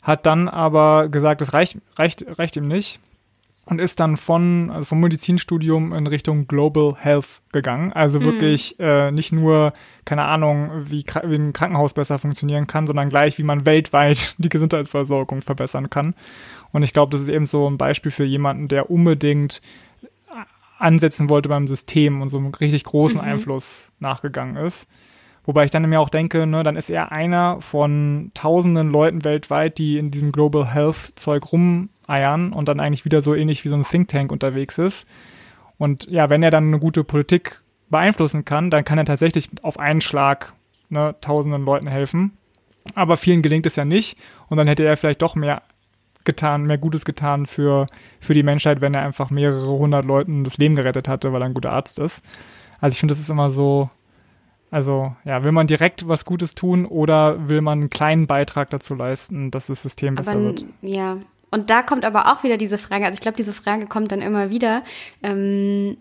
hat 0.01 0.25
dann 0.25 0.47
aber 0.47 1.09
gesagt, 1.09 1.41
das 1.41 1.53
reicht, 1.53 1.77
reicht, 1.95 2.25
reicht 2.39 2.55
ihm 2.57 2.67
nicht 2.67 2.99
und 3.65 3.79
ist 3.79 3.99
dann 3.99 4.17
von, 4.17 4.71
also 4.71 4.85
vom 4.85 4.99
Medizinstudium 4.99 5.93
in 5.93 6.07
Richtung 6.07 6.47
Global 6.47 6.95
Health 6.99 7.41
gegangen. 7.51 7.93
Also 7.93 8.19
mhm. 8.19 8.25
wirklich 8.25 8.79
äh, 8.79 9.11
nicht 9.11 9.31
nur, 9.31 9.73
keine 10.05 10.25
Ahnung, 10.25 10.85
wie, 10.85 11.05
wie 11.23 11.35
ein 11.35 11.53
Krankenhaus 11.53 11.93
besser 11.93 12.17
funktionieren 12.17 12.65
kann, 12.65 12.87
sondern 12.87 13.09
gleich, 13.09 13.37
wie 13.37 13.43
man 13.43 13.65
weltweit 13.65 14.35
die 14.39 14.49
Gesundheitsversorgung 14.49 15.41
verbessern 15.41 15.89
kann. 15.89 16.15
Und 16.71 16.83
ich 16.83 16.93
glaube, 16.93 17.11
das 17.11 17.21
ist 17.21 17.29
eben 17.29 17.45
so 17.45 17.69
ein 17.69 17.77
Beispiel 17.77 18.11
für 18.11 18.25
jemanden, 18.25 18.67
der 18.67 18.89
unbedingt 18.89 19.61
ansetzen 20.79 21.29
wollte 21.29 21.49
beim 21.49 21.67
System 21.67 22.21
und 22.21 22.29
so 22.29 22.37
einen 22.37 22.55
richtig 22.55 22.85
großen 22.85 23.21
mhm. 23.21 23.27
Einfluss 23.27 23.91
nachgegangen 23.99 24.55
ist. 24.55 24.87
Wobei 25.45 25.65
ich 25.65 25.71
dann 25.71 25.87
mir 25.89 25.99
auch 25.99 26.09
denke, 26.09 26.45
ne, 26.45 26.63
dann 26.63 26.75
ist 26.75 26.89
er 26.89 27.11
einer 27.11 27.61
von 27.61 28.31
tausenden 28.33 28.89
Leuten 28.89 29.23
weltweit, 29.23 29.77
die 29.77 29.97
in 29.97 30.11
diesem 30.11 30.31
Global 30.31 30.71
Health 30.71 31.13
Zeug 31.15 31.51
rum 31.51 31.89
eiern 32.07 32.53
und 32.53 32.67
dann 32.67 32.79
eigentlich 32.79 33.05
wieder 33.05 33.21
so 33.21 33.35
ähnlich 33.35 33.63
wie 33.65 33.69
so 33.69 33.75
ein 33.75 33.83
Think 33.83 34.09
Tank 34.09 34.31
unterwegs 34.31 34.77
ist. 34.77 35.07
Und 35.77 36.05
ja, 36.09 36.29
wenn 36.29 36.43
er 36.43 36.51
dann 36.51 36.67
eine 36.67 36.79
gute 36.79 37.03
Politik 37.03 37.61
beeinflussen 37.89 38.45
kann, 38.45 38.69
dann 38.69 38.83
kann 38.83 38.97
er 38.97 39.05
tatsächlich 39.05 39.49
auf 39.61 39.79
einen 39.79 40.01
Schlag 40.01 40.53
ne, 40.89 41.15
tausenden 41.21 41.63
Leuten 41.63 41.87
helfen. 41.87 42.37
Aber 42.95 43.17
vielen 43.17 43.41
gelingt 43.41 43.65
es 43.65 43.75
ja 43.75 43.85
nicht. 43.85 44.17
Und 44.49 44.57
dann 44.57 44.67
hätte 44.67 44.83
er 44.83 44.97
vielleicht 44.97 45.21
doch 45.21 45.35
mehr 45.35 45.61
getan, 46.25 46.63
mehr 46.63 46.77
Gutes 46.77 47.05
getan 47.05 47.45
für, 47.45 47.87
für 48.19 48.33
die 48.33 48.43
Menschheit, 48.43 48.81
wenn 48.81 48.93
er 48.93 49.03
einfach 49.03 49.29
mehrere 49.29 49.67
hundert 49.67 50.05
Leuten 50.05 50.43
das 50.43 50.57
Leben 50.57 50.75
gerettet 50.75 51.07
hatte, 51.07 51.33
weil 51.33 51.41
er 51.41 51.45
ein 51.45 51.53
guter 51.53 51.71
Arzt 51.71 51.99
ist. 51.99 52.23
Also 52.79 52.93
ich 52.93 52.99
finde, 52.99 53.13
das 53.13 53.19
ist 53.19 53.29
immer 53.29 53.51
so, 53.51 53.89
also 54.71 55.15
ja, 55.27 55.43
will 55.43 55.51
man 55.51 55.67
direkt 55.67 56.07
was 56.07 56.25
Gutes 56.25 56.55
tun 56.55 56.85
oder 56.85 57.49
will 57.49 57.61
man 57.61 57.79
einen 57.79 57.89
kleinen 57.89 58.27
Beitrag 58.27 58.69
dazu 58.69 58.95
leisten, 58.95 59.51
dass 59.51 59.67
das 59.67 59.81
System 59.81 60.15
besser 60.15 60.31
aber, 60.31 60.41
wird? 60.41 60.65
Ja, 60.81 61.17
und 61.51 61.69
da 61.69 61.81
kommt 61.81 62.05
aber 62.05 62.31
auch 62.31 62.43
wieder 62.43 62.57
diese 62.57 62.77
Frage, 62.77 63.05
also 63.05 63.15
ich 63.15 63.21
glaube, 63.21 63.37
diese 63.37 63.53
Frage 63.53 63.87
kommt 63.87 64.11
dann 64.11 64.21
immer 64.21 64.49
wieder. 64.49 64.83
Ähm, 65.23 65.97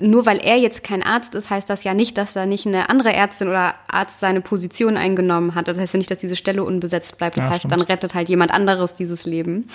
nur 0.00 0.26
weil 0.26 0.38
er 0.38 0.56
jetzt 0.56 0.82
kein 0.82 1.02
Arzt 1.02 1.36
ist, 1.36 1.48
heißt 1.48 1.70
das 1.70 1.84
ja 1.84 1.94
nicht, 1.94 2.18
dass 2.18 2.32
da 2.32 2.44
nicht 2.44 2.66
eine 2.66 2.88
andere 2.88 3.12
Ärztin 3.12 3.48
oder 3.48 3.76
Arzt 3.86 4.18
seine 4.18 4.40
Position 4.40 4.96
eingenommen 4.96 5.54
hat. 5.54 5.68
Das 5.68 5.78
heißt 5.78 5.94
ja 5.94 5.98
nicht, 5.98 6.10
dass 6.10 6.18
diese 6.18 6.34
Stelle 6.34 6.64
unbesetzt 6.64 7.18
bleibt. 7.18 7.36
Das 7.38 7.44
ja, 7.44 7.50
heißt, 7.50 7.60
stimmt. 7.60 7.72
dann 7.72 7.80
rettet 7.82 8.14
halt 8.14 8.28
jemand 8.28 8.50
anderes 8.50 8.94
dieses 8.94 9.26
Leben. 9.26 9.68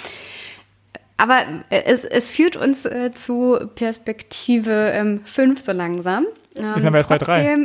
Aber 1.17 1.37
es, 1.69 2.03
es 2.03 2.29
führt 2.29 2.57
uns 2.57 2.85
äh, 2.85 3.11
zu 3.13 3.57
Perspektive 3.75 5.19
5 5.23 5.37
ähm, 5.37 5.55
so 5.63 5.71
langsam. 5.71 6.25
Ähm, 6.57 6.63
wir 6.63 6.75
sind 6.75 6.87
aber 6.87 6.97
jetzt 6.97 7.07
bei 7.07 7.17
drei. 7.17 7.55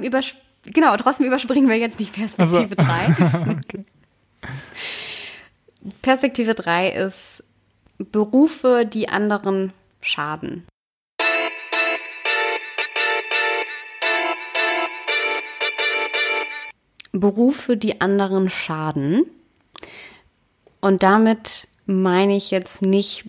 Genau, 0.65 0.97
trotzdem 0.97 1.27
überspringen 1.27 1.69
wir 1.69 1.77
jetzt 1.77 1.99
nicht 1.99 2.13
Perspektive 2.13 2.77
3. 2.77 2.85
Also. 2.85 3.39
okay. 3.51 3.85
Perspektive 6.03 6.55
3 6.55 6.91
ist 6.91 7.43
Berufe, 7.99 8.87
die 8.87 9.09
anderen 9.09 9.73
schaden. 10.01 10.67
Berufe, 17.13 17.77
die 17.77 18.01
anderen 18.01 18.51
schaden. 18.51 19.27
Und 20.81 21.03
damit 21.03 21.69
meine 21.87 22.37
ich 22.37 22.51
jetzt 22.51 22.83
nicht, 22.83 23.25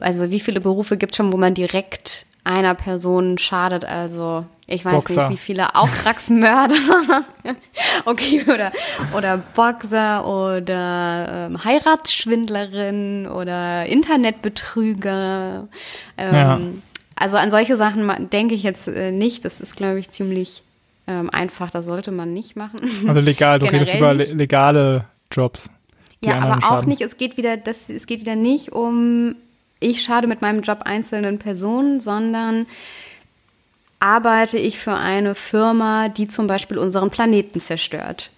also 0.00 0.30
wie 0.30 0.40
viele 0.40 0.60
Berufe 0.60 0.96
gibt 0.96 1.12
es 1.12 1.16
schon, 1.16 1.32
wo 1.32 1.36
man 1.36 1.54
direkt 1.54 2.26
einer 2.44 2.74
Person 2.74 3.38
schadet? 3.38 3.84
Also 3.84 4.44
ich 4.66 4.84
weiß 4.84 4.92
Boxer. 4.94 5.28
nicht, 5.28 5.40
wie 5.40 5.42
viele 5.42 5.74
Auftragsmörder, 5.74 6.74
okay, 8.04 8.44
oder, 8.46 8.72
oder 9.16 9.38
Boxer 9.38 10.26
oder 10.26 11.48
ähm, 11.50 11.64
Heiratsschwindlerin 11.64 13.26
oder 13.26 13.86
Internetbetrüger. 13.86 15.68
Ähm, 16.16 16.34
Ja. 16.34 16.60
Also 17.16 17.36
an 17.36 17.50
solche 17.50 17.76
Sachen 17.76 18.10
denke 18.30 18.54
ich 18.54 18.64
jetzt 18.64 18.88
äh, 18.88 19.12
nicht. 19.12 19.44
Das 19.44 19.60
ist, 19.60 19.76
glaube 19.76 20.00
ich, 20.00 20.10
ziemlich 20.10 20.62
ähm, 21.06 21.30
einfach. 21.30 21.70
Das 21.70 21.86
sollte 21.86 22.10
man 22.10 22.32
nicht 22.32 22.56
machen. 22.56 22.80
Also 23.06 23.20
legal, 23.20 23.58
du 23.60 23.66
redest 23.66 23.94
über 23.94 24.14
le 24.14 24.24
legale 24.24 25.04
Jobs. 25.30 25.70
Ja, 26.24 26.36
aber 26.36 26.56
auch 26.58 26.62
schaden. 26.62 26.88
nicht, 26.88 27.02
es 27.02 27.16
geht 27.16 27.36
wieder, 27.36 27.56
das, 27.56 27.90
es 27.90 28.06
geht 28.06 28.20
wieder 28.20 28.34
nicht 28.34 28.72
um, 28.72 29.36
ich 29.80 30.02
schade 30.02 30.26
mit 30.26 30.42
meinem 30.42 30.62
Job 30.62 30.82
einzelnen 30.84 31.38
Personen, 31.38 32.00
sondern 32.00 32.66
arbeite 34.00 34.58
ich 34.58 34.78
für 34.78 34.94
eine 34.94 35.34
Firma, 35.34 36.08
die 36.08 36.28
zum 36.28 36.46
Beispiel 36.46 36.78
unseren 36.78 37.10
Planeten 37.10 37.60
zerstört, 37.60 38.30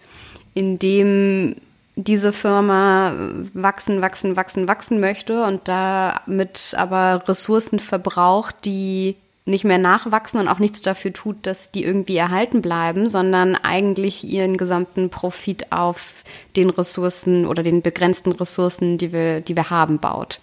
indem 0.55 1.57
diese 1.96 2.33
Firma 2.33 3.14
wachsen, 3.55 4.03
wachsen, 4.03 4.37
wachsen, 4.37 4.68
wachsen 4.68 5.01
möchte 5.01 5.44
und 5.44 5.66
damit 5.66 6.75
aber 6.77 7.27
Ressourcen 7.27 7.79
verbraucht, 7.79 8.64
die 8.64 9.16
nicht 9.46 9.64
mehr 9.64 9.79
nachwachsen 9.79 10.40
und 10.40 10.49
auch 10.49 10.59
nichts 10.59 10.83
dafür 10.83 11.12
tut, 11.12 11.37
dass 11.46 11.70
die 11.70 11.85
irgendwie 11.85 12.16
erhalten 12.16 12.61
bleiben, 12.62 13.09
sondern 13.09 13.55
eigentlich 13.55 14.25
ihren 14.25 14.57
gesamten 14.57 15.09
Profit 15.09 15.72
auf 15.72 16.25
den 16.57 16.68
Ressourcen 16.68 17.46
oder 17.46 17.62
den 17.62 17.81
begrenzten 17.81 18.33
Ressourcen, 18.33 18.99
die 18.99 19.12
wir, 19.12 19.40
die 19.40 19.57
wir 19.57 19.70
haben, 19.70 19.99
baut. 19.99 20.40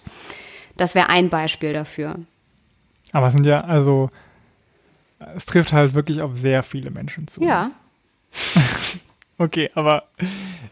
Das 0.76 0.94
wäre 0.94 1.08
ein 1.08 1.28
Beispiel 1.28 1.72
dafür. 1.72 2.16
Aber 3.12 3.28
es 3.28 3.34
sind 3.34 3.46
ja, 3.46 3.60
also, 3.62 4.10
es 5.36 5.46
trifft 5.46 5.72
halt 5.72 5.94
wirklich 5.94 6.20
auf 6.22 6.34
sehr 6.36 6.62
viele 6.62 6.90
Menschen 6.90 7.28
zu. 7.28 7.40
Ja, 7.42 7.70
Okay, 9.36 9.68
aber 9.74 10.04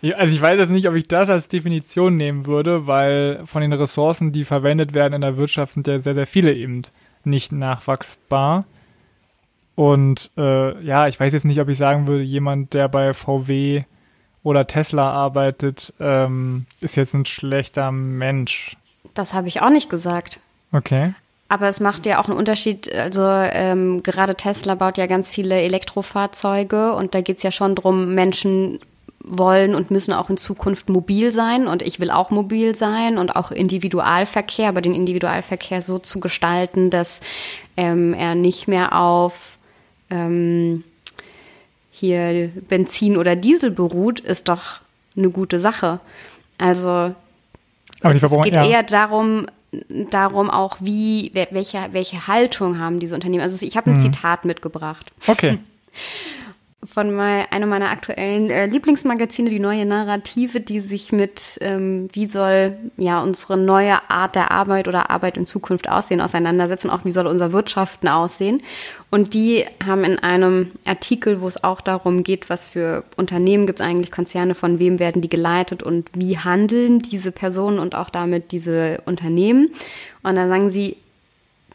ich- 0.02 0.16
also 0.16 0.32
ich 0.32 0.40
weiß 0.40 0.56
jetzt 0.58 0.70
nicht, 0.70 0.88
ob 0.88 0.94
ich 0.94 1.08
das 1.08 1.28
als 1.28 1.48
Definition 1.48 2.16
nehmen 2.16 2.46
würde, 2.46 2.86
weil 2.86 3.42
von 3.44 3.60
den 3.60 3.72
Ressourcen, 3.72 4.30
die 4.30 4.44
verwendet 4.44 4.94
werden 4.94 5.14
in 5.14 5.20
der 5.20 5.36
Wirtschaft, 5.36 5.74
sind 5.74 5.88
ja 5.88 5.98
sehr, 5.98 6.14
sehr 6.14 6.28
viele 6.28 6.54
eben 6.54 6.82
nicht 7.24 7.50
nachwachsbar. 7.50 8.64
Und 9.74 10.30
äh, 10.36 10.80
ja, 10.84 11.08
ich 11.08 11.18
weiß 11.18 11.32
jetzt 11.32 11.44
nicht, 11.44 11.60
ob 11.60 11.68
ich 11.68 11.78
sagen 11.78 12.06
würde, 12.06 12.22
jemand, 12.22 12.72
der 12.74 12.88
bei 12.88 13.14
VW 13.14 13.82
oder 14.44 14.66
Tesla 14.66 15.10
arbeitet, 15.10 15.92
ähm, 15.98 16.66
ist 16.80 16.96
jetzt 16.96 17.14
ein 17.14 17.24
schlechter 17.24 17.90
Mensch. 17.90 18.76
Das 19.14 19.34
habe 19.34 19.48
ich 19.48 19.62
auch 19.62 19.70
nicht 19.70 19.90
gesagt. 19.90 20.40
Okay. 20.72 21.14
Aber 21.48 21.68
es 21.68 21.80
macht 21.80 22.06
ja 22.06 22.20
auch 22.20 22.28
einen 22.28 22.38
Unterschied. 22.38 22.92
Also 22.94 23.22
ähm, 23.22 24.02
gerade 24.02 24.34
Tesla 24.34 24.74
baut 24.74 24.96
ja 24.96 25.06
ganz 25.06 25.28
viele 25.28 25.60
Elektrofahrzeuge 25.60 26.94
und 26.94 27.14
da 27.14 27.20
geht 27.20 27.36
es 27.38 27.42
ja 27.42 27.50
schon 27.50 27.74
drum, 27.74 28.14
Menschen 28.14 28.80
wollen 29.24 29.74
und 29.74 29.90
müssen 29.90 30.12
auch 30.12 30.30
in 30.30 30.36
Zukunft 30.36 30.88
mobil 30.88 31.30
sein 31.30 31.68
und 31.68 31.82
ich 31.82 32.00
will 32.00 32.10
auch 32.10 32.30
mobil 32.30 32.74
sein 32.74 33.18
und 33.18 33.36
auch 33.36 33.50
Individualverkehr, 33.50 34.68
aber 34.68 34.80
den 34.80 34.94
Individualverkehr 34.94 35.82
so 35.82 35.98
zu 35.98 36.20
gestalten, 36.20 36.90
dass 36.90 37.20
ähm, 37.76 38.14
er 38.14 38.34
nicht 38.34 38.66
mehr 38.66 38.98
auf 38.98 39.58
ähm, 40.10 40.84
hier 41.90 42.50
Benzin 42.68 43.16
oder 43.16 43.36
Diesel 43.36 43.70
beruht, 43.70 44.18
ist 44.18 44.48
doch 44.48 44.80
eine 45.16 45.30
gute 45.30 45.60
Sache. 45.60 46.00
Also 46.58 47.14
Aber 48.04 48.12
die 48.14 48.18
es, 48.18 48.22
es 48.22 48.28
Verbraucher, 48.28 48.44
geht 48.44 48.54
ja. 48.56 48.64
eher 48.64 48.82
darum, 48.82 49.46
darum 50.10 50.50
auch, 50.50 50.76
wie, 50.80 51.30
wel- 51.34 51.48
welche, 51.50 51.78
welche 51.92 52.26
Haltung 52.26 52.78
haben 52.78 53.00
diese 53.00 53.14
Unternehmen. 53.14 53.42
Also 53.42 53.64
ich 53.64 53.76
habe 53.76 53.90
Mhm. 53.90 53.96
ein 53.96 54.00
Zitat 54.02 54.44
mitgebracht 54.44 55.12
Okay. 55.26 55.58
von 56.84 57.14
mal, 57.14 57.46
einem 57.50 57.68
meiner 57.68 57.90
aktuellen 57.90 58.50
äh, 58.50 58.66
Lieblingsmagazine, 58.66 59.50
die 59.50 59.60
neue 59.60 59.86
Narrative, 59.86 60.60
die 60.60 60.80
sich 60.80 61.12
mit, 61.12 61.58
ähm, 61.60 62.08
wie 62.12 62.26
soll 62.26 62.76
ja 62.96 63.22
unsere 63.22 63.56
neue 63.56 64.10
Art 64.10 64.34
der 64.34 64.50
Arbeit 64.50 64.88
oder 64.88 65.08
Arbeit 65.10 65.36
in 65.36 65.46
Zukunft 65.46 65.88
aussehen, 65.88 66.20
auseinandersetzen, 66.20 66.90
auch 66.90 67.04
wie 67.04 67.12
soll 67.12 67.28
unser 67.28 67.52
Wirtschaften 67.52 68.08
aussehen. 68.08 68.62
Und 69.10 69.34
die 69.34 69.64
haben 69.84 70.02
in 70.02 70.18
einem 70.18 70.72
Artikel, 70.84 71.40
wo 71.40 71.46
es 71.46 71.62
auch 71.62 71.80
darum 71.80 72.24
geht, 72.24 72.50
was 72.50 72.66
für 72.66 73.04
Unternehmen 73.16 73.66
gibt 73.66 73.78
es 73.78 73.86
eigentlich, 73.86 74.10
Konzerne, 74.10 74.56
von 74.56 74.80
wem 74.80 74.98
werden 74.98 75.22
die 75.22 75.28
geleitet 75.28 75.84
und 75.84 76.10
wie 76.14 76.38
handeln 76.38 76.98
diese 76.98 77.30
Personen 77.30 77.78
und 77.78 77.94
auch 77.94 78.10
damit 78.10 78.50
diese 78.50 79.02
Unternehmen. 79.04 79.70
Und 80.24 80.34
dann 80.34 80.48
sagen 80.48 80.70
sie, 80.70 80.96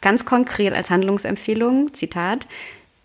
ganz 0.01 0.25
konkret 0.25 0.73
als 0.73 0.89
Handlungsempfehlung, 0.89 1.93
Zitat, 1.93 2.45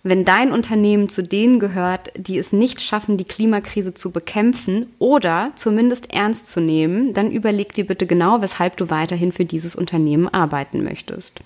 wenn 0.02 0.24
dein 0.24 0.52
Unternehmen 0.52 1.08
zu 1.08 1.22
denen 1.22 1.60
gehört, 1.60 2.12
die 2.16 2.36
es 2.36 2.52
nicht 2.52 2.80
schaffen, 2.80 3.16
die 3.16 3.24
Klimakrise 3.24 3.94
zu 3.94 4.10
bekämpfen 4.10 4.86
oder 4.98 5.52
zumindest 5.54 6.12
ernst 6.12 6.50
zu 6.50 6.60
nehmen, 6.60 7.14
dann 7.14 7.30
überleg 7.30 7.72
dir 7.72 7.86
bitte 7.86 8.06
genau, 8.06 8.42
weshalb 8.42 8.76
du 8.76 8.90
weiterhin 8.90 9.30
für 9.30 9.44
dieses 9.44 9.76
Unternehmen 9.76 10.28
arbeiten 10.28 10.82
möchtest. 10.82 11.40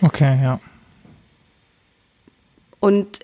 Okay, 0.00 0.42
ja. 0.42 0.60
Und 2.80 3.20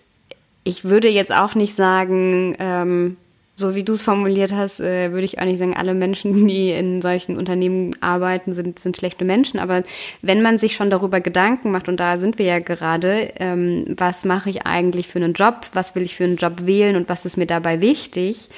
ich 0.64 0.84
würde 0.84 1.08
jetzt 1.08 1.32
auch 1.32 1.54
nicht 1.54 1.74
sagen, 1.74 2.56
ähm, 2.58 3.16
so 3.58 3.74
wie 3.74 3.84
du 3.84 3.94
es 3.94 4.02
formuliert 4.02 4.52
hast, 4.52 4.80
äh, 4.80 5.12
würde 5.12 5.24
ich 5.24 5.38
auch 5.38 5.44
nicht 5.44 5.58
sagen, 5.58 5.74
alle 5.74 5.94
Menschen, 5.94 6.46
die 6.48 6.70
in 6.70 7.00
solchen 7.00 7.36
Unternehmen 7.36 7.96
arbeiten, 8.00 8.52
sind, 8.52 8.78
sind 8.78 8.96
schlechte 8.96 9.24
Menschen. 9.24 9.58
Aber 9.58 9.82
wenn 10.22 10.42
man 10.42 10.58
sich 10.58 10.76
schon 10.76 10.90
darüber 10.90 11.20
Gedanken 11.20 11.72
macht, 11.72 11.88
und 11.88 11.98
da 11.98 12.18
sind 12.18 12.38
wir 12.38 12.44
ja 12.44 12.58
gerade, 12.58 13.32
ähm, 13.38 13.84
was 13.96 14.24
mache 14.26 14.50
ich 14.50 14.66
eigentlich 14.66 15.08
für 15.08 15.18
einen 15.18 15.32
Job, 15.32 15.66
was 15.72 15.94
will 15.94 16.02
ich 16.02 16.14
für 16.14 16.24
einen 16.24 16.36
Job 16.36 16.66
wählen 16.66 16.96
und 16.96 17.08
was 17.08 17.24
ist 17.24 17.38
mir 17.38 17.46
dabei 17.46 17.80
wichtig, 17.80 18.50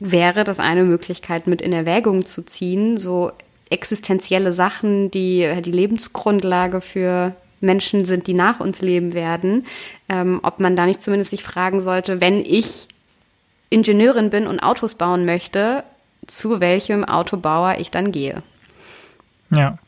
wäre 0.00 0.44
das 0.44 0.58
eine 0.58 0.84
Möglichkeit 0.84 1.46
mit 1.46 1.60
in 1.60 1.72
Erwägung 1.72 2.24
zu 2.24 2.42
ziehen, 2.42 2.98
so 2.98 3.32
existenzielle 3.68 4.52
Sachen, 4.52 5.10
die 5.10 5.42
äh, 5.42 5.60
die 5.60 5.72
Lebensgrundlage 5.72 6.80
für 6.80 7.34
Menschen 7.60 8.06
sind, 8.06 8.26
die 8.26 8.34
nach 8.34 8.60
uns 8.60 8.80
leben 8.80 9.12
werden, 9.12 9.66
ähm, 10.08 10.40
ob 10.42 10.60
man 10.60 10.76
da 10.76 10.86
nicht 10.86 11.02
zumindest 11.02 11.30
sich 11.30 11.42
fragen 11.42 11.80
sollte, 11.82 12.22
wenn 12.22 12.40
ich 12.40 12.88
Ingenieurin 13.70 14.30
bin 14.30 14.46
und 14.46 14.60
Autos 14.60 14.94
bauen 14.94 15.24
möchte, 15.24 15.84
zu 16.26 16.60
welchem 16.60 17.04
Autobauer 17.04 17.76
ich 17.78 17.90
dann 17.90 18.12
gehe. 18.12 18.42
Ja. 19.50 19.78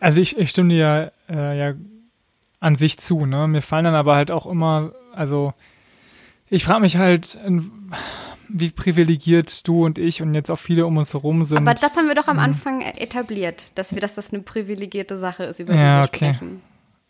Also 0.00 0.20
ich, 0.20 0.38
ich 0.38 0.50
stimme 0.50 0.72
dir 0.72 1.12
äh, 1.28 1.58
ja 1.58 1.74
an 2.60 2.74
sich 2.74 2.98
zu, 2.98 3.26
ne? 3.26 3.48
Mir 3.48 3.62
fallen 3.62 3.84
dann 3.84 3.94
aber 3.94 4.16
halt 4.16 4.30
auch 4.30 4.46
immer, 4.46 4.92
also 5.14 5.54
ich 6.50 6.64
frage 6.64 6.80
mich 6.80 6.96
halt, 6.96 7.38
wie 8.48 8.70
privilegiert 8.70 9.66
du 9.68 9.84
und 9.84 9.98
ich 9.98 10.22
und 10.22 10.34
jetzt 10.34 10.50
auch 10.50 10.58
viele 10.58 10.86
um 10.86 10.96
uns 10.96 11.12
herum 11.12 11.44
sind. 11.44 11.58
Aber 11.58 11.74
das 11.74 11.96
haben 11.96 12.08
wir 12.08 12.14
doch 12.14 12.28
am 12.28 12.38
Anfang 12.38 12.80
etabliert, 12.80 13.70
dass 13.74 13.92
wir, 13.92 14.00
dass 14.00 14.14
das 14.14 14.32
eine 14.32 14.42
privilegierte 14.42 15.18
Sache 15.18 15.44
ist, 15.44 15.60
über 15.60 15.74
die 15.74 15.78
Ja, 15.78 16.00
wir 16.00 16.08
okay. 16.08 16.34
sprechen. 16.34 16.62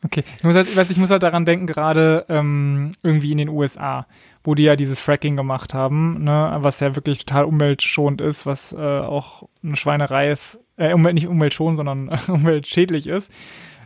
Okay, 0.05 0.23
ich 0.37 0.45
muss 0.45 0.55
halt, 0.55 0.69
ich 0.69 0.77
weiß, 0.77 0.91
ich 0.91 0.97
muss 0.97 1.11
halt 1.11 1.25
daran 1.25 1.45
denken, 1.45 1.67
gerade 1.67 2.25
ähm, 2.29 2.93
irgendwie 3.03 3.33
in 3.33 3.39
den 3.39 3.49
USA, 3.49 4.07
wo 4.45 4.55
die 4.55 4.63
ja 4.65 4.77
dieses 4.77 5.01
Fracking 5.01 5.37
gemacht 5.37 5.75
haben, 5.75 6.25
ne, 6.25 6.57
was 6.61 6.81
ja 6.81 6.95
wirklich 6.95 7.25
total 7.25 7.45
umweltschonend 7.45 8.21
ist, 8.21 8.47
was 8.47 8.73
äh, 8.73 8.77
auch 8.77 9.49
eine 9.63 9.77
Schweinerei 9.77 10.31
ist, 10.31 10.59
äh, 10.77 10.95
Umwelt, 10.95 11.15
nicht 11.15 11.27
umweltschonend, 11.27 11.77
sondern 11.77 12.09
umweltschädlich 12.29 13.07
ist. 13.07 13.31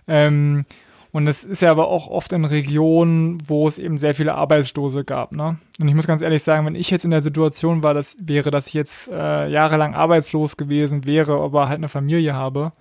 Ähm, 0.07 0.65
und 1.13 1.27
es 1.27 1.45
ist 1.45 1.61
ja 1.61 1.71
aber 1.71 1.89
auch 1.89 2.09
oft 2.09 2.33
in 2.33 2.47
Regionen, 2.47 3.39
wo 3.47 3.69
es 3.69 3.79
eben 3.79 3.99
sehr 3.99 4.15
viele 4.15 4.35
Arbeitslose 4.35 5.05
gab, 5.05 5.33
ne? 5.33 5.59
Und 5.79 5.89
ich 5.89 5.95
muss 5.95 6.07
ganz 6.07 6.23
ehrlich 6.23 6.43
sagen, 6.43 6.65
wenn 6.65 6.75
ich 6.75 6.91
jetzt 6.91 7.05
in 7.05 7.11
der 7.11 7.23
Situation 7.23 7.83
war, 7.83 7.93
dass 7.93 8.17
wäre, 8.19 8.51
dass 8.51 8.69
ich 8.69 8.75
jetzt 8.75 9.11
äh, 9.11 9.49
jahrelang 9.49 9.95
arbeitslos 9.95 10.57
gewesen 10.57 11.05
wäre, 11.05 11.39
aber 11.39 11.69
halt 11.69 11.79
eine 11.79 11.91
Familie 11.91 12.33
habe, 12.35 12.73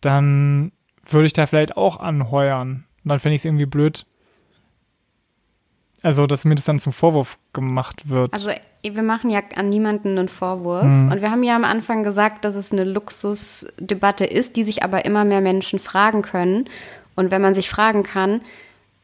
dann 0.00 0.70
würde 1.08 1.26
ich 1.26 1.32
da 1.32 1.46
vielleicht 1.46 1.76
auch 1.76 1.98
anheuern. 1.98 2.84
Und 3.02 3.08
dann 3.08 3.18
fände 3.18 3.34
ich 3.34 3.40
es 3.40 3.44
irgendwie 3.44 3.66
blöd. 3.66 4.06
Also, 6.02 6.26
dass 6.26 6.44
mir 6.44 6.54
das 6.54 6.64
dann 6.64 6.80
zum 6.80 6.92
Vorwurf 6.92 7.38
gemacht 7.52 8.08
wird. 8.08 8.32
Also 8.32 8.50
wir 8.82 9.02
machen 9.02 9.30
ja 9.30 9.40
an 9.54 9.68
niemanden 9.68 10.18
einen 10.18 10.28
Vorwurf. 10.28 10.84
Mhm. 10.84 11.12
Und 11.12 11.20
wir 11.20 11.30
haben 11.30 11.42
ja 11.42 11.54
am 11.54 11.64
Anfang 11.64 12.02
gesagt, 12.02 12.44
dass 12.44 12.56
es 12.56 12.72
eine 12.72 12.84
Luxusdebatte 12.84 14.24
ist, 14.24 14.56
die 14.56 14.64
sich 14.64 14.82
aber 14.82 15.04
immer 15.04 15.24
mehr 15.24 15.40
Menschen 15.40 15.78
fragen 15.78 16.22
können. 16.22 16.68
Und 17.14 17.30
wenn 17.30 17.42
man 17.42 17.54
sich 17.54 17.70
fragen 17.70 18.02
kann, 18.02 18.40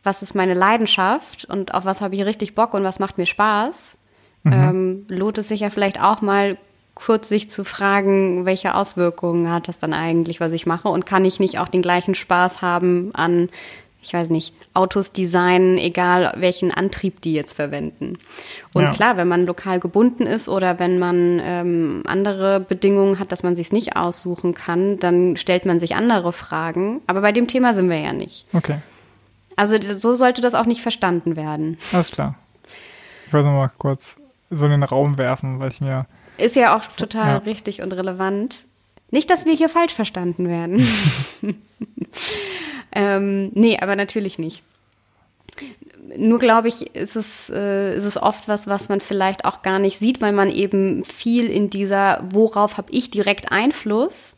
was 0.03 0.23
ist 0.23 0.35
meine 0.35 0.55
Leidenschaft 0.55 1.45
und 1.45 1.75
auf 1.75 1.85
was 1.85 2.01
habe 2.01 2.15
ich 2.17 2.25
richtig 2.25 2.55
Bock 2.55 2.75
und 2.75 2.83
was 2.83 2.99
macht 2.99 3.19
mir 3.19 3.27
Spaß, 3.27 3.99
Mhm. 4.45 4.53
ähm, 4.53 5.07
lohnt 5.09 5.39
es 5.39 5.49
sich 5.49 5.61
ja 5.61 5.71
vielleicht 5.71 6.01
auch 6.01 6.21
mal 6.23 6.59
kurz 6.95 7.29
sich 7.29 7.51
zu 7.51 7.65
fragen, 7.65 8.45
welche 8.45 8.75
Auswirkungen 8.75 9.51
hat 9.51 9.69
das 9.69 9.79
dann 9.79 9.93
eigentlich, 9.93 10.41
was 10.41 10.53
ich 10.53 10.67
mache 10.67 10.89
und 10.89 11.07
kann 11.07 11.25
ich 11.25 11.39
nicht 11.39 11.59
auch 11.59 11.69
den 11.69 11.83
gleichen 11.83 12.15
Spaß 12.15 12.63
haben 12.63 13.11
an 13.15 13.49
ich 14.01 14.13
weiß 14.13 14.31
nicht, 14.31 14.55
Autos 14.75 15.13
designen, 15.13 15.77
egal 15.77 16.33
welchen 16.37 16.73
Antrieb 16.73 17.21
die 17.21 17.33
jetzt 17.33 17.55
verwenden. 17.55 18.17
Und 18.73 18.83
ja. 18.85 18.93
klar, 18.93 19.17
wenn 19.17 19.29
man 19.29 19.45
lokal 19.45 19.81
gebunden 19.81 20.25
ist 20.25 20.49
oder 20.49 20.79
wenn 20.79 20.99
man 20.99 21.41
ähm, 21.43 22.03
andere 22.07 22.61
Bedingungen 22.61 23.19
hat, 23.19 23.33
dass 23.33 23.43
man 23.43 23.57
sich 23.57 23.73
nicht 23.73 23.97
aussuchen 23.97 24.55
kann, 24.55 24.99
dann 24.99 25.37
stellt 25.37 25.67
man 25.67 25.81
sich 25.81 25.97
andere 25.97 26.33
Fragen. 26.33 27.01
Aber 27.07 27.21
bei 27.21 27.33
dem 27.33 27.49
Thema 27.49 27.75
sind 27.75 27.91
wir 27.91 27.99
ja 27.99 28.13
nicht. 28.13 28.47
Okay. 28.53 28.79
Also 29.57 29.77
so 29.81 30.15
sollte 30.15 30.41
das 30.41 30.55
auch 30.55 30.67
nicht 30.67 30.81
verstanden 30.81 31.35
werden. 31.35 31.77
Alles 31.93 32.13
klar. 32.13 32.37
Ich 33.27 33.33
wollte 33.33 33.49
mal 33.49 33.71
kurz 33.79 34.17
so 34.51 34.65
in 34.65 34.71
den 34.71 34.85
Raum 34.85 35.19
werfen, 35.19 35.59
weil 35.59 35.73
ich 35.73 35.81
mir. 35.81 36.07
Ist 36.39 36.55
ja 36.55 36.77
auch 36.77 36.87
total 36.97 37.27
ja. 37.27 37.37
richtig 37.39 37.83
und 37.83 37.93
relevant. 37.93 38.65
Nicht, 39.11 39.29
dass 39.31 39.45
wir 39.45 39.55
hier 39.55 39.69
falsch 39.69 39.93
verstanden 39.93 40.49
werden. 40.49 40.87
ähm, 42.93 43.51
nee, 43.55 43.79
aber 43.81 43.97
natürlich 43.97 44.39
nicht. 44.39 44.63
Nur 46.17 46.39
glaube 46.39 46.69
ich, 46.69 46.95
ist 46.95 47.17
es, 47.17 47.51
äh, 47.51 47.97
ist 47.97 48.05
es 48.05 48.17
oft 48.17 48.49
was, 48.49 48.67
was 48.67 48.89
man 48.89 49.01
vielleicht 49.01 49.45
auch 49.45 49.63
gar 49.63 49.79
nicht 49.79 49.99
sieht, 49.99 50.21
weil 50.23 50.33
man 50.33 50.51
eben 50.51 51.05
viel 51.05 51.51
in 51.51 51.71
dieser, 51.71 52.25
worauf 52.31 52.77
habe 52.77 52.93
ich 52.93 53.11
direkt 53.11 53.53
Einfluss? 53.53 54.37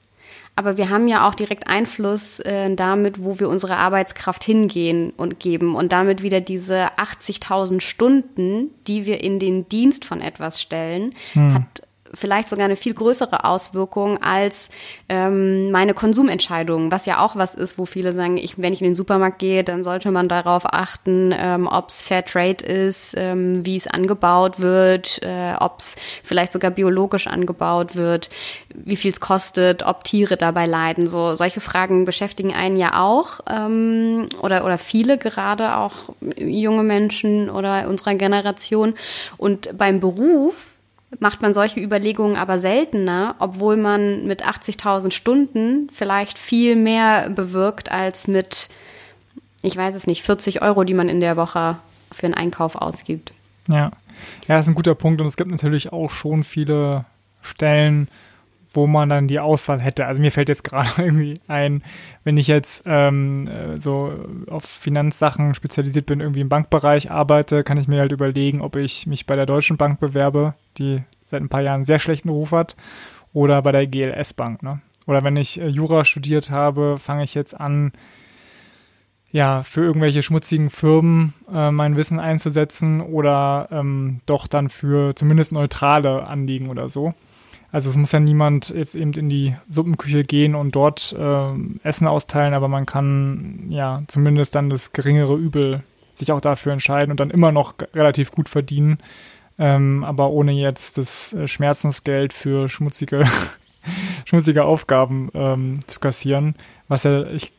Aber 0.57 0.77
wir 0.77 0.91
haben 0.91 1.09
ja 1.09 1.27
auch 1.29 1.35
direkt 1.35 1.69
Einfluss 1.69 2.41
äh, 2.41 2.75
damit, 2.75 3.23
wo 3.23 3.39
wir 3.39 3.49
unsere 3.49 3.77
Arbeitskraft 3.77 4.45
hingehen 4.45 5.13
und 5.17 5.41
geben. 5.41 5.75
Und 5.75 5.93
damit 5.93 6.23
wieder 6.23 6.41
diese 6.41 6.89
80.000 6.99 7.81
Stunden, 7.81 8.71
die 8.87 9.07
wir 9.07 9.23
in 9.23 9.39
den 9.39 9.69
Dienst 9.69 10.05
von 10.05 10.21
etwas 10.21 10.61
stellen, 10.61 11.15
hm. 11.33 11.55
hat 11.55 11.83
vielleicht 12.13 12.49
sogar 12.49 12.65
eine 12.65 12.77
viel 12.77 12.95
größere 12.95 13.45
Auswirkung 13.45 14.23
als 14.23 14.71
ähm, 15.09 15.71
meine 15.71 15.95
Konsumentscheidungen, 15.95 16.91
was 16.91 17.07
ja 17.07 17.25
auch 17.25 17.37
was 17.37 17.55
ist, 17.55 17.79
wo 17.79 17.87
viele 17.87 18.13
sagen, 18.13 18.37
ich, 18.37 18.59
wenn 18.59 18.73
ich 18.73 18.81
in 18.81 18.89
den 18.89 18.95
Supermarkt 18.95 19.39
gehe, 19.39 19.65
dann 19.65 19.85
sollte 19.85 20.11
man 20.11 20.29
darauf 20.29 20.65
achten, 20.65 21.33
ähm, 21.37 21.67
ob 21.67 21.89
es 21.89 22.03
Fair 22.03 22.25
Trade 22.25 22.65
ist, 22.65 23.15
ähm, 23.17 23.65
wie 23.65 23.77
es 23.77 23.87
angebaut 23.87 24.61
wird, 24.61 25.23
äh, 25.23 25.55
ob 25.59 25.79
es 25.79 25.97
vielleicht 26.23 26.53
sogar 26.53 26.71
biologisch 26.71 27.27
angebaut 27.27 27.95
wird, 27.95 28.31
wie 28.75 28.97
viel 28.97 29.13
es 29.13 29.21
kostet, 29.21 29.85
ob 29.85 30.05
Tiere 30.05 30.37
dabei 30.37 30.67
leiden. 30.67 31.09
So 31.09 31.35
solche 31.35 31.61
Fragen 31.61 32.05
beschäftigen 32.05 32.53
einen 32.53 32.77
ja 32.77 33.01
auch 33.01 33.41
ähm, 33.49 34.27
oder 34.43 34.65
oder 34.65 34.79
viele 34.79 35.19
gerade 35.19 35.77
auch 35.77 36.11
junge 36.37 36.83
Menschen 36.83 37.51
oder 37.51 37.89
unserer 37.89 38.15
Generation 38.15 38.95
und 39.37 39.77
beim 39.77 40.01
Beruf 40.01 40.70
macht 41.19 41.43
man 41.43 41.55
solche 41.55 41.81
Überlegungen 41.81 42.37
aber 42.37 42.59
seltener, 42.59 43.35
obwohl 43.39 43.77
man 43.77 44.27
mit 44.27 44.47
80.000 44.47 45.11
Stunden 45.11 45.89
vielleicht 45.91 46.39
viel 46.39 46.77
mehr 46.77 47.31
bewirkt 47.31 47.91
als 47.91 48.29
mit, 48.29 48.69
ich 49.63 49.77
weiß 49.77 49.95
es 49.95 50.07
nicht, 50.07 50.23
40 50.23 50.63
Euro, 50.63 50.85
die 50.85 50.95
man 50.95 51.09
in 51.09 51.21
der 51.21 51.37
Woche 51.37 51.79
für 52.13 52.27
einen 52.27 52.35
Einkauf 52.35 52.77
ausgibt. 52.77 53.33
Ja, 53.69 53.91
ja, 54.47 54.57
das 54.57 54.67
ist 54.67 54.69
ein 54.69 54.75
guter 54.75 54.95
Punkt 54.95 55.21
und 55.21 55.27
es 55.27 55.37
gibt 55.37 55.51
natürlich 55.51 55.93
auch 55.93 56.11
schon 56.11 56.45
viele 56.45 57.05
Stellen, 57.43 58.09
wo 58.73 58.87
man 58.87 59.09
dann 59.09 59.29
die 59.29 59.41
Auswahl 59.41 59.81
hätte. 59.81 60.07
Also 60.07 60.21
mir 60.21 60.33
fällt 60.33 60.49
jetzt 60.49 60.65
gerade 60.65 60.91
irgendwie 60.99 61.41
ein, 61.49 61.83
wenn 62.25 62.37
ich 62.37 62.47
jetzt 62.47 62.83
ähm, 62.87 63.49
äh, 63.49 63.79
so 63.79 64.13
auf 64.49 64.65
Finanzsachen 64.65 65.55
spezialisiert 65.55 66.07
bin, 66.07 66.21
irgendwie 66.21 66.41
im 66.41 66.49
Bankbereich 66.49 67.11
arbeite, 67.11 67.65
kann 67.65 67.79
ich 67.79 67.89
mir 67.89 68.01
halt 68.01 68.13
überlegen, 68.13 68.61
ob 68.61 68.77
ich 68.77 69.07
mich 69.07 69.27
bei 69.27 69.37
der 69.37 69.47
Deutschen 69.47 69.77
Bank 69.77 70.01
bewerbe, 70.01 70.55
die 70.79 71.03
seit 71.31 71.43
ein 71.43 71.49
paar 71.49 71.63
Jahren 71.63 71.77
einen 71.77 71.85
sehr 71.85 71.99
schlechten 71.99 72.29
Ruf 72.29 72.53
hat, 72.53 72.77
oder 73.33 73.63
bei 73.63 73.73
der 73.73 73.87
GLS 73.87 74.33
Bank. 74.33 74.63
Ne? 74.63 74.81
Oder 75.07 75.23
wenn 75.25 75.37
ich 75.37 75.61
äh, 75.61 75.69
Jura 75.69 76.05
studiert 76.05 76.51
habe, 76.51 76.99
fange 76.99 77.25
ich 77.25 77.35
jetzt 77.35 77.59
an, 77.59 77.93
ja, 79.33 79.63
für 79.63 79.83
irgendwelche 79.83 80.23
schmutzigen 80.23 80.71
Firmen 80.71 81.35
äh, 81.53 81.71
mein 81.71 81.97
Wissen 81.97 82.19
einzusetzen 82.19 83.01
oder 83.01 83.69
ähm, 83.71 84.21
doch 84.27 84.49
dann 84.49 84.69
für 84.69 85.15
zumindest 85.15 85.53
neutrale 85.53 86.27
Anliegen 86.27 86.69
oder 86.69 86.91
so. 86.91 87.13
Also 87.73 87.91
es 87.91 87.97
muss 87.97 88.13
ja 88.13 88.21
niemand 88.21 88.71
jetzt 88.71 88.95
eben 88.95 89.13
in 89.13 89.29
die 89.29 89.57
Suppenküche 89.69 90.25
gehen 90.25 90.55
und 90.55 90.75
dort 90.75 91.15
äh, 91.19 91.53
Essen 91.83 92.09
austeilen, 92.09 92.55
aber 92.55 92.69
man 92.69 92.87
kann 92.87 93.67
ja 93.71 94.03
zumindest 94.09 94.55
dann 94.55 94.71
das 94.71 94.93
geringere 94.93 95.37
Übel 95.37 95.85
sich 96.17 96.33
auch 96.33 96.41
dafür 96.41 96.73
entscheiden 96.73 97.11
und 97.11 97.21
dann 97.21 97.31
immer 97.31 97.53
noch 97.53 97.75
relativ 97.95 98.33
gut 98.33 98.49
verdienen, 98.49 98.99
ähm, 99.59 100.05
aber 100.05 100.31
ohne 100.31 100.53
jetzt 100.53 100.99
das 100.99 101.33
äh, 101.33 101.47
Schmerzensgeld 101.47 102.33
für 102.33 102.69
schmutzige, 102.69 103.25
schmutzige 104.25 104.65
Aufgaben 104.65 105.31
ähm, 105.35 105.81
zu 105.87 106.01
kassieren, 106.01 106.57
was 106.89 107.05
ja, 107.05 107.25
ich 107.27 107.53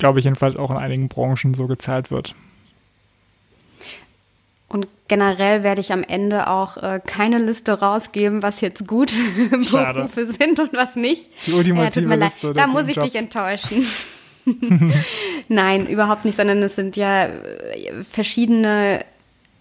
glaube 0.00 0.18
ich, 0.18 0.24
jedenfalls 0.24 0.56
auch 0.56 0.70
in 0.70 0.76
einigen 0.76 1.08
Branchen 1.08 1.54
so 1.54 1.68
gezahlt 1.68 2.10
wird. 2.10 2.34
Und 4.72 4.86
generell 5.08 5.64
werde 5.64 5.80
ich 5.80 5.92
am 5.92 6.04
Ende 6.04 6.46
auch 6.46 6.76
äh, 6.76 7.00
keine 7.04 7.38
Liste 7.38 7.72
rausgeben, 7.72 8.40
was 8.40 8.60
jetzt 8.60 8.86
gut 8.86 9.12
Berufe 9.50 10.26
sind 10.26 10.60
und 10.60 10.72
was 10.72 10.94
nicht. 10.94 11.28
Die 11.46 11.52
ultimative 11.52 12.08
ja, 12.08 12.14
Liste. 12.14 12.54
Da 12.54 12.68
muss 12.68 12.86
ich 12.88 12.94
Jobs. 12.94 13.10
dich 13.10 13.20
enttäuschen. 13.20 13.84
Nein, 15.48 15.86
überhaupt 15.88 16.24
nicht, 16.24 16.36
sondern 16.36 16.62
es 16.62 16.76
sind 16.76 16.96
ja 16.96 17.26
äh, 17.26 18.04
verschiedene 18.08 19.04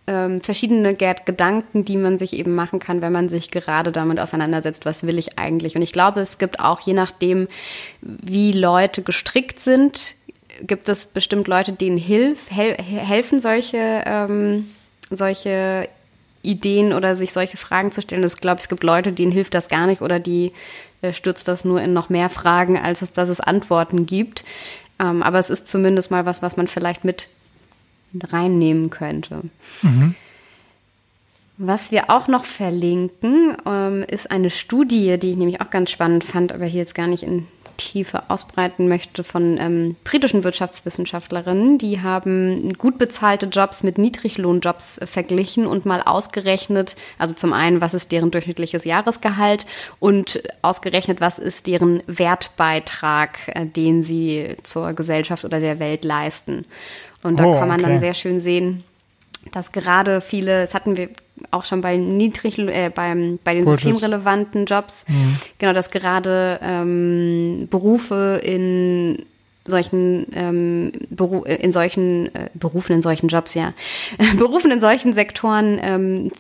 ähm, 0.05 0.41
verschiedene 0.41 0.93
Gedanken, 0.93 1.85
die 1.85 1.97
man 1.97 2.19
sich 2.19 2.33
eben 2.33 2.53
machen 2.53 2.79
kann, 2.79 3.01
wenn 3.01 3.11
man 3.11 3.29
sich 3.29 3.49
gerade 3.49 3.91
damit 3.91 4.19
auseinandersetzt, 4.19 4.85
was 4.85 5.05
will 5.05 5.17
ich 5.17 5.39
eigentlich. 5.39 5.75
Und 5.75 5.81
ich 5.81 5.91
glaube, 5.91 6.19
es 6.21 6.37
gibt 6.37 6.59
auch, 6.59 6.81
je 6.81 6.93
nachdem, 6.93 7.47
wie 8.01 8.51
Leute 8.51 9.01
gestrickt 9.01 9.59
sind, 9.59 10.15
gibt 10.61 10.87
es 10.87 11.07
bestimmt 11.07 11.47
Leute, 11.47 11.73
denen 11.73 11.97
hilf, 11.97 12.49
hel 12.49 12.75
helfen 12.75 13.39
solche 13.39 14.03
ähm, 14.05 14.65
solche 15.09 15.89
Ideen 16.41 16.93
oder 16.93 17.15
sich 17.15 17.33
solche 17.33 17.57
Fragen 17.57 17.91
zu 17.91 18.01
stellen. 18.01 18.23
Ich 18.23 18.35
glaube, 18.35 18.59
es 18.59 18.69
gibt 18.69 18.83
Leute, 18.83 19.11
denen 19.11 19.31
hilft 19.31 19.53
das 19.53 19.67
gar 19.67 19.87
nicht 19.87 20.01
oder 20.01 20.19
die 20.19 20.53
äh, 21.01 21.13
stürzt 21.13 21.47
das 21.47 21.65
nur 21.65 21.81
in 21.81 21.93
noch 21.93 22.09
mehr 22.09 22.29
Fragen, 22.29 22.77
als 22.77 23.01
es, 23.01 23.11
dass 23.11 23.29
es 23.29 23.39
Antworten 23.39 24.05
gibt. 24.05 24.43
Ähm, 24.99 25.23
aber 25.23 25.39
es 25.39 25.49
ist 25.49 25.67
zumindest 25.67 26.11
mal 26.11 26.25
was, 26.25 26.41
was 26.41 26.57
man 26.57 26.67
vielleicht 26.67 27.03
mit 27.03 27.27
reinnehmen 28.31 28.89
könnte. 28.89 29.41
Mhm. 29.81 30.15
Was 31.57 31.91
wir 31.91 32.09
auch 32.09 32.27
noch 32.29 32.45
verlinken, 32.45 33.57
ähm, 33.65 34.05
ist 34.09 34.31
eine 34.31 34.49
Studie, 34.49 35.17
die 35.19 35.31
ich 35.31 35.37
nämlich 35.37 35.59
auch 35.61 35.69
ganz 35.69 35.91
spannend 35.91 36.23
fand, 36.23 36.53
aber 36.53 36.65
hier 36.65 36.79
jetzt 36.79 36.95
gar 36.95 37.07
nicht 37.07 37.23
in 37.23 37.47
Tiefe 37.79 38.29
ausbreiten 38.29 38.87
möchte 38.87 39.23
von 39.23 39.57
ähm, 39.57 39.95
britischen 40.03 40.43
Wirtschaftswissenschaftlerinnen. 40.43 41.77
Die 41.77 42.01
haben 42.01 42.73
gut 42.73 42.97
bezahlte 42.97 43.47
Jobs 43.47 43.81
mit 43.81 43.97
Niedriglohnjobs 43.97 44.99
verglichen 45.05 45.65
und 45.65 45.85
mal 45.85 46.01
ausgerechnet, 46.01 46.95
also 47.17 47.33
zum 47.33 47.53
einen, 47.53 47.81
was 47.81 47.93
ist 47.93 48.11
deren 48.11 48.29
durchschnittliches 48.29 48.85
Jahresgehalt 48.85 49.65
und 49.99 50.43
ausgerechnet, 50.61 51.21
was 51.21 51.39
ist 51.39 51.65
deren 51.67 52.03
Wertbeitrag, 52.05 53.39
äh, 53.47 53.65
den 53.65 54.03
sie 54.03 54.55
zur 54.63 54.93
Gesellschaft 54.93 55.45
oder 55.45 55.59
der 55.59 55.79
Welt 55.79 56.03
leisten. 56.03 56.65
Und 57.23 57.39
da 57.39 57.45
oh, 57.45 57.53
kann 57.53 57.67
man 57.67 57.79
okay. 57.79 57.89
dann 57.89 57.99
sehr 57.99 58.13
schön 58.13 58.39
sehen, 58.39 58.83
dass 59.51 59.71
gerade 59.71 60.21
viele, 60.21 60.61
das 60.61 60.73
hatten 60.73 60.97
wir 60.97 61.09
auch 61.51 61.65
schon 61.65 61.81
bei 61.81 61.97
niedrig, 61.97 62.57
äh, 62.59 62.91
beim, 62.93 63.39
bei 63.43 63.53
den 63.53 63.65
Bullshit. 63.65 63.83
systemrelevanten 63.83 64.65
Jobs, 64.65 65.05
mhm. 65.07 65.37
genau, 65.57 65.73
dass 65.73 65.91
gerade 65.91 66.59
ähm, 66.61 67.67
Berufe 67.69 68.41
in 68.43 69.25
solchen 69.65 70.25
ähm, 70.33 70.91
Beru 71.09 71.43
in 71.43 71.71
solchen 71.71 72.33
äh, 72.33 72.49
Berufen 72.55 72.93
in 72.93 73.01
solchen 73.01 73.27
Jobs 73.27 73.53
ja 73.53 73.73
Berufen 74.37 74.71
in 74.71 74.81
solchen 74.81 75.13
Sektoren 75.13 75.79
ähm, 75.81 76.31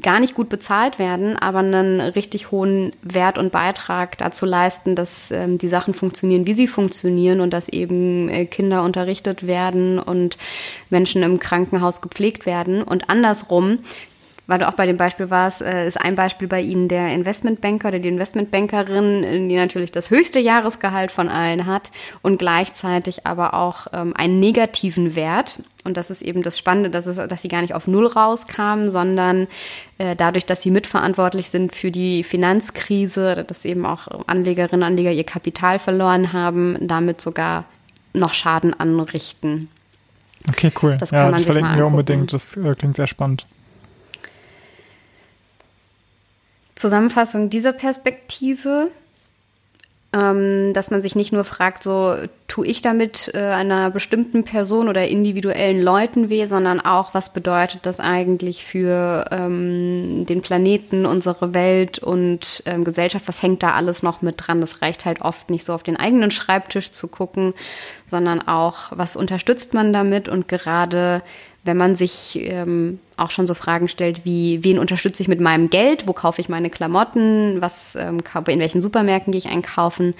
gar 0.00 0.20
nicht 0.20 0.34
gut 0.34 0.48
bezahlt 0.48 0.98
werden, 0.98 1.36
aber 1.36 1.58
einen 1.58 2.00
richtig 2.00 2.50
hohen 2.50 2.92
Wert 3.02 3.38
und 3.38 3.52
Beitrag 3.52 4.16
dazu 4.18 4.46
leisten, 4.46 4.94
dass 4.94 5.30
ähm, 5.30 5.58
die 5.58 5.68
Sachen 5.68 5.94
funktionieren, 5.94 6.46
wie 6.46 6.54
sie 6.54 6.66
funktionieren 6.66 7.40
und 7.40 7.50
dass 7.50 7.68
eben 7.68 8.28
äh, 8.28 8.46
Kinder 8.46 8.82
unterrichtet 8.82 9.46
werden 9.46 9.98
und 9.98 10.38
Menschen 10.88 11.22
im 11.22 11.38
Krankenhaus 11.40 12.00
gepflegt 12.00 12.46
werden. 12.46 12.82
Und 12.82 13.10
andersrum 13.10 13.78
weil 14.46 14.58
du 14.58 14.68
auch 14.68 14.74
bei 14.74 14.86
dem 14.86 14.96
Beispiel 14.96 15.30
warst, 15.30 15.60
äh, 15.62 15.86
ist 15.86 16.00
ein 16.00 16.14
Beispiel 16.14 16.48
bei 16.48 16.60
Ihnen 16.60 16.88
der 16.88 17.12
Investmentbanker 17.12 17.88
oder 17.88 17.98
die 17.98 18.08
Investmentbankerin, 18.08 19.24
äh, 19.24 19.48
die 19.48 19.56
natürlich 19.56 19.92
das 19.92 20.10
höchste 20.10 20.38
Jahresgehalt 20.38 21.10
von 21.10 21.28
allen 21.28 21.66
hat 21.66 21.90
und 22.22 22.38
gleichzeitig 22.38 23.26
aber 23.26 23.54
auch 23.54 23.88
ähm, 23.92 24.14
einen 24.16 24.38
negativen 24.38 25.14
Wert. 25.14 25.58
Und 25.84 25.96
das 25.96 26.10
ist 26.10 26.22
eben 26.22 26.42
das 26.42 26.58
Spannende, 26.58 26.90
dass, 26.90 27.06
es, 27.06 27.16
dass 27.16 27.42
sie 27.42 27.48
gar 27.48 27.62
nicht 27.62 27.74
auf 27.74 27.86
Null 27.86 28.06
rauskamen, 28.06 28.90
sondern 28.90 29.46
äh, 29.98 30.16
dadurch, 30.16 30.46
dass 30.46 30.62
sie 30.62 30.70
mitverantwortlich 30.70 31.48
sind 31.50 31.74
für 31.74 31.90
die 31.90 32.22
Finanzkrise, 32.22 33.44
dass 33.46 33.64
eben 33.64 33.86
auch 33.86 34.08
Anlegerinnen 34.26 34.82
und 34.82 34.86
Anleger 34.86 35.12
ihr 35.12 35.24
Kapital 35.24 35.78
verloren 35.78 36.32
haben, 36.32 36.76
damit 36.80 37.20
sogar 37.20 37.64
noch 38.12 38.34
Schaden 38.34 38.74
anrichten. 38.74 39.68
Okay, 40.48 40.72
cool. 40.82 40.96
Das 40.98 41.10
ja, 41.10 41.30
das 41.30 41.44
verlinken 41.44 41.76
wir 41.76 41.86
unbedingt. 41.86 42.32
Das 42.32 42.56
äh, 42.56 42.74
klingt 42.74 42.96
sehr 42.96 43.06
spannend. 43.06 43.46
Zusammenfassung 46.76 47.50
dieser 47.50 47.72
Perspektive 47.72 48.90
ähm, 50.16 50.72
dass 50.72 50.90
man 50.90 51.02
sich 51.02 51.14
nicht 51.14 51.32
nur 51.32 51.44
fragt, 51.44 51.82
so 51.82 52.14
tue 52.48 52.66
ich 52.66 52.80
damit 52.80 53.30
äh, 53.34 53.38
einer 53.38 53.90
bestimmten 53.90 54.44
Person 54.44 54.88
oder 54.88 55.06
individuellen 55.08 55.82
Leuten 55.82 56.30
weh, 56.30 56.46
sondern 56.46 56.80
auch, 56.80 57.12
was 57.12 57.32
bedeutet 57.32 57.80
das 57.84 58.00
eigentlich 58.00 58.64
für 58.64 59.26
ähm, 59.30 60.24
den 60.26 60.40
Planeten, 60.40 61.04
unsere 61.04 61.52
Welt 61.52 61.98
und 61.98 62.62
ähm, 62.66 62.84
Gesellschaft, 62.84 63.28
was 63.28 63.42
hängt 63.42 63.62
da 63.62 63.72
alles 63.72 64.02
noch 64.02 64.22
mit 64.22 64.36
dran? 64.38 64.60
Das 64.60 64.80
reicht 64.80 65.04
halt 65.04 65.20
oft 65.20 65.50
nicht 65.50 65.64
so 65.66 65.74
auf 65.74 65.82
den 65.82 65.96
eigenen 65.96 66.30
Schreibtisch 66.30 66.92
zu 66.92 67.08
gucken, 67.08 67.52
sondern 68.06 68.46
auch, 68.46 68.92
was 68.92 69.16
unterstützt 69.16 69.74
man 69.74 69.92
damit 69.92 70.28
und 70.28 70.48
gerade 70.48 71.22
wenn 71.66 71.76
man 71.76 71.96
sich 71.96 72.38
ähm, 72.42 73.00
auch 73.16 73.30
schon 73.30 73.46
so 73.46 73.54
Fragen 73.54 73.88
stellt 73.88 74.24
wie, 74.24 74.62
wen 74.62 74.78
unterstütze 74.78 75.22
ich 75.22 75.28
mit 75.28 75.40
meinem 75.40 75.70
Geld, 75.70 76.06
wo 76.06 76.12
kaufe 76.12 76.40
ich 76.40 76.48
meine 76.48 76.70
Klamotten, 76.70 77.60
was, 77.60 77.94
ähm, 77.96 78.20
in 78.48 78.58
welchen 78.58 78.82
Supermärkten 78.82 79.32
gehe 79.32 79.38
ich 79.38 79.48
einkaufen, 79.48 80.14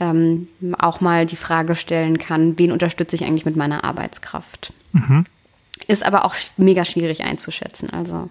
ähm, 0.00 0.48
auch 0.78 1.00
mal 1.00 1.26
die 1.26 1.36
Frage 1.36 1.76
stellen 1.76 2.18
kann, 2.18 2.58
wen 2.58 2.72
unterstütze 2.72 3.16
ich 3.16 3.24
eigentlich 3.24 3.46
mit 3.46 3.56
meiner 3.56 3.84
Arbeitskraft. 3.84 4.72
Mhm. 4.92 5.24
Ist 5.86 6.04
aber 6.04 6.24
auch 6.24 6.34
mega 6.56 6.84
schwierig 6.84 7.22
einzuschätzen. 7.24 7.90
Also 7.90 8.28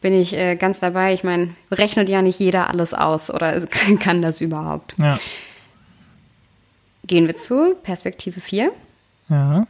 bin 0.00 0.12
ich 0.12 0.36
äh, 0.36 0.56
ganz 0.56 0.80
dabei. 0.80 1.14
Ich 1.14 1.24
meine, 1.24 1.54
rechnet 1.70 2.08
ja 2.08 2.20
nicht 2.20 2.38
jeder 2.38 2.68
alles 2.68 2.92
aus 2.92 3.30
oder 3.30 3.66
kann 4.00 4.22
das 4.22 4.40
überhaupt. 4.40 4.94
Ja. 4.98 5.18
Gehen 7.06 7.26
wir 7.26 7.36
zu 7.36 7.74
Perspektive 7.82 8.40
4. 8.40 8.70
Ja. 9.28 9.66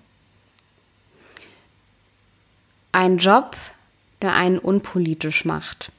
Ein 2.95 3.19
Job, 3.19 3.57
der 4.23 4.35
einen 4.35 4.61
unpolitisch 4.61 5.45
macht 5.45 5.91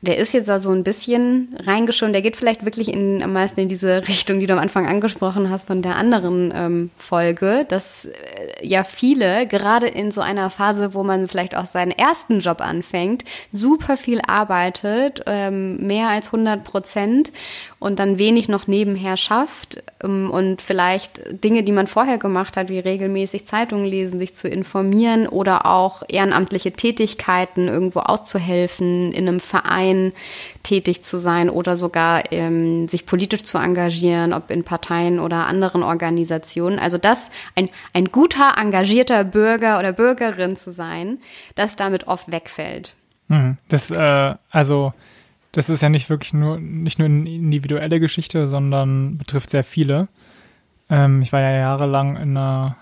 der 0.00 0.18
ist 0.18 0.32
jetzt 0.32 0.48
da 0.48 0.60
so 0.60 0.70
ein 0.70 0.84
bisschen 0.84 1.56
reingeschoben. 1.66 2.12
Der 2.12 2.22
geht 2.22 2.36
vielleicht 2.36 2.64
wirklich 2.64 2.92
in, 2.92 3.20
am 3.20 3.32
meisten 3.32 3.60
in 3.60 3.68
diese 3.68 4.06
Richtung, 4.08 4.38
die 4.38 4.46
du 4.46 4.52
am 4.52 4.60
Anfang 4.60 4.86
angesprochen 4.86 5.50
hast 5.50 5.66
von 5.66 5.82
der 5.82 5.96
anderen 5.96 6.52
ähm, 6.54 6.90
Folge, 6.96 7.66
dass 7.68 8.04
äh, 8.04 8.12
ja 8.62 8.84
viele, 8.84 9.48
gerade 9.48 9.88
in 9.88 10.12
so 10.12 10.20
einer 10.20 10.50
Phase, 10.50 10.94
wo 10.94 11.02
man 11.02 11.26
vielleicht 11.26 11.56
auch 11.56 11.66
seinen 11.66 11.90
ersten 11.90 12.38
Job 12.38 12.60
anfängt, 12.60 13.24
super 13.50 13.96
viel 13.96 14.20
arbeitet, 14.24 15.22
ähm, 15.26 15.78
mehr 15.84 16.08
als 16.08 16.26
100 16.26 16.62
Prozent 16.62 17.32
und 17.80 17.98
dann 17.98 18.18
wenig 18.18 18.48
noch 18.48 18.68
nebenher 18.68 19.16
schafft 19.16 19.82
ähm, 20.02 20.30
und 20.30 20.62
vielleicht 20.62 21.42
Dinge, 21.44 21.64
die 21.64 21.72
man 21.72 21.88
vorher 21.88 22.18
gemacht 22.18 22.56
hat, 22.56 22.68
wie 22.68 22.78
regelmäßig 22.78 23.46
Zeitungen 23.46 23.86
lesen, 23.86 24.20
sich 24.20 24.34
zu 24.34 24.48
informieren 24.48 25.26
oder 25.26 25.66
auch 25.66 26.04
ehrenamtliche 26.08 26.72
Tätigkeiten 26.72 27.66
irgendwo 27.66 28.00
auszuhelfen 28.00 29.10
in 29.12 29.26
einem 29.26 29.40
Verein, 29.40 29.87
Verein 29.88 30.12
tätig 30.62 31.02
zu 31.02 31.16
sein 31.16 31.50
oder 31.50 31.76
sogar 31.76 32.32
ähm, 32.32 32.88
sich 32.88 33.06
politisch 33.06 33.44
zu 33.44 33.58
engagieren, 33.58 34.32
ob 34.32 34.50
in 34.50 34.64
Parteien 34.64 35.20
oder 35.20 35.46
anderen 35.46 35.82
Organisationen. 35.82 36.78
Also 36.78 36.98
das, 36.98 37.30
ein, 37.54 37.68
ein 37.92 38.06
guter, 38.06 38.54
engagierter 38.56 39.24
Bürger 39.24 39.78
oder 39.78 39.92
Bürgerin 39.92 40.56
zu 40.56 40.70
sein, 40.70 41.18
das 41.54 41.76
damit 41.76 42.06
oft 42.06 42.30
wegfällt. 42.30 42.94
Hm, 43.28 43.56
das, 43.68 43.90
äh, 43.90 44.34
also, 44.50 44.92
das 45.52 45.68
ist 45.68 45.82
ja 45.82 45.88
nicht 45.88 46.10
wirklich 46.10 46.34
nur, 46.34 46.58
nicht 46.58 46.98
nur 46.98 47.06
eine 47.06 47.28
individuelle 47.28 48.00
Geschichte, 48.00 48.48
sondern 48.48 49.18
betrifft 49.18 49.50
sehr 49.50 49.64
viele. 49.64 50.08
Ähm, 50.90 51.22
ich 51.22 51.32
war 51.32 51.40
ja 51.40 51.52
jahrelang 51.52 52.16
in 52.16 52.36
einer, 52.36 52.76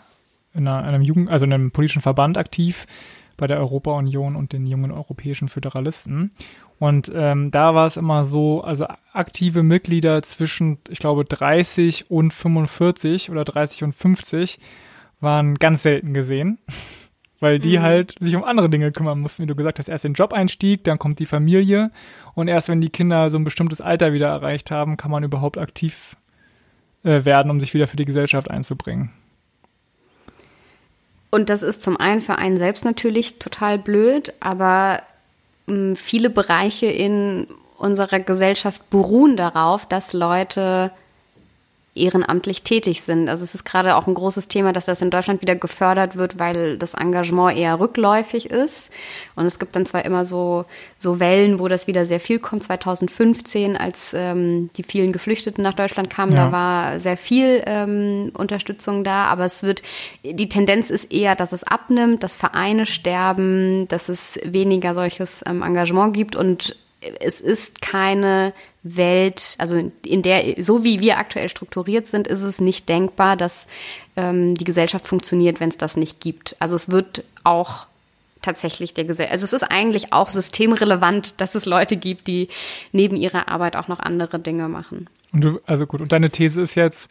in 0.54 0.66
einem 0.68 1.02
Jugend, 1.02 1.28
also 1.30 1.44
in 1.44 1.52
einem 1.52 1.70
politischen 1.70 2.02
Verband 2.02 2.38
aktiv 2.38 2.86
bei 3.36 3.46
der 3.46 3.58
Europa-Union 3.58 4.34
und 4.34 4.52
den 4.52 4.66
jungen 4.66 4.90
europäischen 4.90 5.48
Föderalisten. 5.48 6.30
Und 6.78 7.10
ähm, 7.14 7.50
da 7.50 7.74
war 7.74 7.86
es 7.86 7.96
immer 7.96 8.26
so, 8.26 8.62
also 8.62 8.86
aktive 9.12 9.62
Mitglieder 9.62 10.22
zwischen, 10.22 10.78
ich 10.90 10.98
glaube, 10.98 11.24
30 11.24 12.10
und 12.10 12.32
45 12.32 13.30
oder 13.30 13.44
30 13.44 13.84
und 13.84 13.94
50 13.94 14.58
waren 15.20 15.54
ganz 15.54 15.82
selten 15.82 16.12
gesehen, 16.12 16.58
weil 17.40 17.58
die 17.58 17.78
mhm. 17.78 17.82
halt 17.82 18.14
sich 18.20 18.36
um 18.36 18.44
andere 18.44 18.68
Dinge 18.68 18.92
kümmern 18.92 19.20
mussten, 19.20 19.42
wie 19.42 19.46
du 19.46 19.54
gesagt 19.54 19.78
hast. 19.78 19.88
Erst 19.88 20.04
den 20.04 20.12
Jobeinstieg, 20.12 20.84
dann 20.84 20.98
kommt 20.98 21.18
die 21.18 21.26
Familie 21.26 21.90
und 22.34 22.48
erst 22.48 22.68
wenn 22.68 22.82
die 22.82 22.90
Kinder 22.90 23.30
so 23.30 23.38
ein 23.38 23.44
bestimmtes 23.44 23.80
Alter 23.80 24.12
wieder 24.12 24.28
erreicht 24.28 24.70
haben, 24.70 24.98
kann 24.98 25.10
man 25.10 25.24
überhaupt 25.24 25.56
aktiv 25.56 26.16
äh, 27.04 27.24
werden, 27.24 27.50
um 27.50 27.58
sich 27.58 27.72
wieder 27.72 27.86
für 27.86 27.96
die 27.96 28.04
Gesellschaft 28.04 28.50
einzubringen. 28.50 29.12
Und 31.30 31.48
das 31.50 31.62
ist 31.62 31.82
zum 31.82 31.96
einen 31.96 32.20
für 32.20 32.36
einen 32.36 32.58
selbst 32.58 32.84
natürlich 32.84 33.38
total 33.38 33.78
blöd, 33.78 34.34
aber 34.40 35.02
viele 35.94 36.30
Bereiche 36.30 36.86
in 36.86 37.48
unserer 37.78 38.20
Gesellschaft 38.20 38.88
beruhen 38.90 39.36
darauf, 39.36 39.86
dass 39.86 40.12
Leute 40.12 40.92
ehrenamtlich 41.96 42.62
tätig 42.62 43.02
sind. 43.02 43.28
Also 43.28 43.44
es 43.44 43.54
ist 43.54 43.64
gerade 43.64 43.96
auch 43.96 44.06
ein 44.06 44.14
großes 44.14 44.48
Thema, 44.48 44.72
dass 44.72 44.86
das 44.86 45.02
in 45.02 45.10
Deutschland 45.10 45.42
wieder 45.42 45.56
gefördert 45.56 46.16
wird, 46.16 46.38
weil 46.38 46.78
das 46.78 46.94
Engagement 46.94 47.56
eher 47.56 47.80
rückläufig 47.80 48.50
ist. 48.50 48.90
Und 49.34 49.46
es 49.46 49.58
gibt 49.58 49.74
dann 49.76 49.86
zwar 49.86 50.04
immer 50.04 50.24
so, 50.24 50.64
so 50.98 51.20
Wellen, 51.20 51.58
wo 51.58 51.68
das 51.68 51.86
wieder 51.86 52.06
sehr 52.06 52.20
viel 52.20 52.38
kommt. 52.38 52.62
2015, 52.62 53.76
als 53.76 54.14
ähm, 54.14 54.70
die 54.76 54.82
vielen 54.82 55.12
Geflüchteten 55.12 55.62
nach 55.62 55.74
Deutschland 55.74 56.10
kamen, 56.10 56.32
ja. 56.32 56.46
da 56.46 56.52
war 56.52 57.00
sehr 57.00 57.16
viel 57.16 57.62
ähm, 57.66 58.32
Unterstützung 58.36 59.04
da. 59.04 59.24
Aber 59.26 59.44
es 59.44 59.62
wird, 59.62 59.82
die 60.22 60.48
Tendenz 60.48 60.90
ist 60.90 61.12
eher, 61.12 61.34
dass 61.34 61.52
es 61.52 61.64
abnimmt, 61.64 62.22
dass 62.22 62.36
Vereine 62.36 62.86
sterben, 62.86 63.88
dass 63.88 64.08
es 64.08 64.38
weniger 64.44 64.94
solches 64.94 65.42
ähm, 65.46 65.62
Engagement 65.62 66.14
gibt 66.14 66.36
und 66.36 66.76
es 67.20 67.40
ist 67.40 67.82
keine 67.82 68.52
Welt, 68.82 69.56
also 69.58 69.90
in 70.04 70.22
der, 70.22 70.62
so 70.62 70.84
wie 70.84 71.00
wir 71.00 71.18
aktuell 71.18 71.48
strukturiert 71.48 72.06
sind, 72.06 72.26
ist 72.26 72.42
es 72.42 72.60
nicht 72.60 72.88
denkbar, 72.88 73.36
dass 73.36 73.66
ähm, 74.16 74.54
die 74.54 74.64
Gesellschaft 74.64 75.06
funktioniert, 75.06 75.60
wenn 75.60 75.70
es 75.70 75.78
das 75.78 75.96
nicht 75.96 76.20
gibt. 76.20 76.56
Also 76.60 76.76
es 76.76 76.88
wird 76.88 77.24
auch 77.44 77.86
tatsächlich 78.42 78.94
der 78.94 79.04
Gesellschaft, 79.04 79.32
also 79.32 79.44
es 79.44 79.52
ist 79.52 79.64
eigentlich 79.64 80.12
auch 80.12 80.30
systemrelevant, 80.30 81.34
dass 81.40 81.54
es 81.54 81.66
Leute 81.66 81.96
gibt, 81.96 82.26
die 82.26 82.48
neben 82.92 83.16
ihrer 83.16 83.48
Arbeit 83.48 83.76
auch 83.76 83.88
noch 83.88 83.98
andere 83.98 84.38
Dinge 84.38 84.68
machen. 84.68 85.08
Und 85.32 85.44
du, 85.44 85.60
also 85.66 85.86
gut, 85.86 86.00
und 86.00 86.12
deine 86.12 86.30
These 86.30 86.62
ist 86.62 86.76
jetzt, 86.76 87.08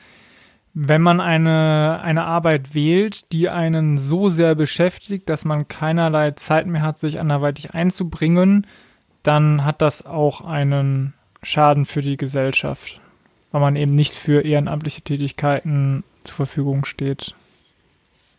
wenn 0.74 1.02
man 1.02 1.22
eine, 1.22 2.02
eine 2.04 2.26
Arbeit 2.26 2.74
wählt, 2.76 3.32
die 3.32 3.50
einen 3.50 3.98
so 3.98 4.30
sehr 4.30 4.56
beschäftigt, 4.56 5.30
dass 5.30 5.46
man 5.46 5.68
keinerlei 5.68 6.32
Zeit 6.32 6.68
mehr 6.68 6.82
hat, 6.82 7.00
sich 7.00 7.20
anderweitig 7.20 7.74
einzubringen, 7.74 8.68
dann 9.28 9.66
hat 9.66 9.82
das 9.82 10.06
auch 10.06 10.42
einen 10.42 11.14
Schaden 11.42 11.86
für 11.86 12.02
die 12.02 12.18
Gesellschaft, 12.18 13.00
weil 13.52 13.62
man 13.62 13.76
eben 13.76 13.96
nicht 13.96 14.16
für 14.16 14.42
ehrenamtliche 14.42 15.02
Tätigkeiten 15.02 16.04
zur 16.24 16.36
Verfügung 16.36 16.86
steht. 16.86 17.36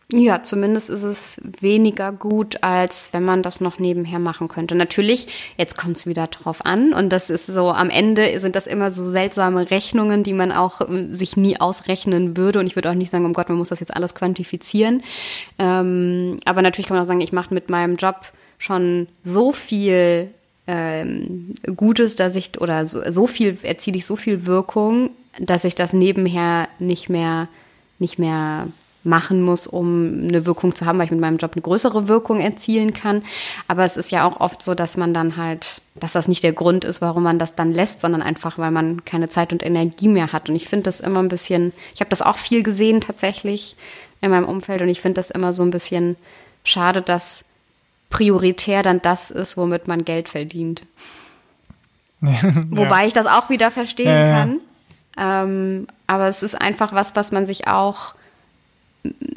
Ja, 0.09 0.41
zumindest 0.41 0.89
ist 0.89 1.03
es 1.03 1.41
weniger 1.59 2.13
gut, 2.13 2.63
als 2.63 3.09
wenn 3.11 3.25
man 3.25 3.43
das 3.43 3.59
noch 3.59 3.77
nebenher 3.77 4.19
machen 4.19 4.47
könnte. 4.47 4.73
Natürlich, 4.73 5.27
jetzt 5.57 5.77
kommt 5.77 5.97
es 5.97 6.07
wieder 6.07 6.27
drauf 6.27 6.65
an 6.65 6.93
und 6.93 7.09
das 7.09 7.29
ist 7.29 7.45
so, 7.45 7.71
am 7.71 7.89
Ende 7.89 8.39
sind 8.39 8.55
das 8.55 8.67
immer 8.67 8.89
so 8.89 9.09
seltsame 9.09 9.69
Rechnungen, 9.69 10.23
die 10.23 10.31
man 10.31 10.53
auch 10.53 10.79
äh, 10.79 11.07
sich 11.11 11.35
nie 11.35 11.59
ausrechnen 11.59 12.37
würde 12.37 12.59
und 12.59 12.67
ich 12.67 12.77
würde 12.77 12.89
auch 12.89 12.95
nicht 12.95 13.11
sagen, 13.11 13.25
um 13.25 13.33
Gott, 13.33 13.49
man 13.49 13.57
muss 13.57 13.67
das 13.67 13.81
jetzt 13.81 13.93
alles 13.93 14.15
quantifizieren. 14.15 15.03
Ähm, 15.59 16.37
aber 16.45 16.61
natürlich 16.61 16.87
kann 16.87 16.95
man 16.95 17.03
auch 17.03 17.07
sagen, 17.09 17.19
ich 17.19 17.33
mache 17.33 17.53
mit 17.53 17.69
meinem 17.69 17.97
Job 17.97 18.31
schon 18.59 19.09
so 19.23 19.51
viel 19.51 20.33
ähm, 20.67 21.55
Gutes, 21.75 22.15
dass 22.15 22.35
ich 22.35 22.59
oder 22.59 22.85
so, 22.85 23.01
so 23.09 23.27
viel 23.27 23.57
erziele 23.63 23.97
ich 23.97 24.05
so 24.05 24.15
viel 24.15 24.45
Wirkung, 24.45 25.11
dass 25.39 25.63
ich 25.63 25.75
das 25.75 25.93
nebenher 25.93 26.67
nicht 26.79 27.09
mehr 27.09 27.47
nicht 27.99 28.19
mehr 28.19 28.67
machen 29.07 29.41
muss, 29.41 29.65
um 29.65 30.27
eine 30.27 30.45
Wirkung 30.45 30.75
zu 30.75 30.85
haben, 30.85 30.99
weil 30.99 31.05
ich 31.05 31.11
mit 31.11 31.21
meinem 31.21 31.37
Job 31.37 31.53
eine 31.53 31.61
größere 31.61 32.07
Wirkung 32.07 32.41
erzielen 32.41 32.93
kann. 32.93 33.23
Aber 33.67 33.85
es 33.85 33.97
ist 33.97 34.11
ja 34.11 34.27
auch 34.27 34.39
oft 34.39 34.61
so, 34.61 34.75
dass 34.75 34.97
man 34.97 35.13
dann 35.13 35.37
halt, 35.37 35.81
dass 35.95 36.11
das 36.11 36.27
nicht 36.27 36.43
der 36.43 36.53
Grund 36.53 36.83
ist, 36.83 37.01
warum 37.01 37.23
man 37.23 37.39
das 37.39 37.55
dann 37.55 37.71
lässt, 37.71 38.01
sondern 38.01 38.21
einfach, 38.21 38.57
weil 38.57 38.71
man 38.71 39.05
keine 39.05 39.29
Zeit 39.29 39.53
und 39.53 39.65
Energie 39.65 40.09
mehr 40.09 40.33
hat. 40.33 40.49
Und 40.49 40.55
ich 40.55 40.67
finde 40.67 40.83
das 40.83 40.99
immer 40.99 41.19
ein 41.19 41.29
bisschen, 41.29 41.73
ich 41.95 42.01
habe 42.01 42.09
das 42.09 42.21
auch 42.21 42.37
viel 42.37 42.63
gesehen 42.63 43.01
tatsächlich 43.01 43.75
in 44.21 44.31
meinem 44.31 44.45
Umfeld 44.45 44.81
und 44.81 44.89
ich 44.89 45.01
finde 45.01 45.19
das 45.19 45.31
immer 45.31 45.53
so 45.53 45.63
ein 45.63 45.71
bisschen 45.71 46.17
schade, 46.63 47.01
dass 47.01 47.45
prioritär 48.09 48.83
dann 48.83 49.01
das 49.01 49.31
ist, 49.31 49.57
womit 49.57 49.87
man 49.87 50.05
Geld 50.05 50.29
verdient. 50.29 50.83
ja. 52.21 52.39
Wobei 52.69 53.07
ich 53.07 53.13
das 53.13 53.27
auch 53.27 53.49
wieder 53.49 53.71
verstehen 53.71 54.07
ja, 54.07 54.31
kann. 54.31 54.59
Ähm, 55.17 55.87
aber 56.07 56.27
es 56.27 56.43
ist 56.43 56.59
einfach 56.59 56.93
was, 56.93 57.15
was 57.15 57.31
man 57.31 57.45
sich 57.45 57.67
auch, 57.67 58.15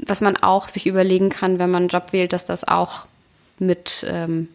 was 0.07 0.21
man 0.21 0.37
auch 0.37 0.69
sich 0.69 0.87
überlegen 0.87 1.31
kann, 1.31 1.59
wenn 1.59 1.71
man 1.71 1.83
einen 1.83 1.89
Job 1.89 2.13
wählt, 2.13 2.33
dass 2.33 2.45
das 2.45 2.67
auch 2.67 3.07
mit, 3.59 4.07
ähm, 4.09 4.49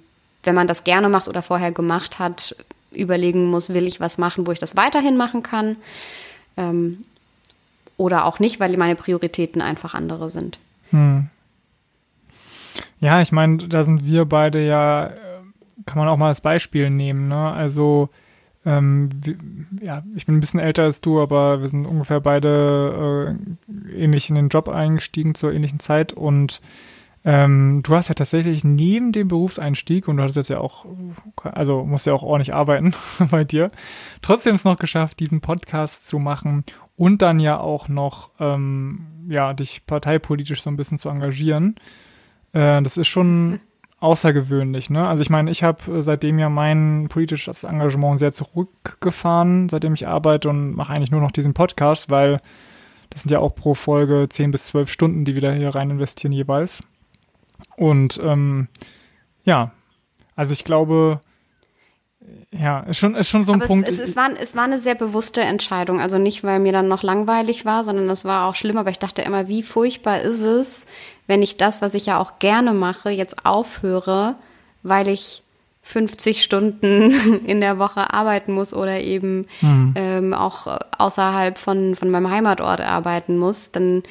wenn 0.44 0.56
man 0.56 0.68
das 0.68 0.84
gerne 0.84 1.10
macht 1.10 1.28
oder 1.28 1.42
vorher 1.42 1.72
gemacht 1.72 2.20
hat, 2.20 2.56
überlegen 2.92 3.46
muss, 3.50 3.74
will 3.74 3.88
ich 3.88 4.00
was 4.00 4.18
machen, 4.18 4.48
wo 4.48 4.52
ich 4.52 4.60
das 4.60 4.76
weiterhin 4.76 5.18
machen 5.18 5.44
kann. 5.44 5.76
Ähm, 6.58 7.04
oder 7.98 8.26
auch 8.26 8.40
nicht, 8.40 8.60
weil 8.60 8.76
meine 8.78 8.96
Prioritäten 8.96 9.62
einfach 9.62 9.94
andere 9.94 10.30
sind. 10.30 10.60
Hm. 10.92 11.30
Ja, 13.06 13.22
ich 13.22 13.32
meine, 13.32 13.58
da 13.58 13.84
sind 13.84 14.04
wir 14.04 14.26
beide 14.26 14.66
ja 14.66 15.06
äh, 15.06 15.36
kann 15.86 16.00
man 16.00 16.08
auch 16.08 16.18
mal 16.18 16.30
als 16.30 16.42
Beispiel 16.42 16.90
nehmen. 16.90 17.28
Ne? 17.28 17.52
Also 17.52 18.10
ähm, 18.66 19.10
wie, 19.24 19.38
ja, 19.86 20.04
ich 20.16 20.26
bin 20.26 20.38
ein 20.38 20.40
bisschen 20.40 20.60
älter 20.60 20.84
als 20.84 21.02
du, 21.02 21.22
aber 21.22 21.62
wir 21.62 21.68
sind 21.68 21.86
ungefähr 21.86 22.20
beide 22.20 23.38
äh, 23.68 23.96
ähnlich 23.96 24.30
in 24.30 24.36
den 24.36 24.50
Job 24.50 24.70
eingestiegen 24.70 25.36
zur 25.36 25.54
ähnlichen 25.54 25.80
Zeit 25.80 26.14
und 26.14 26.62
ähm, 27.24 27.82
du 27.84 27.96
hast 27.96 28.08
ja 28.08 28.16
tatsächlich 28.16 28.64
neben 28.64 29.12
dem 29.12 29.28
Berufseinstieg 29.28 30.08
und 30.08 30.18
du 30.18 30.24
hattest 30.24 30.38
jetzt 30.38 30.50
ja 30.50 30.60
auch, 30.60 30.86
also 31.44 31.86
musst 31.86 32.08
ja 32.08 32.14
auch 32.14 32.24
ordentlich 32.24 32.56
arbeiten 32.56 32.96
bei 33.32 33.44
dir, 33.44 33.70
trotzdem 34.24 34.56
es 34.56 34.64
noch 34.64 34.80
geschafft, 34.80 35.20
diesen 35.20 35.42
Podcast 35.42 36.08
zu 36.08 36.18
machen 36.18 36.64
und 36.96 37.22
dann 37.22 37.40
ja 37.40 37.60
auch 37.60 37.88
noch, 37.88 38.32
ähm, 38.40 39.28
ja, 39.28 39.54
dich 39.54 39.86
parteipolitisch 39.86 40.62
so 40.62 40.72
ein 40.72 40.78
bisschen 40.78 40.98
zu 40.98 41.10
engagieren. 41.10 41.76
Äh, 42.56 42.82
das 42.82 42.98
ist 42.98 43.08
schon 43.08 43.60
außergewöhnlich, 44.00 44.90
ne? 44.90 45.08
Also 45.08 45.22
ich 45.22 45.30
meine, 45.30 45.52
ich 45.52 45.62
habe 45.62 46.00
äh, 46.00 46.02
seitdem 46.02 46.40
ja 46.40 46.50
mein 46.50 47.08
politisches 47.10 47.64
Engagement 47.64 48.18
sehr 48.18 48.32
zurückgefahren, 48.32 49.70
seitdem 49.70 49.94
ich 49.94 50.08
arbeite 50.08 50.50
und 50.50 50.76
mache 50.76 50.94
eigentlich 50.94 51.12
nur 51.12 51.22
noch 51.22 51.32
diesen 51.32 51.54
Podcast, 51.54 52.10
weil 52.10 52.40
das 53.12 53.22
sind 53.22 53.32
ja 53.32 53.40
auch 53.40 53.56
pro 53.56 53.76
Folge 53.76 54.28
10 54.28 54.52
bis 54.52 54.68
12 54.68 54.92
Stunden, 54.92 55.26
die 55.26 55.36
wir 55.36 55.42
da 55.42 55.52
hier 55.52 55.76
rein 55.76 55.92
investieren 55.92 56.32
jeweils. 56.32 56.82
Und 57.78 58.20
ähm, 58.24 58.68
ja, 59.44 59.72
also 60.36 60.52
ich 60.54 60.64
glaube, 60.64 61.22
ja, 62.52 62.82
ist 62.82 62.98
schon, 62.98 63.16
ist 63.16 63.30
schon 63.30 63.44
so 63.44 63.52
ein 63.52 63.62
Aber 63.62 63.68
Punkt. 63.68 63.90
Es, 63.90 64.00
es, 64.00 64.10
es, 64.10 64.16
war, 64.16 64.30
es 64.40 64.56
war 64.56 64.64
eine 64.64 64.80
sehr 64.80 64.96
bewusste 64.96 65.42
Entscheidung. 65.42 66.00
Also 66.00 66.18
nicht, 66.18 66.44
weil 66.44 66.60
mir 66.60 66.72
dann 66.72 66.88
noch 66.88 67.04
langweilig 67.04 67.66
war, 67.66 67.84
sondern 67.84 68.10
es 68.10 68.26
war 68.26 68.48
auch 68.48 68.56
schlimm. 68.56 68.78
Aber 68.78 68.90
ich 68.90 69.00
dachte 69.00 69.22
immer, 69.22 69.48
wie 69.48 69.64
furchtbar 69.64 70.22
ist 70.22 70.44
es, 70.44 70.86
wenn 71.28 71.42
ich 71.42 71.58
das, 71.58 71.82
was 71.82 71.94
ich 71.94 72.06
ja 72.06 72.20
auch 72.20 72.40
gerne 72.40 72.74
mache, 72.74 73.10
jetzt 73.10 73.46
aufhöre, 73.46 74.36
weil 74.84 75.08
ich 75.08 75.42
50 75.84 76.44
Stunden 76.44 77.42
in 77.46 77.62
der 77.62 77.78
Woche 77.78 78.14
arbeiten 78.14 78.54
muss 78.54 78.74
oder 78.74 79.02
eben 79.02 79.48
mhm. 79.62 79.94
ähm, 79.96 80.34
auch 80.34 80.80
außerhalb 80.98 81.58
von, 81.58 81.96
von 81.96 82.10
meinem 82.10 82.30
Heimatort 82.30 82.82
arbeiten 82.82 83.38
muss. 83.38 83.72
Dann 83.72 84.04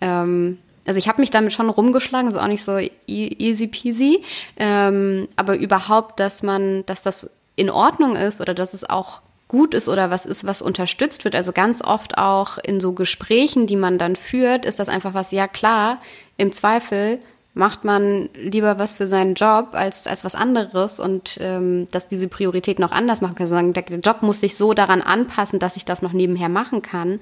ähm, 0.00 0.58
also 0.86 0.98
ich 0.98 1.08
habe 1.08 1.20
mich 1.20 1.30
damit 1.30 1.52
schon 1.52 1.68
rumgeschlagen, 1.68 2.28
ist 2.28 2.36
auch 2.36 2.46
nicht 2.46 2.62
so 2.62 2.78
e-, 2.78 2.90
easy 3.06 3.66
peasy, 3.66 4.22
ähm, 4.56 5.26
aber 5.34 5.56
überhaupt, 5.56 6.20
dass 6.20 6.42
man, 6.44 6.86
dass 6.86 7.02
das 7.02 7.36
in 7.56 7.70
Ordnung 7.70 8.16
ist 8.16 8.40
oder 8.40 8.54
dass 8.54 8.74
es 8.74 8.88
auch 8.88 9.20
gut 9.48 9.74
ist 9.74 9.88
oder 9.88 10.10
was 10.10 10.26
ist, 10.26 10.46
was 10.46 10.62
unterstützt 10.62 11.24
wird. 11.24 11.34
Also 11.34 11.52
ganz 11.52 11.82
oft 11.82 12.18
auch 12.18 12.58
in 12.58 12.80
so 12.80 12.92
Gesprächen, 12.92 13.66
die 13.66 13.76
man 13.76 13.98
dann 13.98 14.16
führt, 14.16 14.64
ist 14.64 14.78
das 14.78 14.88
einfach 14.88 15.14
was, 15.14 15.30
ja 15.30 15.46
klar, 15.48 15.98
im 16.36 16.52
Zweifel 16.52 17.18
macht 17.54 17.84
man 17.84 18.28
lieber 18.34 18.78
was 18.78 18.92
für 18.92 19.06
seinen 19.06 19.34
Job 19.34 19.68
als, 19.72 20.06
als 20.06 20.24
was 20.24 20.34
anderes 20.34 21.00
und 21.00 21.38
ähm, 21.40 21.88
dass 21.90 22.08
diese 22.08 22.28
Priorität 22.28 22.78
noch 22.78 22.92
anders 22.92 23.22
machen 23.22 23.34
kann. 23.34 23.46
Sondern 23.46 23.72
der, 23.72 23.84
der 23.84 24.00
Job 24.00 24.22
muss 24.22 24.40
sich 24.40 24.56
so 24.56 24.74
daran 24.74 25.00
anpassen, 25.00 25.58
dass 25.58 25.76
ich 25.76 25.86
das 25.86 26.02
noch 26.02 26.12
nebenher 26.12 26.50
machen 26.50 26.82
kann 26.82 27.20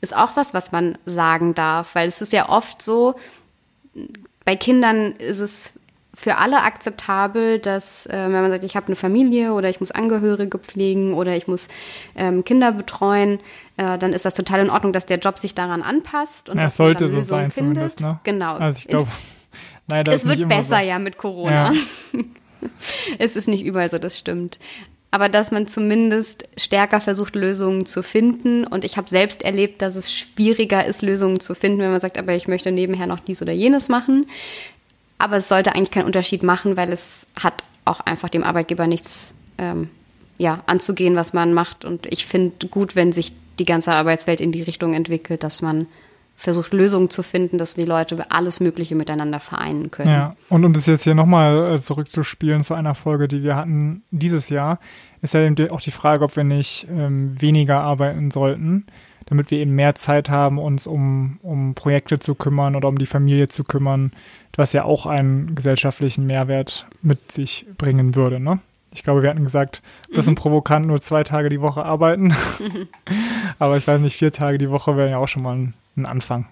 ist 0.00 0.16
auch 0.16 0.36
was, 0.36 0.54
was 0.54 0.72
man 0.72 0.98
sagen 1.04 1.54
darf, 1.54 1.94
weil 1.94 2.08
es 2.08 2.20
ist 2.20 2.32
ja 2.32 2.48
oft 2.48 2.82
so, 2.82 3.14
bei 4.44 4.56
Kindern 4.56 5.12
ist 5.12 5.40
es 5.40 5.72
für 6.16 6.38
alle 6.38 6.62
akzeptabel, 6.62 7.58
dass 7.58 8.06
äh, 8.06 8.12
wenn 8.12 8.32
man 8.32 8.50
sagt, 8.50 8.64
ich 8.64 8.74
habe 8.74 8.86
eine 8.86 8.96
Familie 8.96 9.52
oder 9.52 9.68
ich 9.68 9.80
muss 9.80 9.90
Angehörige 9.90 10.58
pflegen 10.58 11.12
oder 11.12 11.36
ich 11.36 11.46
muss 11.46 11.68
ähm, 12.16 12.42
Kinder 12.42 12.72
betreuen, 12.72 13.38
äh, 13.76 13.98
dann 13.98 14.14
ist 14.14 14.24
das 14.24 14.34
total 14.34 14.60
in 14.60 14.70
Ordnung, 14.70 14.94
dass 14.94 15.04
der 15.04 15.18
Job 15.18 15.38
sich 15.38 15.54
daran 15.54 15.82
anpasst 15.82 16.48
und 16.48 16.56
ja, 16.56 16.64
dass 16.64 16.76
sollte 16.76 17.08
man 17.08 17.16
so 17.16 17.20
sein 17.20 17.50
findet. 17.50 17.74
zumindest. 17.74 18.00
Ne? 18.00 18.18
Genau. 18.24 18.54
Also 18.54 18.78
ich 18.78 18.88
glaube, 18.88 19.08
leider 19.90 20.12
es 20.14 20.26
wird 20.26 20.48
besser 20.48 20.78
so. 20.78 20.84
ja 20.84 20.98
mit 20.98 21.18
Corona. 21.18 21.72
Ja. 21.72 22.20
es 23.18 23.36
ist 23.36 23.46
nicht 23.46 23.64
überall 23.64 23.90
so, 23.90 23.98
das 23.98 24.18
stimmt 24.18 24.58
aber 25.16 25.30
dass 25.30 25.50
man 25.50 25.66
zumindest 25.66 26.46
stärker 26.58 27.00
versucht, 27.00 27.36
Lösungen 27.36 27.86
zu 27.86 28.02
finden. 28.02 28.66
Und 28.66 28.84
ich 28.84 28.98
habe 28.98 29.08
selbst 29.08 29.42
erlebt, 29.42 29.80
dass 29.80 29.96
es 29.96 30.12
schwieriger 30.12 30.84
ist, 30.84 31.00
Lösungen 31.00 31.40
zu 31.40 31.54
finden, 31.54 31.78
wenn 31.78 31.90
man 31.90 32.02
sagt, 32.02 32.18
aber 32.18 32.34
ich 32.34 32.48
möchte 32.48 32.70
nebenher 32.70 33.06
noch 33.06 33.20
dies 33.20 33.40
oder 33.40 33.52
jenes 33.52 33.88
machen. 33.88 34.26
Aber 35.18 35.36
es 35.36 35.48
sollte 35.48 35.74
eigentlich 35.74 35.90
keinen 35.90 36.06
Unterschied 36.06 36.42
machen, 36.42 36.76
weil 36.76 36.92
es 36.92 37.26
hat 37.40 37.64
auch 37.84 38.00
einfach 38.00 38.28
dem 38.28 38.44
Arbeitgeber 38.44 38.86
nichts 38.86 39.34
ähm, 39.58 39.88
ja, 40.38 40.62
anzugehen, 40.66 41.16
was 41.16 41.32
man 41.32 41.54
macht. 41.54 41.84
Und 41.84 42.06
ich 42.06 42.26
finde 42.26 42.68
gut, 42.68 42.96
wenn 42.96 43.12
sich 43.12 43.32
die 43.58 43.64
ganze 43.64 43.92
Arbeitswelt 43.92 44.40
in 44.40 44.52
die 44.52 44.62
Richtung 44.62 44.92
entwickelt, 44.92 45.42
dass 45.42 45.62
man 45.62 45.86
versucht, 46.36 46.74
Lösungen 46.74 47.08
zu 47.08 47.22
finden, 47.22 47.56
dass 47.56 47.74
die 47.74 47.86
Leute 47.86 48.30
alles 48.30 48.60
Mögliche 48.60 48.94
miteinander 48.94 49.40
vereinen 49.40 49.90
können. 49.90 50.10
Ja, 50.10 50.36
und 50.50 50.64
um 50.64 50.74
das 50.74 50.86
jetzt 50.86 51.04
hier 51.04 51.14
nochmal 51.14 51.74
äh, 51.74 51.80
zurückzuspielen 51.80 52.62
zu 52.62 52.74
einer 52.74 52.94
Folge, 52.94 53.26
die 53.26 53.42
wir 53.42 53.56
hatten 53.56 54.02
dieses 54.10 54.50
Jahr, 54.50 54.78
ist 55.22 55.32
ja 55.32 55.40
eben 55.40 55.70
auch 55.70 55.80
die 55.80 55.90
Frage, 55.90 56.24
ob 56.24 56.36
wir 56.36 56.44
nicht 56.44 56.86
ähm, 56.90 57.40
weniger 57.40 57.80
arbeiten 57.80 58.30
sollten, 58.30 58.86
damit 59.24 59.50
wir 59.50 59.58
eben 59.58 59.72
mehr 59.72 59.94
Zeit 59.94 60.28
haben, 60.28 60.58
uns 60.58 60.86
um, 60.86 61.38
um 61.42 61.74
Projekte 61.74 62.18
zu 62.18 62.34
kümmern 62.34 62.76
oder 62.76 62.88
um 62.88 62.98
die 62.98 63.06
Familie 63.06 63.48
zu 63.48 63.64
kümmern, 63.64 64.12
was 64.56 64.72
ja 64.72 64.84
auch 64.84 65.06
einen 65.06 65.54
gesellschaftlichen 65.54 66.26
Mehrwert 66.26 66.86
mit 67.02 67.30
sich 67.32 67.66
bringen 67.78 68.14
würde. 68.14 68.40
Ne? 68.40 68.60
Ich 68.92 69.02
glaube, 69.02 69.22
wir 69.22 69.30
hatten 69.30 69.44
gesagt, 69.44 69.82
bisschen 70.08 70.32
mhm. 70.32 70.36
provokant 70.36 70.86
nur 70.86 71.00
zwei 71.00 71.22
Tage 71.22 71.48
die 71.48 71.60
Woche 71.60 71.84
arbeiten. 71.84 72.34
Aber 73.58 73.76
ich 73.76 73.86
weiß 73.86 74.00
nicht, 74.00 74.16
vier 74.16 74.32
Tage 74.32 74.58
die 74.58 74.70
Woche 74.70 74.96
wäre 74.96 75.10
ja 75.10 75.18
auch 75.18 75.28
schon 75.28 75.42
mal 75.42 75.56
ein 75.56 75.74
ein 75.96 76.06
Anfang. 76.06 76.46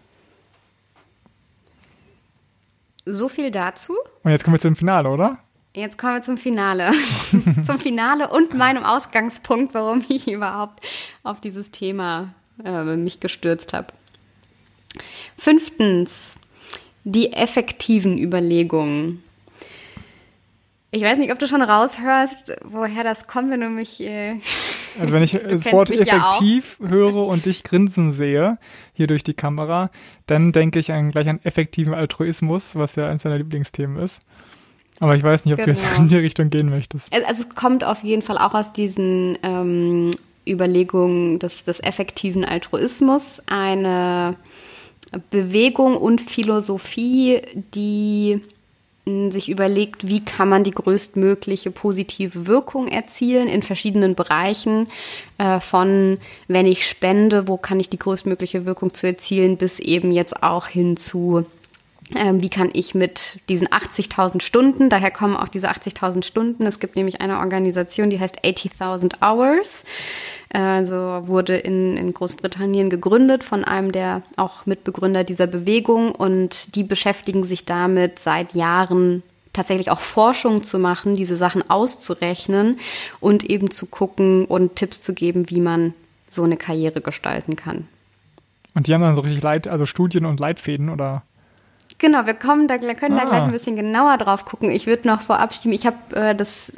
So 3.06 3.28
viel 3.28 3.50
dazu. 3.50 3.94
Und 4.22 4.30
jetzt 4.30 4.44
kommen 4.44 4.54
wir 4.56 4.60
zum 4.60 4.76
Finale, 4.76 5.10
oder? 5.10 5.38
Jetzt 5.74 5.98
kommen 5.98 6.14
wir 6.14 6.22
zum 6.22 6.38
Finale. 6.38 6.90
zum 7.62 7.78
Finale 7.78 8.28
und 8.28 8.54
meinem 8.54 8.84
Ausgangspunkt, 8.84 9.74
warum 9.74 10.02
ich 10.08 10.30
überhaupt 10.30 10.84
auf 11.22 11.40
dieses 11.40 11.70
Thema 11.70 12.32
äh, 12.64 12.96
mich 12.96 13.20
gestürzt 13.20 13.72
habe. 13.72 13.88
Fünftens, 15.36 16.38
die 17.04 17.32
effektiven 17.32 18.18
Überlegungen. 18.18 19.22
Ich 20.90 21.02
weiß 21.02 21.18
nicht, 21.18 21.32
ob 21.32 21.40
du 21.40 21.48
schon 21.48 21.60
raushörst, 21.60 22.56
woher 22.64 23.02
das 23.02 23.26
kommt, 23.26 23.50
wenn 23.50 23.60
du 23.60 23.68
mich. 23.68 24.00
Äh, 24.00 24.36
also 25.00 25.12
wenn 25.12 25.22
ich 25.22 25.32
das 25.48 25.72
Wort 25.72 25.90
effektiv 25.90 26.78
ja 26.80 26.88
höre 26.88 27.26
und 27.26 27.46
dich 27.46 27.64
grinsen 27.64 28.12
sehe, 28.12 28.58
hier 28.92 29.06
durch 29.06 29.24
die 29.24 29.34
Kamera, 29.34 29.90
dann 30.26 30.52
denke 30.52 30.78
ich 30.78 30.92
an, 30.92 31.10
gleich 31.10 31.28
an 31.28 31.40
effektiven 31.42 31.94
Altruismus, 31.94 32.76
was 32.76 32.94
ja 32.94 33.08
eines 33.08 33.22
deiner 33.22 33.38
Lieblingsthemen 33.38 34.02
ist. 34.02 34.20
Aber 35.00 35.16
ich 35.16 35.24
weiß 35.24 35.44
nicht, 35.44 35.54
ob 35.54 35.58
genau. 35.58 35.66
du 35.66 35.70
jetzt 35.72 35.88
genau. 35.90 36.02
in 36.02 36.08
die 36.08 36.16
Richtung 36.16 36.50
gehen 36.50 36.70
möchtest. 36.70 37.12
Also 37.12 37.42
es 37.42 37.54
kommt 37.56 37.82
auf 37.82 38.04
jeden 38.04 38.22
Fall 38.22 38.38
auch 38.38 38.54
aus 38.54 38.72
diesen 38.72 39.36
ähm, 39.42 40.10
Überlegungen 40.46 41.40
des, 41.40 41.64
des 41.64 41.80
effektiven 41.80 42.44
Altruismus 42.44 43.42
eine 43.46 44.36
Bewegung 45.30 45.96
und 45.96 46.20
Philosophie, 46.20 47.40
die 47.74 48.40
sich 49.06 49.50
überlegt, 49.50 50.08
wie 50.08 50.24
kann 50.24 50.48
man 50.48 50.64
die 50.64 50.70
größtmögliche 50.70 51.70
positive 51.70 52.46
Wirkung 52.46 52.88
erzielen 52.88 53.48
in 53.48 53.62
verschiedenen 53.62 54.14
Bereichen, 54.14 54.86
äh, 55.36 55.60
von 55.60 56.18
wenn 56.48 56.64
ich 56.64 56.86
spende, 56.86 57.46
wo 57.46 57.58
kann 57.58 57.80
ich 57.80 57.90
die 57.90 57.98
größtmögliche 57.98 58.64
Wirkung 58.64 58.94
zu 58.94 59.06
erzielen, 59.06 59.58
bis 59.58 59.78
eben 59.78 60.10
jetzt 60.10 60.42
auch 60.42 60.68
hin 60.68 60.96
zu 60.96 61.44
ähm, 62.14 62.42
wie 62.42 62.50
kann 62.50 62.70
ich 62.72 62.94
mit 62.94 63.40
diesen 63.48 63.68
80.000 63.68 64.42
Stunden, 64.42 64.90
daher 64.90 65.10
kommen 65.10 65.36
auch 65.36 65.48
diese 65.48 65.70
80.000 65.70 66.24
Stunden, 66.24 66.66
es 66.66 66.78
gibt 66.78 66.96
nämlich 66.96 67.20
eine 67.20 67.38
Organisation, 67.38 68.10
die 68.10 68.20
heißt 68.20 68.44
80.000 68.44 69.22
Hours, 69.22 69.84
also 70.50 70.96
wurde 71.26 71.56
in, 71.56 71.96
in 71.96 72.12
Großbritannien 72.12 72.90
gegründet 72.90 73.42
von 73.42 73.64
einem 73.64 73.90
der 73.90 74.22
auch 74.36 74.66
Mitbegründer 74.66 75.24
dieser 75.24 75.46
Bewegung 75.46 76.12
und 76.12 76.74
die 76.76 76.84
beschäftigen 76.84 77.44
sich 77.44 77.64
damit 77.64 78.18
seit 78.18 78.54
Jahren 78.54 79.22
tatsächlich 79.54 79.90
auch 79.90 80.00
Forschung 80.00 80.62
zu 80.62 80.78
machen, 80.78 81.16
diese 81.16 81.36
Sachen 81.36 81.68
auszurechnen 81.70 82.78
und 83.20 83.44
eben 83.44 83.70
zu 83.70 83.86
gucken 83.86 84.44
und 84.44 84.76
Tipps 84.76 85.00
zu 85.00 85.14
geben, 85.14 85.48
wie 85.48 85.60
man 85.60 85.94
so 86.28 86.42
eine 86.42 86.56
Karriere 86.56 87.00
gestalten 87.00 87.56
kann. 87.56 87.88
Und 88.74 88.88
die 88.88 88.94
haben 88.94 89.02
dann 89.02 89.14
so 89.14 89.22
richtig 89.22 89.42
Leit, 89.42 89.68
also 89.68 89.86
Studien 89.86 90.26
und 90.26 90.40
Leitfäden 90.40 90.90
oder? 90.90 91.22
Genau, 92.04 92.26
wir 92.26 92.34
kommen 92.34 92.68
da, 92.68 92.76
können 92.76 93.16
ah. 93.16 93.20
da 93.20 93.24
gleich 93.24 93.42
ein 93.44 93.50
bisschen 93.50 93.76
genauer 93.76 94.18
drauf 94.18 94.44
gucken. 94.44 94.70
Ich 94.70 94.86
würde 94.86 95.08
noch 95.08 95.22
vorab 95.22 95.54
stimmen, 95.54 95.72
ich 95.72 95.86
habe 95.86 95.96
äh, 96.14 96.34
das 96.34 96.70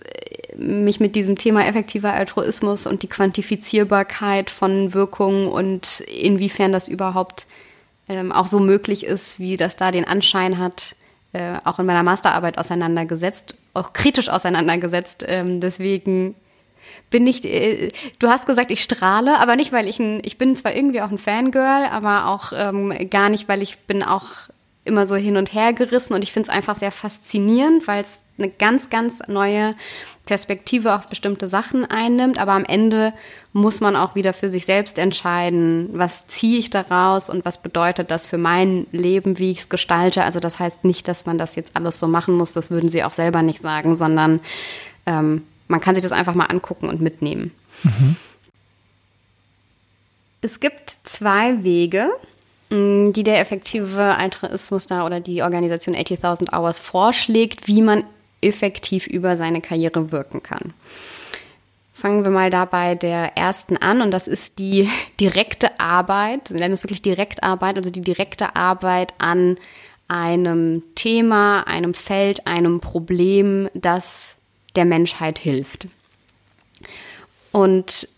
mich 0.57 1.01
mit 1.01 1.17
diesem 1.17 1.37
Thema 1.37 1.67
effektiver 1.67 2.13
Altruismus 2.13 2.87
und 2.87 3.03
die 3.03 3.09
Quantifizierbarkeit 3.09 4.51
von 4.51 4.95
Wirkungen 4.95 5.49
und 5.49 5.99
inwiefern 6.03 6.71
das 6.71 6.87
überhaupt 6.87 7.49
ähm, 8.09 8.31
auch 8.31 8.47
so 8.47 8.61
möglich 8.61 9.05
ist, 9.05 9.41
wie 9.41 9.57
das 9.57 9.75
da 9.75 9.91
den 9.91 10.05
Anschein 10.05 10.59
hat, 10.59 10.95
äh, 11.33 11.55
auch 11.65 11.81
in 11.81 11.87
meiner 11.87 12.05
Masterarbeit 12.05 12.57
auseinandergesetzt, 12.57 13.57
auch 13.75 13.93
kritisch 13.95 14.29
auseinandergesetzt. 14.29 15.25
Ähm, 15.27 15.61
deswegen 15.61 16.37
bin 17.11 17.27
ich, 17.27 17.45
äh, 17.45 17.89
du 18.21 18.29
hast 18.29 18.47
gesagt, 18.47 18.71
ich 18.71 18.81
strahle, 18.81 19.41
aber 19.41 19.57
nicht, 19.57 19.73
weil 19.73 19.89
ich 19.89 19.99
ein, 19.99 20.21
ich 20.25 20.39
bin 20.39 20.55
zwar 20.55 20.73
irgendwie 20.77 21.03
auch 21.03 21.11
ein 21.11 21.19
Fangirl, 21.19 21.87
aber 21.91 22.29
auch 22.29 22.53
ähm, 22.55 23.11
gar 23.11 23.29
nicht, 23.29 23.49
weil 23.49 23.61
ich 23.61 23.81
bin 23.81 24.05
auch 24.05 24.31
immer 24.87 25.07
so 25.07 25.17
hin 25.17 25.37
und 25.37 25.53
her 25.53 25.73
gerissen 25.73 26.15
und 26.15 26.23
ich 26.23 26.33
finde 26.33 26.49
es 26.49 26.55
einfach 26.55 26.77
sehr 26.77 26.91
faszinierend, 26.91 27.87
weil 27.87 28.03
es 28.03 28.21
eine 28.39 28.51
ganz, 28.51 28.91
ganz 28.91 29.21
neue 29.29 29.75
Perspektive 30.27 30.95
auf 30.95 31.09
bestimmte 31.09 31.47
Sachen 31.47 31.85
einnimmt. 31.85 32.39
Aber 32.39 32.53
am 32.53 32.65
Ende 32.65 33.13
muss 33.53 33.81
man 33.81 33.97
auch 33.97 34.15
wieder 34.15 34.35
für 34.35 34.49
sich 34.49 34.67
selbst 34.67 34.99
entscheiden, 34.99 35.89
was 35.93 36.27
ziehe 36.27 36.59
ich 36.59 36.69
daraus 36.69 37.31
und 37.31 37.45
was 37.45 37.63
bedeutet 37.63 38.11
das 38.11 38.27
für 38.27 38.39
mein 38.39 38.87
Leben, 38.93 39.39
wie 39.39 39.51
ich 39.51 39.61
es 39.61 39.69
gestalte. 39.69 40.25
Also 40.25 40.41
das 40.41 40.59
heißt 40.59 40.85
nicht, 40.85 41.09
dass 41.09 41.27
man 41.27 41.39
das 41.39 41.55
jetzt 41.55 41.77
alles 41.77 41.99
so 41.99 42.09
machen 42.09 42.37
muss, 42.37 42.53
das 42.53 42.71
würden 42.71 42.89
sie 42.89 43.05
auch 43.05 43.13
selber 43.13 43.43
nicht 43.43 43.61
sagen, 43.61 43.95
sondern 43.95 44.41
ähm, 45.07 45.43
man 45.69 45.81
kann 45.81 45.95
sich 45.95 46.03
das 46.03 46.13
einfach 46.13 46.35
mal 46.35 46.47
angucken 46.47 46.89
und 46.89 47.01
mitnehmen. 47.01 47.53
Mhm. 47.83 48.17
Es 50.43 50.61
gibt 50.61 50.91
zwei 50.91 51.65
Wege, 51.65 52.11
die 52.71 53.23
der 53.23 53.41
effektive 53.41 54.17
Altruismus 54.17 54.87
da 54.87 55.07
oder 55.07 55.21
die 55.21 55.43
Organisation 55.43 55.95
80.000 55.95 56.53
Hours 56.57 56.81
vorschlägt, 56.81 57.69
wie 57.69 57.83
man 57.83 58.05
effektiv 58.41 59.07
über 59.07 59.37
seine 59.37 59.61
Karriere 59.61 60.11
wirken 60.13 60.43
kann. 60.43 60.73
Fangen 61.95 62.25
wir 62.25 62.31
mal 62.31 62.51
da 62.51 62.65
bei 62.65 62.95
der 62.95 63.39
ersten 63.39 63.77
an 63.77 64.03
und 64.03 64.11
das 64.11 64.29
ist 64.29 64.59
die 64.59 64.91
direkte 65.21 65.81
Arbeit, 65.81 66.51
wir 66.51 66.61
nennen 66.61 66.75
es 66.75 66.83
wirklich 66.83 67.03
Direktarbeit, 67.03 67.77
also 67.77 67.91
die 67.91 68.03
direkte 68.03 68.57
Arbeit 68.57 69.15
an 69.19 69.59
einem 70.09 70.83
Thema, 70.95 71.67
einem 71.67 71.95
Feld, 71.95 72.47
einem 72.47 72.81
Problem, 72.81 73.69
das 73.75 74.37
der 74.77 74.85
Menschheit 74.85 75.39
hilft. 75.39 75.89
Und 77.51 78.09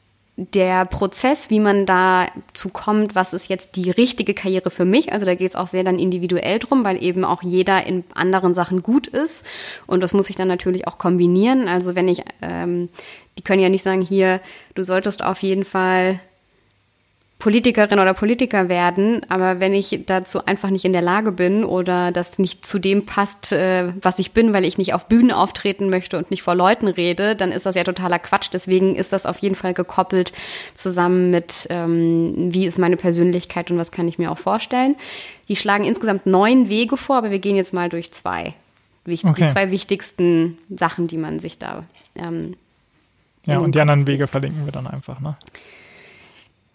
der 0.40 0.84
Prozess, 0.84 1.50
wie 1.50 1.58
man 1.58 1.84
dazu 1.84 2.68
kommt, 2.68 3.16
was 3.16 3.32
ist 3.32 3.48
jetzt 3.48 3.74
die 3.74 3.90
richtige 3.90 4.34
Karriere 4.34 4.70
für 4.70 4.84
mich, 4.84 5.12
also 5.12 5.26
da 5.26 5.34
geht 5.34 5.50
es 5.50 5.56
auch 5.56 5.66
sehr 5.66 5.82
dann 5.82 5.98
individuell 5.98 6.60
drum, 6.60 6.84
weil 6.84 7.02
eben 7.02 7.24
auch 7.24 7.42
jeder 7.42 7.84
in 7.84 8.04
anderen 8.14 8.54
Sachen 8.54 8.84
gut 8.84 9.08
ist 9.08 9.44
und 9.88 10.00
das 10.00 10.12
muss 10.12 10.30
ich 10.30 10.36
dann 10.36 10.46
natürlich 10.46 10.86
auch 10.86 10.96
kombinieren. 10.96 11.66
Also 11.66 11.96
wenn 11.96 12.06
ich, 12.06 12.22
ähm, 12.40 12.88
die 13.36 13.42
können 13.42 13.60
ja 13.60 13.68
nicht 13.68 13.82
sagen, 13.82 14.00
hier, 14.00 14.40
du 14.74 14.84
solltest 14.84 15.24
auf 15.24 15.42
jeden 15.42 15.64
Fall 15.64 16.20
Politikerin 17.38 18.00
oder 18.00 18.14
Politiker 18.14 18.68
werden, 18.68 19.20
aber 19.28 19.60
wenn 19.60 19.72
ich 19.72 20.00
dazu 20.06 20.44
einfach 20.44 20.70
nicht 20.70 20.84
in 20.84 20.92
der 20.92 21.02
Lage 21.02 21.30
bin 21.30 21.64
oder 21.64 22.10
das 22.10 22.40
nicht 22.40 22.66
zu 22.66 22.80
dem 22.80 23.06
passt, 23.06 23.52
äh, 23.52 23.92
was 24.02 24.18
ich 24.18 24.32
bin, 24.32 24.52
weil 24.52 24.64
ich 24.64 24.76
nicht 24.76 24.92
auf 24.92 25.06
Bühnen 25.06 25.30
auftreten 25.30 25.88
möchte 25.88 26.18
und 26.18 26.32
nicht 26.32 26.42
vor 26.42 26.56
Leuten 26.56 26.88
rede, 26.88 27.36
dann 27.36 27.52
ist 27.52 27.64
das 27.64 27.76
ja 27.76 27.84
totaler 27.84 28.18
Quatsch. 28.18 28.48
Deswegen 28.52 28.96
ist 28.96 29.12
das 29.12 29.24
auf 29.24 29.38
jeden 29.38 29.54
Fall 29.54 29.72
gekoppelt 29.72 30.32
zusammen 30.74 31.30
mit, 31.30 31.68
ähm, 31.70 32.52
wie 32.52 32.66
ist 32.66 32.78
meine 32.78 32.96
Persönlichkeit 32.96 33.70
und 33.70 33.78
was 33.78 33.92
kann 33.92 34.08
ich 34.08 34.18
mir 34.18 34.32
auch 34.32 34.38
vorstellen. 34.38 34.96
Die 35.46 35.54
schlagen 35.54 35.84
insgesamt 35.84 36.26
neun 36.26 36.68
Wege 36.68 36.96
vor, 36.96 37.18
aber 37.18 37.30
wir 37.30 37.38
gehen 37.38 37.54
jetzt 37.54 37.72
mal 37.72 37.88
durch 37.88 38.10
zwei. 38.10 38.54
Okay. 39.06 39.32
Die 39.38 39.46
zwei 39.46 39.70
wichtigsten 39.70 40.58
Sachen, 40.76 41.06
die 41.06 41.18
man 41.18 41.38
sich 41.38 41.56
da. 41.56 41.84
Ähm, 42.16 42.56
ja, 43.46 43.58
und 43.58 43.76
die 43.76 43.80
anderen 43.80 44.08
Wege 44.08 44.26
verlinken 44.26 44.64
wir 44.64 44.72
dann 44.72 44.88
einfach, 44.88 45.20
ne? 45.20 45.36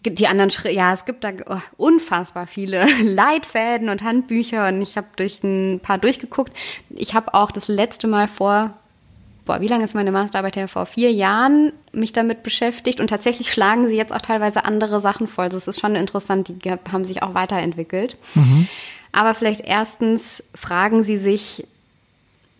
Die 0.03 0.27
anderen 0.27 0.51
Schritte, 0.51 0.73
ja, 0.73 0.93
es 0.93 1.05
gibt 1.05 1.23
da 1.23 1.31
oh, 1.47 1.57
unfassbar 1.77 2.47
viele 2.47 2.85
Leitfäden 3.03 3.89
und 3.89 4.03
Handbücher 4.03 4.67
und 4.67 4.81
ich 4.81 4.97
habe 4.97 5.07
durch 5.15 5.43
ein 5.43 5.79
paar 5.81 5.97
durchgeguckt. 5.97 6.51
Ich 6.89 7.13
habe 7.13 7.33
auch 7.33 7.51
das 7.51 7.67
letzte 7.67 8.07
Mal 8.07 8.27
vor, 8.27 8.73
boah, 9.45 9.61
wie 9.61 9.67
lange 9.67 9.83
ist 9.83 9.95
meine 9.95 10.11
Masterarbeit 10.11 10.55
her? 10.55 10.67
Vor 10.67 10.85
vier 10.85 11.11
Jahren 11.11 11.73
mich 11.91 12.13
damit 12.13 12.43
beschäftigt 12.43 12.99
und 12.99 13.07
tatsächlich 13.07 13.51
schlagen 13.51 13.87
sie 13.87 13.95
jetzt 13.95 14.13
auch 14.13 14.21
teilweise 14.21 14.65
andere 14.65 14.99
Sachen 14.99 15.27
vor. 15.27 15.45
Also 15.45 15.57
es 15.57 15.67
ist 15.67 15.79
schon 15.79 15.95
interessant, 15.95 16.49
die 16.49 16.71
haben 16.71 17.05
sich 17.05 17.23
auch 17.23 17.33
weiterentwickelt. 17.33 18.17
Mhm. 18.35 18.67
Aber 19.11 19.35
vielleicht 19.35 19.61
erstens 19.61 20.43
fragen 20.55 21.03
sie 21.03 21.17
sich 21.17 21.67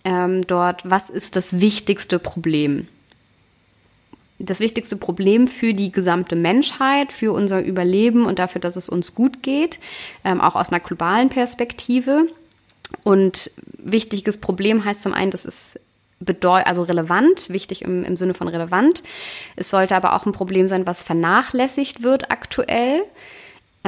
ähm, 0.04 0.46
dort, 0.46 0.90
was 0.90 1.10
ist 1.10 1.36
das 1.36 1.60
wichtigste 1.60 2.20
Problem? 2.20 2.88
Das 4.46 4.60
wichtigste 4.60 4.98
Problem 4.98 5.48
für 5.48 5.74
die 5.74 5.92
gesamte 5.92 6.36
Menschheit, 6.36 7.14
für 7.14 7.32
unser 7.32 7.64
Überleben 7.64 8.26
und 8.26 8.40
dafür, 8.40 8.62
dass 8.62 8.76
es 8.76 8.90
uns 8.90 9.16
gut 9.16 9.42
geht, 9.42 9.80
ähm, 10.24 10.42
auch 10.42 10.56
aus 10.56 10.70
einer 10.70 10.80
globalen 10.80 11.30
Perspektive. 11.30 12.28
Und 13.04 13.52
wichtiges 13.78 14.38
Problem 14.38 14.86
heißt 14.86 15.02
zum 15.02 15.14
einen, 15.14 15.32
das 15.32 15.46
ist 15.46 15.80
also 16.44 16.84
relevant, 16.84 17.50
wichtig 17.50 17.82
im, 17.82 18.04
im 18.04 18.16
Sinne 18.16 18.34
von 18.34 18.48
relevant. 18.48 19.04
Es 19.56 19.70
sollte 19.70 19.96
aber 19.96 20.16
auch 20.16 20.26
ein 20.26 20.32
Problem 20.32 20.68
sein, 20.68 20.88
was 20.88 21.04
vernachlässigt 21.04 22.02
wird 22.04 22.32
aktuell 22.32 23.02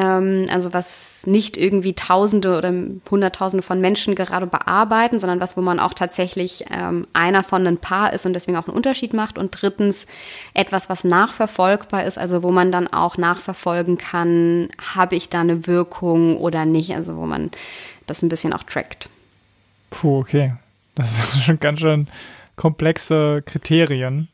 also 0.01 0.73
was 0.73 1.25
nicht 1.25 1.55
irgendwie 1.55 1.93
Tausende 1.93 2.57
oder 2.57 2.73
Hunderttausende 3.09 3.63
von 3.63 3.79
Menschen 3.79 4.13
gerade 4.13 4.45
bearbeiten, 4.45 5.19
sondern 5.19 5.39
was, 5.39 5.55
wo 5.55 5.61
man 5.61 5.79
auch 5.79 5.93
tatsächlich 5.93 6.65
ähm, 6.69 7.07
einer 7.13 7.43
von 7.43 7.65
ein 7.65 7.77
Paar 7.77 8.11
ist 8.11 8.25
und 8.25 8.33
deswegen 8.33 8.57
auch 8.57 8.67
einen 8.67 8.75
Unterschied 8.75 9.13
macht. 9.13 9.37
Und 9.37 9.51
drittens 9.61 10.05
etwas, 10.53 10.89
was 10.89 11.05
nachverfolgbar 11.05 12.03
ist, 12.03 12.17
also 12.17 12.43
wo 12.43 12.51
man 12.51 12.73
dann 12.73 12.87
auch 12.87 13.17
nachverfolgen 13.17 13.97
kann, 13.97 14.67
habe 14.95 15.15
ich 15.15 15.29
da 15.29 15.39
eine 15.41 15.65
Wirkung 15.65 16.37
oder 16.37 16.65
nicht, 16.65 16.93
also 16.93 17.15
wo 17.15 17.25
man 17.25 17.51
das 18.05 18.21
ein 18.21 18.29
bisschen 18.29 18.51
auch 18.51 18.63
trackt. 18.63 19.09
Puh, 19.91 20.19
okay. 20.19 20.55
Das 20.95 21.31
sind 21.31 21.43
schon 21.43 21.59
ganz 21.61 21.79
schön 21.79 22.07
komplexe 22.57 23.43
Kriterien. 23.45 24.27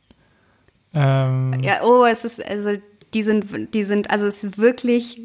Ähm 0.95 1.55
ja, 1.61 1.83
oh, 1.83 2.05
es 2.05 2.25
ist, 2.25 2.43
also 2.43 2.77
die 3.13 3.23
sind, 3.23 3.73
die 3.73 3.83
sind, 3.83 4.09
also 4.09 4.25
es 4.25 4.43
ist 4.43 4.57
wirklich, 4.57 5.21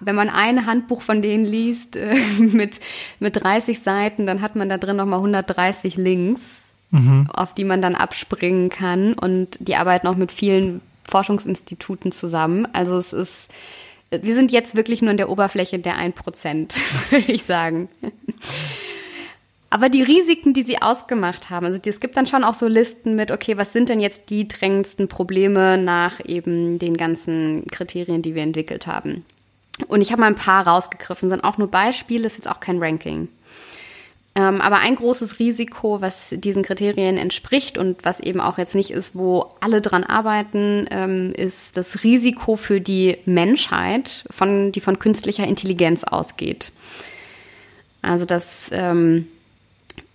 wenn 0.00 0.14
man 0.14 0.28
ein 0.28 0.66
Handbuch 0.66 1.02
von 1.02 1.22
denen 1.22 1.44
liest 1.44 1.96
äh, 1.96 2.14
mit, 2.38 2.80
mit 3.20 3.42
30 3.42 3.80
Seiten, 3.80 4.26
dann 4.26 4.42
hat 4.42 4.56
man 4.56 4.68
da 4.68 4.78
drin 4.78 4.96
nochmal 4.96 5.18
130 5.18 5.96
Links, 5.96 6.68
mhm. 6.90 7.28
auf 7.32 7.54
die 7.54 7.64
man 7.64 7.80
dann 7.80 7.94
abspringen 7.94 8.70
kann. 8.70 9.14
Und 9.14 9.56
die 9.60 9.76
arbeiten 9.76 10.08
auch 10.08 10.16
mit 10.16 10.32
vielen 10.32 10.80
Forschungsinstituten 11.04 12.12
zusammen. 12.12 12.66
Also 12.72 12.98
es 12.98 13.12
ist, 13.12 13.48
wir 14.10 14.34
sind 14.34 14.52
jetzt 14.52 14.74
wirklich 14.74 15.00
nur 15.00 15.12
in 15.12 15.16
der 15.16 15.30
Oberfläche 15.30 15.78
der 15.78 15.96
1%, 15.96 17.10
würde 17.10 17.32
ich 17.32 17.44
sagen. 17.44 17.88
Aber 19.70 19.90
die 19.90 20.02
Risiken, 20.02 20.54
die 20.54 20.62
sie 20.62 20.80
ausgemacht 20.80 21.50
haben, 21.50 21.66
also 21.66 21.78
es 21.84 22.00
gibt 22.00 22.16
dann 22.16 22.26
schon 22.26 22.42
auch 22.42 22.54
so 22.54 22.66
Listen 22.66 23.16
mit, 23.16 23.30
okay, 23.30 23.58
was 23.58 23.72
sind 23.72 23.90
denn 23.90 24.00
jetzt 24.00 24.30
die 24.30 24.48
drängendsten 24.48 25.08
Probleme 25.08 25.76
nach 25.76 26.20
eben 26.24 26.78
den 26.78 26.96
ganzen 26.96 27.66
Kriterien, 27.70 28.22
die 28.22 28.34
wir 28.34 28.42
entwickelt 28.42 28.86
haben? 28.86 29.26
Und 29.86 30.00
ich 30.00 30.10
habe 30.10 30.22
mal 30.22 30.26
ein 30.26 30.34
paar 30.34 30.66
rausgegriffen, 30.66 31.28
sind 31.28 31.44
auch 31.44 31.58
nur 31.58 31.70
Beispiele, 31.70 32.26
ist 32.26 32.38
jetzt 32.38 32.50
auch 32.50 32.60
kein 32.60 32.82
Ranking. 32.82 33.28
Ähm, 34.34 34.60
aber 34.60 34.78
ein 34.78 34.96
großes 34.96 35.38
Risiko, 35.38 36.00
was 36.00 36.34
diesen 36.36 36.62
Kriterien 36.62 37.18
entspricht 37.18 37.76
und 37.76 38.04
was 38.04 38.20
eben 38.20 38.40
auch 38.40 38.56
jetzt 38.56 38.74
nicht 38.74 38.90
ist, 38.90 39.16
wo 39.16 39.50
alle 39.60 39.80
dran 39.80 40.04
arbeiten, 40.04 40.86
ähm, 40.90 41.32
ist 41.34 41.76
das 41.76 42.04
Risiko 42.04 42.56
für 42.56 42.80
die 42.80 43.18
Menschheit, 43.26 44.24
von, 44.30 44.72
die 44.72 44.80
von 44.80 44.98
künstlicher 44.98 45.46
Intelligenz 45.46 46.04
ausgeht. 46.04 46.72
Also 48.00 48.24
das 48.24 48.70
ähm, 48.72 49.26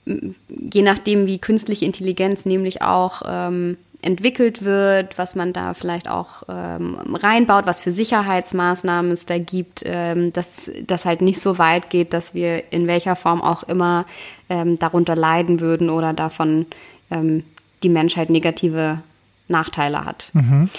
je 0.06 0.82
nachdem, 0.82 1.28
wie 1.28 1.40
künstliche 1.40 1.86
Intelligenz 1.86 2.46
nämlich 2.46 2.82
auch 2.82 3.22
ähm, 3.26 3.78
entwickelt 4.02 4.64
wird, 4.64 5.18
was 5.18 5.36
man 5.36 5.54
da 5.54 5.74
vielleicht 5.74 6.10
auch 6.10 6.44
ähm, 6.50 6.98
reinbaut, 7.14 7.66
was 7.66 7.80
für 7.80 7.92
Sicherheitsmaßnahmen 7.92 9.12
es 9.12 9.26
da 9.26 9.38
gibt, 9.38 9.82
ähm, 9.86 10.34
dass 10.34 10.70
das 10.86 11.06
halt 11.06 11.22
nicht 11.22 11.40
so 11.40 11.58
weit 11.58 11.90
geht, 11.90 12.14
dass 12.14 12.34
wir 12.34 12.72
in 12.72 12.88
welcher 12.88 13.16
Form 13.16 13.42
auch 13.42 13.64
immer 13.64 14.06
ähm, 14.50 14.78
darunter 14.78 15.16
leiden 15.16 15.62
würden 15.62 15.90
oder 15.90 16.12
davon 16.12 16.66
ähm, 17.12 17.44
die 17.82 17.90
Menschheit 17.90 18.30
negative 18.30 19.02
Nachteile 19.48 20.06
hat. 20.06 20.30
Mhm. 20.34 20.70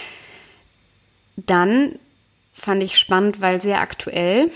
Dann 1.37 1.99
fand 2.53 2.83
ich 2.83 2.99
spannend, 2.99 3.41
weil 3.41 3.61
sehr 3.61 3.81
aktuell 3.81 4.51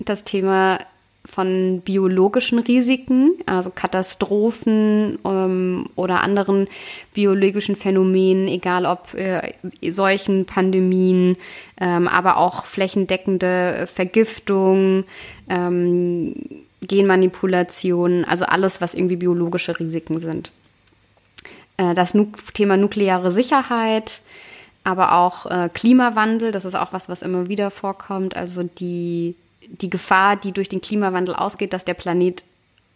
das 0.00 0.24
Thema 0.24 0.78
von 1.24 1.82
biologischen 1.84 2.58
Risiken, 2.58 3.34
also 3.46 3.70
Katastrophen 3.70 5.18
ähm, 5.24 5.86
oder 5.94 6.20
anderen 6.22 6.68
biologischen 7.14 7.76
Phänomenen, 7.76 8.48
egal 8.48 8.86
ob 8.86 9.14
äh, 9.14 9.52
Seuchen, 9.88 10.46
Pandemien, 10.46 11.36
ähm, 11.80 12.08
aber 12.08 12.38
auch 12.38 12.66
flächendeckende 12.66 13.86
Vergiftung, 13.92 15.04
ähm, 15.48 16.34
Genmanipulation, 16.80 18.24
also 18.24 18.44
alles, 18.44 18.80
was 18.80 18.94
irgendwie 18.94 19.16
biologische 19.16 19.78
Risiken 19.78 20.18
sind. 20.18 20.50
Äh, 21.76 21.94
das 21.94 22.14
nu 22.14 22.32
Thema 22.52 22.76
nukleare 22.76 23.30
Sicherheit, 23.30 24.22
aber 24.82 25.12
auch 25.12 25.46
äh, 25.46 25.68
Klimawandel, 25.72 26.50
das 26.50 26.64
ist 26.64 26.74
auch 26.74 26.92
was, 26.92 27.08
was 27.08 27.22
immer 27.22 27.48
wieder 27.48 27.70
vorkommt, 27.70 28.36
also 28.36 28.64
die 28.64 29.36
die 29.80 29.90
Gefahr, 29.90 30.36
die 30.36 30.52
durch 30.52 30.68
den 30.68 30.80
Klimawandel 30.80 31.34
ausgeht, 31.34 31.72
dass 31.72 31.84
der 31.84 31.94
Planet 31.94 32.44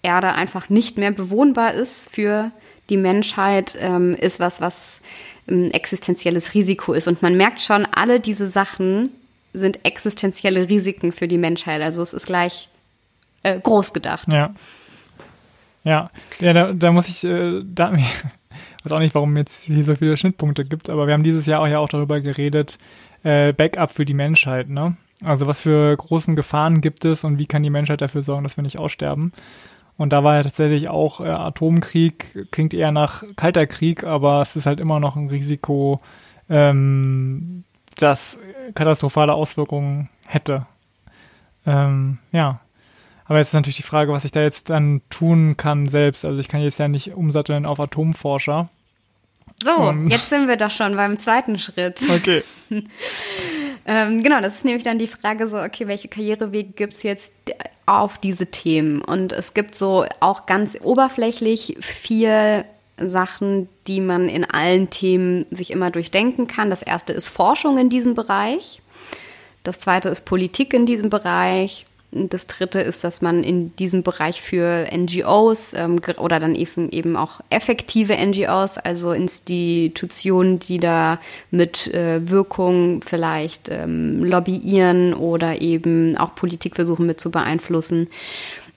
Erde 0.03 0.33
einfach 0.33 0.69
nicht 0.69 0.99
mehr 0.99 1.11
bewohnbar 1.11 1.75
ist 1.75 2.11
für 2.15 2.53
die 2.91 2.97
Menschheit, 2.97 3.77
ähm, 3.81 4.15
ist 4.15 4.39
was, 4.39 4.61
was 4.61 5.01
ein 5.49 5.73
existenzielles 5.73 6.55
Risiko 6.55 6.93
ist. 6.93 7.09
Und 7.09 7.23
man 7.23 7.37
merkt 7.37 7.61
schon, 7.61 7.87
alle 7.87 8.21
diese 8.21 8.47
Sachen 8.47 9.11
sind 9.53 9.85
existenzielle 9.85 10.69
Risiken 10.69 11.13
für 11.13 11.29
die 11.29 11.39
Menschheit. 11.39 11.83
Also 11.83 12.03
es 12.03 12.13
ist 12.13 12.27
gleich 12.27 12.69
äh, 13.43 13.59
groß 13.59 13.93
gedacht. 13.93 14.33
Ja. 14.33 14.55
Ja, 15.83 16.11
ja 16.41 16.53
da, 16.53 16.73
da 16.73 16.93
muss 16.93 17.09
ich, 17.09 17.25
äh, 17.25 17.63
da, 17.65 17.93
ich 17.95 18.85
weiß 18.85 18.93
auch 18.93 18.99
nicht, 18.99 19.15
warum 19.15 19.37
jetzt 19.37 19.63
hier 19.63 19.85
so 19.85 19.95
viele 19.95 20.17
Schnittpunkte 20.17 20.65
gibt, 20.65 20.91
aber 20.91 21.07
wir 21.07 21.15
haben 21.15 21.25
dieses 21.25 21.47
Jahr 21.47 21.63
auch 21.63 21.69
ja 21.69 21.79
auch 21.79 21.89
darüber 21.89 22.21
geredet, 22.21 22.79
äh, 23.23 23.53
Backup 23.53 23.93
für 23.93 24.05
die 24.05 24.15
Menschheit, 24.15 24.69
ne? 24.69 24.97
Also 25.23 25.47
was 25.47 25.61
für 25.61 25.97
großen 25.97 26.37
Gefahren 26.37 26.81
gibt 26.81 27.05
es 27.05 27.25
und 27.25 27.39
wie 27.39 27.47
kann 27.47 27.63
die 27.63 27.71
Menschheit 27.71 28.01
dafür 28.01 28.23
sorgen, 28.23 28.45
dass 28.45 28.57
wir 28.57 28.63
nicht 28.63 28.79
aussterben? 28.79 29.33
Und 29.97 30.13
da 30.13 30.23
war 30.23 30.37
ja 30.37 30.43
tatsächlich 30.43 30.89
auch 30.89 31.21
äh, 31.21 31.29
Atomkrieg, 31.29 32.49
klingt 32.51 32.75
eher 32.75 32.93
nach 32.93 33.25
kalter 33.37 33.67
Krieg, 33.67 34.05
aber 34.05 34.43
es 34.43 34.55
ist 34.55 34.67
halt 34.67 34.79
immer 34.79 35.01
noch 35.01 35.17
ein 35.17 35.29
Risiko, 35.29 35.99
ähm, 36.51 37.65
das 37.97 38.37
katastrophale 38.75 39.33
Auswirkungen 39.33 40.11
hätte. 40.27 40.67
Ähm, 41.65 42.19
ja. 42.31 42.61
Aber 43.25 43.39
jetzt 43.39 43.49
ist 43.49 43.55
natürlich 43.55 43.77
die 43.77 43.83
Frage, 43.83 44.13
was 44.13 44.25
ich 44.25 44.33
da 44.33 44.43
jetzt 44.43 44.71
dann 44.71 45.01
tun 45.11 45.57
kann 45.57 45.89
selbst. 45.89 46.25
Also 46.25 46.39
ich 46.39 46.49
kann 46.49 46.61
jetzt 46.61 46.79
ja 46.79 46.89
nicht 46.89 47.15
umsatteln 47.15 47.67
auf 47.67 47.81
Atomforscher. 47.81 48.69
So, 49.65 49.75
Und 49.75 50.11
jetzt 50.11 50.29
sind 50.29 50.47
wir 50.47 50.57
doch 50.57 50.71
schon 50.71 50.95
beim 50.95 51.19
zweiten 51.19 51.59
Schritt. 51.59 52.01
Okay. 52.15 52.43
ähm, 53.87 54.23
genau, 54.23 54.41
das 54.41 54.57
ist 54.57 54.65
nämlich 54.65 54.83
dann 54.83 54.99
die 54.99 55.07
Frage 55.07 55.47
so, 55.49 55.57
okay, 55.59 55.87
welche 55.87 56.09
Karrierewege 56.09 56.73
gibt 56.73 56.95
es 56.95 57.03
jetzt 57.03 57.33
auf 57.87 58.19
diese 58.19 58.47
Themen? 58.47 59.01
Und 59.01 59.33
es 59.33 59.55
gibt 59.55 59.75
so 59.75 60.05
auch 60.21 60.47
ganz 60.47 60.77
oberflächlich 60.83 61.77
vier 61.81 62.65
Sachen, 62.99 63.69
die 63.87 64.01
man 64.01 64.29
in 64.29 64.45
allen 64.45 64.91
Themen 64.91 65.47
sich 65.51 65.71
immer 65.71 65.91
durchdenken 65.91 66.47
kann. 66.47 66.71
Das 66.71 66.83
erste 66.83 67.13
ist 67.13 67.29
Forschung 67.29 67.79
in 67.79 67.89
diesem 67.89 68.15
Bereich. 68.15 68.83
Das 69.63 69.79
zweite 69.79 70.09
ist 70.09 70.23
Politik 70.23 70.73
in 70.75 70.87
diesem 70.87 71.11
Bereich. 71.11 71.87
Das 72.31 72.47
dritte 72.47 72.81
ist, 72.81 73.05
dass 73.05 73.23
man 73.23 73.45
in 73.45 73.75
diesem 73.77 74.03
Bereich 74.03 74.41
für 74.43 74.87
NGOs 74.95 75.75
ähm, 75.75 76.01
oder 76.19 76.41
dann 76.41 76.55
eben, 76.55 76.91
eben 76.91 77.17
auch 77.17 77.41
effektive 77.51 78.17
NGOs, 78.17 78.79
also 78.79 79.13
Institutionen, 79.13 80.59
die 80.59 80.79
da 80.79 81.21
mit 81.51 81.93
äh, 81.95 82.29
Wirkung 82.29 83.03
vielleicht 83.03 83.69
ähm, 83.69 84.25
lobbyieren 84.25 85.15
oder 85.15 85.61
eben 85.61 86.17
auch 86.17 86.35
Politik 86.35 86.77
versuchen 86.77 87.07
mit 87.07 87.21
zu 87.21 87.31
beeinflussen. 87.31 88.09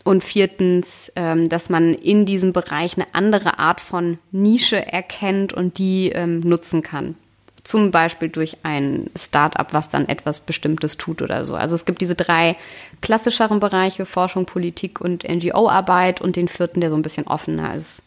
Und 0.03 0.23
viertens, 0.23 1.11
ähm, 1.15 1.49
dass 1.49 1.69
man 1.69 1.93
in 1.93 2.25
diesem 2.25 2.53
Bereich 2.53 2.97
eine 2.97 3.07
andere 3.13 3.59
Art 3.59 3.81
von 3.81 4.17
Nische 4.31 4.85
erkennt 4.85 5.53
und 5.53 5.77
die 5.77 6.09
ähm, 6.09 6.39
nutzen 6.39 6.81
kann. 6.81 7.15
Zum 7.63 7.91
Beispiel 7.91 8.29
durch 8.29 8.57
ein 8.63 9.09
Start-up, 9.15 9.73
was 9.73 9.89
dann 9.89 10.07
etwas 10.07 10.41
Bestimmtes 10.41 10.97
tut 10.97 11.21
oder 11.21 11.45
so. 11.45 11.55
Also 11.55 11.75
es 11.75 11.85
gibt 11.85 12.01
diese 12.01 12.15
drei 12.15 12.55
klassischeren 13.01 13.59
Bereiche, 13.59 14.05
Forschung, 14.05 14.45
Politik 14.45 15.01
und 15.01 15.27
NGO-Arbeit 15.27 16.21
und 16.21 16.35
den 16.35 16.47
vierten, 16.47 16.81
der 16.81 16.89
so 16.89 16.95
ein 16.95 17.01
bisschen 17.01 17.27
offener 17.27 17.75
ist. 17.75 18.01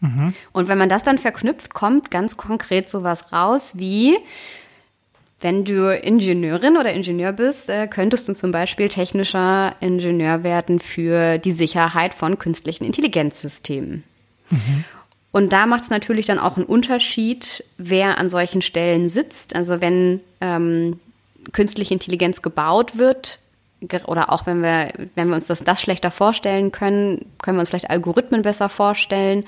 Mhm. 0.00 0.34
Und 0.52 0.68
wenn 0.68 0.78
man 0.78 0.88
das 0.88 1.02
dann 1.02 1.18
verknüpft, 1.18 1.74
kommt 1.74 2.10
ganz 2.10 2.36
konkret 2.36 2.88
sowas 2.88 3.32
raus 3.32 3.74
wie, 3.76 4.16
wenn 5.40 5.64
du 5.64 5.94
Ingenieurin 5.94 6.76
oder 6.76 6.92
Ingenieur 6.92 7.32
bist, 7.32 7.68
äh, 7.68 7.86
könntest 7.86 8.28
du 8.28 8.34
zum 8.34 8.50
Beispiel 8.50 8.88
technischer 8.88 9.74
Ingenieur 9.80 10.42
werden 10.42 10.80
für 10.80 11.38
die 11.38 11.52
Sicherheit 11.52 12.14
von 12.14 12.38
künstlichen 12.38 12.84
Intelligenzsystemen. 12.84 14.04
Mhm. 14.50 14.84
Und 15.32 15.52
da 15.52 15.66
macht 15.66 15.84
es 15.84 15.90
natürlich 15.90 16.26
dann 16.26 16.38
auch 16.38 16.56
einen 16.56 16.66
Unterschied, 16.66 17.64
wer 17.78 18.18
an 18.18 18.28
solchen 18.28 18.62
Stellen 18.62 19.08
sitzt. 19.08 19.54
Also 19.54 19.80
wenn 19.80 20.20
ähm, 20.40 20.98
künstliche 21.52 21.94
Intelligenz 21.94 22.42
gebaut 22.42 22.98
wird, 22.98 23.38
oder 24.06 24.30
auch 24.30 24.46
wenn 24.46 24.62
wir, 24.62 24.92
wenn 25.14 25.28
wir 25.28 25.34
uns 25.34 25.46
das, 25.46 25.64
das 25.64 25.80
schlechter 25.80 26.10
vorstellen 26.10 26.70
können, 26.70 27.24
können 27.40 27.56
wir 27.56 27.60
uns 27.60 27.70
vielleicht 27.70 27.88
Algorithmen 27.88 28.42
besser 28.42 28.68
vorstellen. 28.68 29.44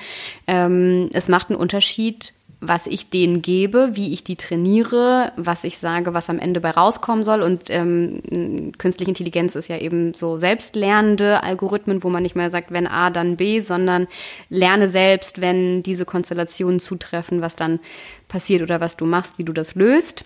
Ähm, 0.47 1.11
es 1.13 1.29
macht 1.29 1.51
einen 1.51 1.59
Unterschied, 1.59 2.33
was 2.65 2.87
ich 2.87 3.11
denen 3.11 3.43
gebe, 3.43 3.91
wie 3.95 4.13
ich 4.13 4.23
die 4.23 4.37
trainiere, 4.37 5.33
was 5.37 5.65
ich 5.65 5.79
sage, 5.79 6.15
was 6.15 6.31
am 6.31 6.39
Ende 6.39 6.61
bei 6.61 6.71
rauskommen 6.71 7.25
soll. 7.25 7.43
Und 7.43 7.65
ähm, 7.69 8.73
künstliche 8.79 9.11
Intelligenz 9.11 9.57
ist 9.57 9.69
ja 9.69 9.79
eben 9.79 10.15
so 10.15 10.39
selbstlernende 10.39 11.43
Algorithmen, 11.43 12.05
wo 12.05 12.09
man 12.09 12.23
nicht 12.23 12.37
mehr 12.37 12.51
sagt, 12.51 12.71
wenn 12.71 12.87
A, 12.87 13.11
dann 13.11 13.37
B, 13.37 13.59
sondern 13.59 14.07
lerne 14.49 14.89
selbst, 14.89 15.41
wenn 15.41 15.83
diese 15.83 16.05
Konstellationen 16.05 16.79
zutreffen, 16.79 17.43
was 17.43 17.57
dann 17.57 17.81
passiert 18.29 18.63
oder 18.63 18.81
was 18.81 18.97
du 18.97 19.07
machst, 19.07 19.39
wie 19.39 19.45
du 19.45 19.53
das 19.53 19.75
löst. 19.75 20.25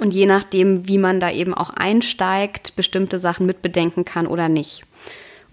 Und 0.00 0.14
je 0.14 0.24
nachdem, 0.24 0.88
wie 0.88 0.98
man 0.98 1.20
da 1.20 1.30
eben 1.30 1.52
auch 1.52 1.70
einsteigt, 1.70 2.74
bestimmte 2.74 3.18
Sachen 3.18 3.44
mitbedenken 3.44 4.06
kann 4.06 4.26
oder 4.26 4.48
nicht. 4.48 4.84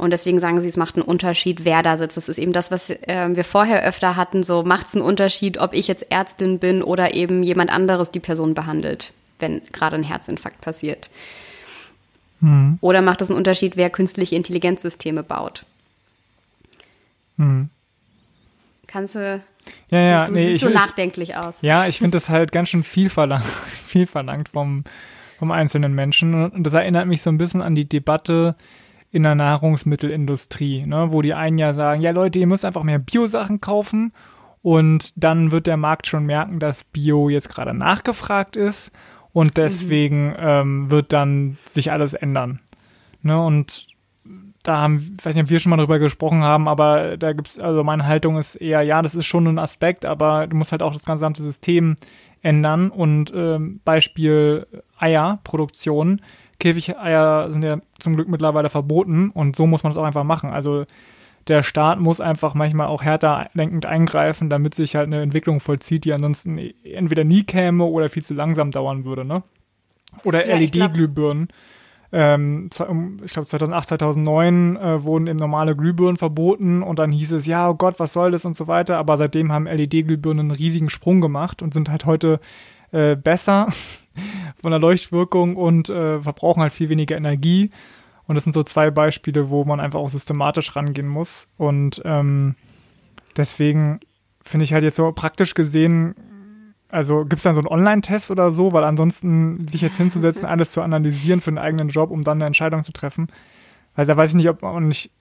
Und 0.03 0.09
deswegen 0.09 0.41
sagen 0.41 0.59
sie, 0.59 0.67
es 0.67 0.75
macht 0.75 0.95
einen 0.95 1.05
Unterschied, 1.05 1.63
wer 1.63 1.81
da 1.81 1.97
sitzt. 1.97 2.17
Das 2.17 2.27
ist 2.27 2.37
eben 2.37 2.51
das, 2.51 2.71
was 2.71 2.89
äh, 2.89 3.29
wir 3.31 3.45
vorher 3.45 3.83
öfter 3.85 4.17
hatten. 4.17 4.43
So 4.43 4.63
macht 4.63 4.87
es 4.87 4.95
einen 4.95 5.05
Unterschied, 5.05 5.57
ob 5.59 5.73
ich 5.73 5.87
jetzt 5.87 6.11
Ärztin 6.11 6.59
bin 6.59 6.83
oder 6.83 7.13
eben 7.13 7.41
jemand 7.41 7.71
anderes 7.71 8.11
die 8.11 8.19
Person 8.19 8.53
behandelt, 8.53 9.13
wenn 9.39 9.61
gerade 9.71 9.95
ein 9.95 10.03
Herzinfarkt 10.03 10.59
passiert. 10.59 11.09
Mhm. 12.41 12.79
Oder 12.81 13.01
macht 13.01 13.21
es 13.21 13.29
einen 13.29 13.37
Unterschied, 13.37 13.77
wer 13.77 13.89
künstliche 13.89 14.35
Intelligenzsysteme 14.35 15.23
baut? 15.23 15.63
Mhm. 17.37 17.69
Kannst 18.87 19.15
du 19.15 19.41
ja, 19.89 19.99
ja, 19.99 20.25
du, 20.25 20.33
du 20.33 20.37
nee, 20.37 20.47
siehst 20.49 20.65
so 20.65 20.69
nachdenklich 20.69 21.37
aus. 21.37 21.61
Ja, 21.61 21.87
ich 21.87 21.99
finde 21.99 22.17
das 22.17 22.27
halt 22.27 22.51
ganz 22.51 22.67
schön 22.67 22.83
viel 22.83 23.09
verlangt, 23.09 23.45
viel 23.85 24.05
verlangt 24.05 24.49
vom, 24.49 24.83
vom 25.39 25.51
einzelnen 25.51 25.93
Menschen. 25.93 26.51
Und 26.51 26.63
das 26.63 26.73
erinnert 26.73 27.07
mich 27.07 27.21
so 27.21 27.29
ein 27.29 27.37
bisschen 27.37 27.61
an 27.61 27.73
die 27.73 27.87
Debatte, 27.87 28.57
in 29.13 29.23
der 29.23 29.35
Nahrungsmittelindustrie, 29.35 30.87
ne, 30.87 31.09
wo 31.11 31.21
die 31.21 31.35
einen 31.35 31.59
ja 31.59 31.75
sagen, 31.75 32.01
ja 32.01 32.09
Leute, 32.09 32.39
ihr 32.39 32.47
müsst 32.47 32.65
einfach 32.65 32.81
mehr 32.81 32.97
Bio-Sachen 32.97 33.61
kaufen 33.61 34.11
und 34.63 35.11
dann 35.15 35.51
wird 35.51 35.67
der 35.67 35.77
Markt 35.77 36.07
schon 36.07 36.25
merken, 36.25 36.59
dass 36.59 36.83
Bio 36.83 37.29
jetzt 37.29 37.47
gerade 37.47 37.75
nachgefragt 37.75 38.55
ist 38.55 38.91
und 39.31 39.49
mhm. 39.49 39.53
deswegen 39.53 40.29
mhm. 40.29 40.35
ähm, 40.39 40.91
wird 40.91 41.13
dann 41.13 41.57
sich 41.69 41.91
alles 41.91 42.15
ändern. 42.15 42.59
Ne, 43.21 43.39
und 43.39 43.87
da 44.63 44.79
haben, 44.79 45.15
ich 45.19 45.23
weiß 45.23 45.35
nicht, 45.35 45.43
ob 45.43 45.49
wir 45.51 45.59
schon 45.59 45.69
mal 45.69 45.77
drüber 45.77 45.99
gesprochen 45.99 46.41
haben, 46.41 46.67
aber 46.67 47.15
da 47.15 47.33
gibt's, 47.33 47.59
also 47.59 47.83
meine 47.83 48.07
Haltung 48.07 48.39
ist 48.39 48.55
eher, 48.55 48.81
ja, 48.81 49.03
das 49.03 49.13
ist 49.13 49.27
schon 49.27 49.45
ein 49.45 49.59
Aspekt, 49.59 50.05
aber 50.05 50.47
du 50.47 50.55
musst 50.55 50.71
halt 50.71 50.81
auch 50.81 50.93
das 50.93 51.05
gesamte 51.05 51.43
System 51.43 51.97
ändern 52.41 52.89
und 52.89 53.31
ähm, 53.35 53.79
Beispiel 53.85 54.65
Eierproduktion 54.97 56.19
Käfigeier 56.63 57.51
sind 57.51 57.63
ja 57.63 57.79
zum 57.99 58.15
Glück 58.15 58.29
mittlerweile 58.29 58.69
verboten 58.69 59.31
und 59.31 59.55
so 59.55 59.67
muss 59.67 59.83
man 59.83 59.91
es 59.91 59.97
auch 59.97 60.05
einfach 60.05 60.23
machen. 60.23 60.51
Also 60.51 60.85
der 61.49 61.61
Staat 61.61 61.99
muss 61.99 62.21
einfach 62.21 62.53
manchmal 62.53 62.87
auch 62.87 63.03
härter 63.03 63.49
lenkend 63.53 63.85
eingreifen, 63.85 64.49
damit 64.49 64.73
sich 64.73 64.95
halt 64.95 65.07
eine 65.07 65.21
Entwicklung 65.21 65.59
vollzieht, 65.59 66.05
die 66.05 66.13
ansonsten 66.13 66.57
entweder 66.85 67.25
nie 67.25 67.43
käme 67.43 67.83
oder 67.83 68.07
viel 68.07 68.23
zu 68.23 68.33
langsam 68.33 68.71
dauern 68.71 69.03
würde, 69.03 69.25
ne? 69.25 69.43
Oder 70.23 70.47
ja, 70.47 70.55
LED-Glühbirnen. 70.55 71.49
Ähm, 72.13 72.69
ich 73.25 73.33
glaube 73.33 73.47
2008, 73.47 73.89
2009 73.89 74.77
äh, 74.77 75.03
wurden 75.03 75.27
eben 75.27 75.39
normale 75.39 75.75
Glühbirnen 75.75 76.15
verboten 76.15 76.81
und 76.81 76.97
dann 76.97 77.11
hieß 77.11 77.33
es, 77.33 77.45
ja, 77.45 77.69
oh 77.69 77.73
Gott, 77.73 77.99
was 77.99 78.13
soll 78.13 78.31
das 78.31 78.45
und 78.45 78.55
so 78.55 78.67
weiter. 78.67 78.97
Aber 78.97 79.17
seitdem 79.17 79.51
haben 79.51 79.65
LED-Glühbirnen 79.65 80.51
einen 80.51 80.51
riesigen 80.51 80.89
Sprung 80.89 81.19
gemacht 81.19 81.61
und 81.61 81.73
sind 81.73 81.89
halt 81.89 82.05
heute 82.05 82.39
äh, 82.91 83.17
besser 83.17 83.67
von 84.63 84.71
der 84.71 84.79
Leuchtwirkung 84.79 85.55
und 85.55 85.89
äh, 85.89 86.21
verbrauchen 86.21 86.61
halt 86.61 86.73
viel 86.73 86.89
weniger 86.89 87.15
Energie. 87.15 87.69
Und 88.25 88.35
das 88.35 88.45
sind 88.45 88.53
so 88.53 88.63
zwei 88.63 88.89
Beispiele, 88.89 89.49
wo 89.49 89.65
man 89.65 89.79
einfach 89.79 89.99
auch 89.99 90.09
systematisch 90.09 90.75
rangehen 90.75 91.07
muss. 91.07 91.49
Und 91.57 92.01
ähm, 92.05 92.55
deswegen 93.35 93.99
finde 94.43 94.63
ich 94.63 94.73
halt 94.73 94.83
jetzt 94.83 94.95
so 94.95 95.11
praktisch 95.11 95.53
gesehen, 95.53 96.15
also 96.87 97.23
gibt 97.23 97.33
es 97.33 97.43
dann 97.43 97.55
so 97.55 97.61
einen 97.61 97.67
Online-Test 97.67 98.31
oder 98.31 98.51
so, 98.51 98.71
weil 98.71 98.85
ansonsten 98.85 99.67
sich 99.67 99.81
jetzt 99.81 99.97
hinzusetzen, 99.97 100.45
alles 100.49 100.71
zu 100.71 100.81
analysieren 100.81 101.41
für 101.41 101.49
einen 101.49 101.57
eigenen 101.57 101.89
Job, 101.89 102.09
um 102.09 102.23
dann 102.23 102.37
eine 102.37 102.45
Entscheidung 102.45 102.83
zu 102.83 102.93
treffen. 102.93 103.27
Weil 103.95 104.05
da 104.05 104.15
weiß 104.15 104.31
ich 104.31 104.35
nicht, 104.37 104.49
ob 104.49 104.61
man 104.61 104.87
nicht 104.87 105.11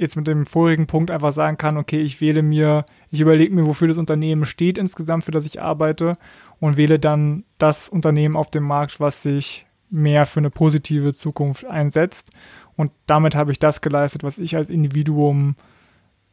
jetzt 0.00 0.16
mit 0.16 0.26
dem 0.26 0.46
vorigen 0.46 0.86
Punkt 0.86 1.10
einfach 1.10 1.32
sagen 1.32 1.58
kann, 1.58 1.76
okay, 1.76 2.00
ich 2.00 2.22
wähle 2.22 2.42
mir, 2.42 2.86
ich 3.10 3.20
überlege 3.20 3.54
mir, 3.54 3.66
wofür 3.66 3.86
das 3.86 3.98
Unternehmen 3.98 4.46
steht 4.46 4.78
insgesamt, 4.78 5.24
für 5.24 5.30
das 5.30 5.44
ich 5.44 5.60
arbeite 5.60 6.16
und 6.58 6.78
wähle 6.78 6.98
dann 6.98 7.44
das 7.58 7.90
Unternehmen 7.90 8.34
auf 8.34 8.50
dem 8.50 8.64
Markt, 8.64 8.98
was 8.98 9.22
sich 9.22 9.66
mehr 9.90 10.24
für 10.24 10.40
eine 10.40 10.48
positive 10.48 11.12
Zukunft 11.12 11.70
einsetzt. 11.70 12.30
Und 12.76 12.92
damit 13.06 13.34
habe 13.34 13.52
ich 13.52 13.58
das 13.58 13.82
geleistet, 13.82 14.22
was 14.22 14.38
ich 14.38 14.56
als 14.56 14.70
Individuum, 14.70 15.54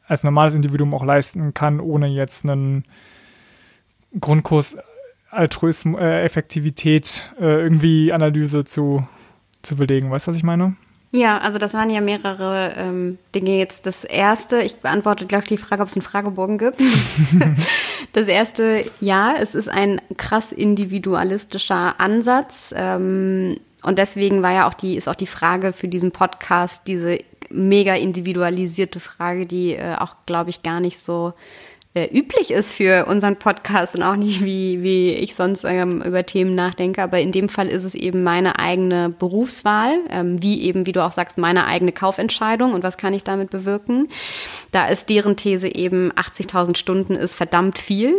als 0.05 0.23
normales 0.23 0.55
Individuum 0.55 0.93
auch 0.93 1.03
leisten 1.03 1.53
kann, 1.53 1.81
ohne 1.81 2.07
jetzt 2.07 2.45
einen 2.45 2.85
Grundkurs 4.17 4.77
Altruismus, 5.29 5.99
äh, 5.99 6.23
Effektivität, 6.23 7.33
äh, 7.37 7.63
irgendwie 7.63 8.13
Analyse 8.13 8.63
zu, 8.63 9.05
zu 9.61 9.75
belegen. 9.75 10.09
Weißt 10.09 10.27
du, 10.27 10.31
was 10.31 10.37
ich 10.37 10.43
meine? 10.43 10.77
Ja, 11.11 11.37
also 11.37 11.57
das 11.57 11.73
waren 11.73 11.89
ja 11.89 12.01
mehrere 12.01 12.73
ähm, 12.75 13.17
Dinge 13.33 13.57
jetzt. 13.57 13.85
Das 13.85 14.03
erste, 14.03 14.61
ich 14.61 14.75
beantworte 14.75 15.25
gleich 15.25 15.45
die 15.45 15.57
Frage, 15.57 15.81
ob 15.81 15.87
es 15.87 15.95
einen 15.95 16.01
Fragebogen 16.01 16.57
gibt. 16.57 16.81
das 18.13 18.27
erste, 18.27 18.83
ja, 18.99 19.35
es 19.39 19.55
ist 19.55 19.69
ein 19.69 20.01
krass 20.17 20.51
individualistischer 20.51 21.99
Ansatz. 21.99 22.73
Ähm, 22.75 23.57
und 23.83 23.97
deswegen 23.97 24.43
war 24.43 24.51
ja 24.51 24.67
auch 24.67 24.73
die, 24.73 24.97
ist 24.97 25.07
auch 25.07 25.15
die 25.15 25.27
Frage 25.27 25.71
für 25.71 25.87
diesen 25.87 26.11
Podcast, 26.11 26.83
diese 26.87 27.19
mega 27.49 27.95
individualisierte 27.95 28.99
Frage, 28.99 29.45
die 29.45 29.73
äh, 29.75 29.95
auch, 29.95 30.15
glaube 30.25 30.49
ich, 30.49 30.61
gar 30.61 30.81
nicht 30.81 30.99
so 30.99 31.33
üblich 32.05 32.51
ist 32.51 32.71
für 32.71 33.05
unseren 33.05 33.37
Podcast 33.37 33.95
und 33.95 34.03
auch 34.03 34.15
nicht, 34.15 34.43
wie, 34.43 34.83
wie 34.83 35.11
ich 35.11 35.35
sonst 35.35 35.63
ähm, 35.63 36.01
über 36.01 36.25
Themen 36.25 36.55
nachdenke. 36.55 37.01
Aber 37.01 37.19
in 37.19 37.31
dem 37.31 37.49
Fall 37.49 37.67
ist 37.67 37.83
es 37.83 37.95
eben 37.95 38.23
meine 38.23 38.59
eigene 38.59 39.09
Berufswahl, 39.09 39.99
ähm, 40.09 40.41
wie 40.41 40.61
eben, 40.61 40.85
wie 40.85 40.91
du 40.91 41.03
auch 41.03 41.11
sagst, 41.11 41.37
meine 41.37 41.65
eigene 41.65 41.91
Kaufentscheidung 41.91 42.73
und 42.73 42.83
was 42.83 42.97
kann 42.97 43.13
ich 43.13 43.23
damit 43.23 43.49
bewirken. 43.49 44.09
Da 44.71 44.87
ist 44.87 45.09
deren 45.09 45.35
These 45.35 45.73
eben, 45.73 46.11
80.000 46.13 46.77
Stunden 46.77 47.15
ist 47.15 47.35
verdammt 47.35 47.77
viel 47.77 48.15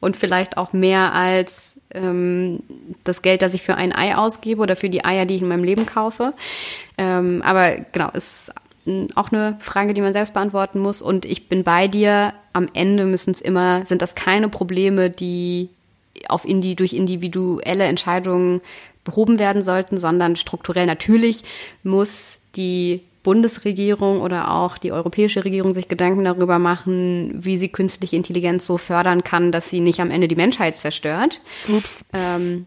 und 0.00 0.16
vielleicht 0.16 0.56
auch 0.56 0.72
mehr 0.72 1.14
als 1.14 1.74
ähm, 1.94 2.60
das 3.04 3.22
Geld, 3.22 3.42
das 3.42 3.54
ich 3.54 3.62
für 3.62 3.76
ein 3.76 3.94
Ei 3.94 4.16
ausgebe 4.16 4.60
oder 4.60 4.76
für 4.76 4.90
die 4.90 5.04
Eier, 5.04 5.26
die 5.26 5.36
ich 5.36 5.42
in 5.42 5.48
meinem 5.48 5.64
Leben 5.64 5.86
kaufe. 5.86 6.34
Ähm, 6.98 7.42
aber 7.44 7.76
genau, 7.92 8.10
ist 8.10 8.52
auch 9.14 9.30
eine 9.30 9.56
Frage, 9.60 9.94
die 9.94 10.00
man 10.00 10.12
selbst 10.12 10.34
beantworten 10.34 10.80
muss. 10.80 11.02
Und 11.02 11.24
ich 11.24 11.48
bin 11.48 11.64
bei 11.64 11.88
dir. 11.88 12.34
Am 12.52 12.68
Ende 12.74 13.06
müssen 13.06 13.30
es 13.30 13.40
immer, 13.40 13.86
sind 13.86 14.02
das 14.02 14.14
keine 14.14 14.48
Probleme, 14.48 15.10
die 15.10 15.70
auf 16.28 16.44
Indi, 16.44 16.76
durch 16.76 16.92
individuelle 16.92 17.84
Entscheidungen 17.84 18.60
behoben 19.04 19.38
werden 19.38 19.62
sollten, 19.62 19.98
sondern 19.98 20.36
strukturell 20.36 20.86
natürlich 20.86 21.42
muss 21.82 22.38
die 22.54 23.02
Bundesregierung 23.22 24.20
oder 24.20 24.50
auch 24.52 24.78
die 24.78 24.92
europäische 24.92 25.44
Regierung 25.44 25.74
sich 25.74 25.88
Gedanken 25.88 26.24
darüber 26.24 26.58
machen, 26.58 27.32
wie 27.34 27.56
sie 27.56 27.68
künstliche 27.68 28.16
Intelligenz 28.16 28.66
so 28.66 28.78
fördern 28.78 29.22
kann, 29.22 29.52
dass 29.52 29.70
sie 29.70 29.80
nicht 29.80 30.00
am 30.00 30.10
Ende 30.10 30.28
die 30.28 30.36
Menschheit 30.36 30.74
zerstört. 30.74 31.40
Ups. 31.68 32.04
Ähm, 32.12 32.66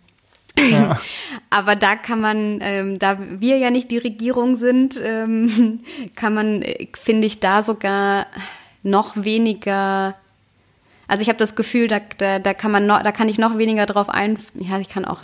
ja. 0.57 0.97
Aber 1.49 1.75
da 1.75 1.97
kann 1.97 2.21
man, 2.21 2.59
ähm, 2.61 2.99
da 2.99 3.17
wir 3.19 3.57
ja 3.57 3.69
nicht 3.69 3.91
die 3.91 3.97
Regierung 3.97 4.57
sind, 4.57 4.99
ähm, 5.03 5.81
kann 6.15 6.33
man, 6.33 6.61
äh, 6.61 6.87
finde 6.93 7.27
ich, 7.27 7.41
da 7.41 7.61
sogar 7.61 8.27
noch 8.85 9.13
weniger. 9.15 10.15
Also 11.07 11.21
ich 11.21 11.27
habe 11.27 11.37
das 11.37 11.55
Gefühl, 11.55 11.87
da, 11.87 11.99
da, 12.17 12.39
da 12.39 12.53
kann 12.53 12.71
man 12.71 12.87
noch, 12.87 13.03
da 13.03 13.11
kann 13.11 13.29
ich 13.29 13.37
noch 13.37 13.57
weniger 13.57 13.85
drauf 13.85 14.09
ein. 14.09 14.39
Ja, 14.55 14.79
ich 14.79 14.89
kann 14.89 15.05
auch. 15.05 15.21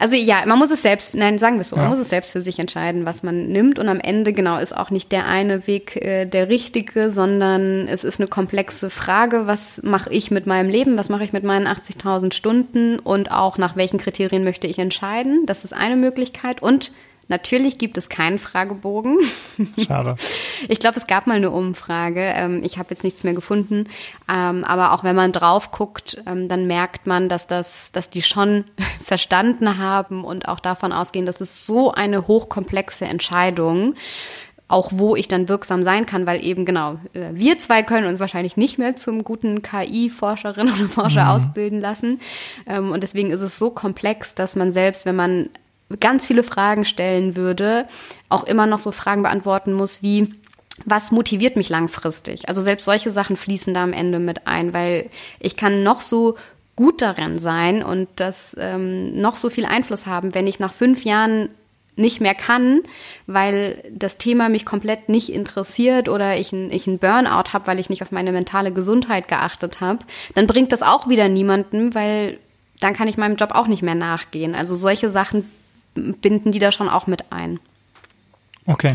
Also 0.00 0.14
ja, 0.16 0.44
man 0.46 0.58
muss 0.58 0.70
es 0.70 0.82
selbst, 0.82 1.14
nein, 1.14 1.40
sagen 1.40 1.56
wir 1.56 1.62
es 1.62 1.70
so, 1.70 1.76
ja. 1.76 1.82
man 1.82 1.90
muss 1.90 1.98
es 1.98 2.08
selbst 2.08 2.30
für 2.30 2.40
sich 2.40 2.60
entscheiden, 2.60 3.04
was 3.04 3.22
man 3.22 3.48
nimmt. 3.48 3.78
Und 3.78 3.88
am 3.88 3.98
Ende, 3.98 4.32
genau, 4.32 4.58
ist 4.58 4.76
auch 4.76 4.90
nicht 4.90 5.10
der 5.10 5.26
eine 5.26 5.66
Weg 5.66 5.96
äh, 5.96 6.24
der 6.24 6.48
richtige, 6.48 7.10
sondern 7.10 7.88
es 7.88 8.04
ist 8.04 8.20
eine 8.20 8.28
komplexe 8.28 8.90
Frage, 8.90 9.46
was 9.46 9.82
mache 9.82 10.10
ich 10.10 10.30
mit 10.30 10.46
meinem 10.46 10.70
Leben, 10.70 10.96
was 10.96 11.08
mache 11.08 11.24
ich 11.24 11.32
mit 11.32 11.42
meinen 11.42 11.66
80.000 11.66 12.32
Stunden 12.32 12.98
und 12.98 13.32
auch 13.32 13.58
nach 13.58 13.74
welchen 13.74 13.98
Kriterien 13.98 14.44
möchte 14.44 14.66
ich 14.66 14.78
entscheiden. 14.78 15.46
Das 15.46 15.64
ist 15.64 15.72
eine 15.72 15.96
Möglichkeit. 15.96 16.62
Und 16.62 16.92
Natürlich 17.28 17.76
gibt 17.76 17.98
es 17.98 18.08
keinen 18.08 18.38
Fragebogen. 18.38 19.18
Schade. 19.86 20.16
Ich 20.68 20.80
glaube, 20.80 20.96
es 20.96 21.06
gab 21.06 21.28
mal 21.28 21.36
eine 21.36 21.52
Umfrage. 21.52 22.20
Ähm, 22.20 22.62
ich 22.64 22.78
habe 22.78 22.90
jetzt 22.90 23.04
nichts 23.04 23.22
mehr 23.22 23.32
gefunden. 23.32 23.88
Ähm, 24.28 24.64
aber 24.64 24.92
auch 24.92 25.04
wenn 25.04 25.14
man 25.14 25.30
drauf 25.30 25.70
guckt, 25.70 26.20
ähm, 26.26 26.48
dann 26.48 26.66
merkt 26.66 27.06
man, 27.06 27.28
dass 27.28 27.46
das, 27.46 27.92
dass 27.92 28.10
die 28.10 28.22
schon 28.22 28.64
verstanden 29.02 29.78
haben 29.78 30.24
und 30.24 30.48
auch 30.48 30.58
davon 30.58 30.92
ausgehen, 30.92 31.26
dass 31.26 31.40
es 31.40 31.64
so 31.64 31.92
eine 31.92 32.26
hochkomplexe 32.26 33.04
Entscheidung 33.04 33.94
auch 34.70 34.90
wo 34.92 35.16
ich 35.16 35.28
dann 35.28 35.48
wirksam 35.48 35.82
sein 35.82 36.04
kann, 36.04 36.26
weil 36.26 36.44
eben 36.44 36.66
genau, 36.66 36.98
äh, 37.14 37.30
wir 37.32 37.58
zwei 37.58 37.82
können 37.82 38.06
uns 38.06 38.20
wahrscheinlich 38.20 38.58
nicht 38.58 38.76
mehr 38.76 38.96
zum 38.96 39.24
guten 39.24 39.62
KI-Forscherin 39.62 40.68
oder 40.68 40.88
Forscher 40.90 41.24
mhm. 41.24 41.30
ausbilden 41.30 41.80
lassen. 41.80 42.20
Und 42.66 43.02
deswegen 43.02 43.30
ist 43.30 43.40
es 43.40 43.58
so 43.58 43.70
komplex, 43.70 44.34
dass 44.34 44.56
man 44.56 44.70
selbst, 44.70 45.06
wenn 45.06 45.16
man 45.16 45.48
ganz 46.00 46.26
viele 46.26 46.42
Fragen 46.42 46.84
stellen 46.84 47.36
würde, 47.36 47.86
auch 48.28 48.44
immer 48.44 48.66
noch 48.66 48.78
so 48.78 48.92
Fragen 48.92 49.22
beantworten 49.22 49.72
muss 49.72 50.02
wie, 50.02 50.34
was 50.84 51.10
motiviert 51.10 51.56
mich 51.56 51.68
langfristig? 51.68 52.48
Also 52.48 52.60
selbst 52.60 52.84
solche 52.84 53.10
Sachen 53.10 53.36
fließen 53.36 53.74
da 53.74 53.82
am 53.82 53.92
Ende 53.92 54.18
mit 54.18 54.46
ein, 54.46 54.72
weil 54.72 55.10
ich 55.40 55.56
kann 55.56 55.82
noch 55.82 56.02
so 56.02 56.36
gut 56.76 57.02
darin 57.02 57.38
sein 57.38 57.82
und 57.82 58.08
das 58.16 58.56
ähm, 58.58 59.20
noch 59.20 59.36
so 59.36 59.50
viel 59.50 59.64
Einfluss 59.64 60.06
haben, 60.06 60.34
wenn 60.34 60.46
ich 60.46 60.60
nach 60.60 60.72
fünf 60.72 61.04
Jahren 61.04 61.48
nicht 61.96 62.20
mehr 62.20 62.36
kann, 62.36 62.82
weil 63.26 63.82
das 63.90 64.18
Thema 64.18 64.48
mich 64.48 64.64
komplett 64.64 65.08
nicht 65.08 65.30
interessiert 65.30 66.08
oder 66.08 66.38
ich 66.38 66.52
ich 66.52 66.86
ein 66.86 66.98
Burnout 66.98 67.52
habe, 67.52 67.66
weil 67.66 67.80
ich 67.80 67.90
nicht 67.90 68.02
auf 68.02 68.12
meine 68.12 68.30
mentale 68.30 68.72
Gesundheit 68.72 69.26
geachtet 69.26 69.80
habe, 69.80 69.98
dann 70.36 70.46
bringt 70.46 70.72
das 70.72 70.82
auch 70.82 71.08
wieder 71.08 71.28
niemanden, 71.28 71.96
weil 71.96 72.38
dann 72.78 72.94
kann 72.94 73.08
ich 73.08 73.16
meinem 73.16 73.34
Job 73.34 73.50
auch 73.52 73.66
nicht 73.66 73.82
mehr 73.82 73.96
nachgehen. 73.96 74.54
Also 74.54 74.76
solche 74.76 75.10
Sachen 75.10 75.50
binden 76.20 76.52
die 76.52 76.58
da 76.58 76.72
schon 76.72 76.88
auch 76.88 77.06
mit 77.06 77.30
ein. 77.30 77.60
Okay. 78.66 78.92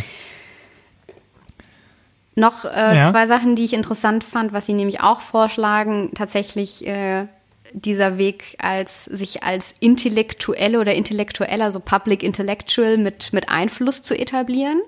Noch 2.36 2.66
äh, 2.66 2.98
ja. 2.98 3.12
zwei 3.12 3.28
Sachen, 3.28 3.56
die 3.56 3.66
ich 3.66 3.74
interessant 3.74 4.24
fand, 4.24 4.54
was 4.54 4.66
Sie 4.66 4.74
nämlich 4.74 5.02
auch 5.02 5.22
vorschlagen, 5.22 6.12
tatsächlich 6.16 6.86
äh, 6.88 7.28
dieser 7.74 8.18
Weg 8.18 8.56
als 8.60 9.06
sich 9.06 9.44
als 9.44 9.74
intellektuelle 9.80 10.80
oder 10.80 10.94
intellektueller, 10.96 11.72
so 11.72 11.80
Public 11.80 12.24
Intellectual 12.24 12.98
mit, 12.98 13.34
mit 13.34 13.50
Einfluss 13.50 14.02
zu 14.02 14.18
etablieren. 14.18 14.82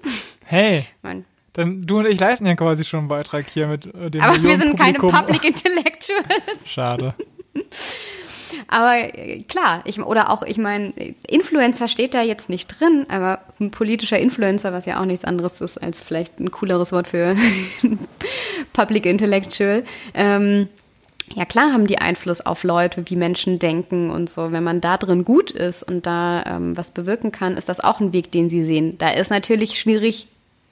Hey. 0.44 0.88
Mein, 1.02 1.26
dann 1.54 1.86
du 1.86 2.00
und 2.00 2.06
ich 2.06 2.20
leisten 2.20 2.46
ja 2.46 2.56
quasi 2.56 2.84
schon 2.84 3.00
einen 3.00 3.08
Beitrag 3.08 3.46
hier 3.48 3.68
mit 3.68 3.86
äh, 3.86 4.12
dem 4.12 4.22
Aber 4.22 4.42
wir 4.42 4.58
sind 4.58 4.78
keine 4.78 5.00
Public 5.00 5.44
Intellectuals. 5.46 6.70
Schade. 6.70 7.14
Aber 8.68 8.96
äh, 8.96 9.42
klar, 9.44 9.82
ich, 9.86 10.02
oder 10.02 10.32
auch, 10.32 10.44
ich 10.44 10.58
meine, 10.58 10.94
Influencer 11.28 11.88
steht 11.88 12.14
da 12.14 12.22
jetzt 12.22 12.50
nicht 12.50 12.80
drin, 12.80 13.06
aber 13.10 13.40
ein 13.60 13.72
politischer 13.72 14.20
Influencer, 14.20 14.74
was 14.74 14.86
ja 14.86 15.00
auch 15.00 15.06
nichts 15.06 15.26
anderes 15.26 15.62
ist 15.62 15.78
als 15.82 16.02
vielleicht 16.02 16.40
ein 16.40 16.52
cooleres 16.52 16.92
Wort 16.92 17.08
für 17.08 17.36
Public 18.74 19.06
Intellectual. 19.06 19.84
Ähm, 20.14 20.68
ja 21.34 21.46
klar 21.46 21.74
haben 21.74 21.88
die 21.88 21.98
Einfluss 21.98 22.42
auf 22.42 22.64
Leute, 22.64 23.04
wie 23.08 23.16
Menschen 23.16 23.58
denken 23.58 24.12
und 24.12 24.30
so. 24.30 24.52
Wenn 24.52 24.64
man 24.64 24.82
da 24.82 24.98
drin 24.98 25.26
gut 25.26 25.52
ist 25.52 25.84
und 25.84 26.06
da 26.06 26.44
ähm, 26.46 26.78
was 26.78 26.92
bewirken 26.92 27.32
kann, 27.32 27.58
ist 27.58 27.70
das 27.70 27.80
auch 27.80 28.00
ein 28.00 28.14
Weg, 28.14 28.32
den 28.32 28.50
sie 28.50 28.64
sehen. 28.64 28.98
Da 28.98 29.10
ist 29.10 29.32
natürlich 29.32 29.80
schwierig, 29.80 30.28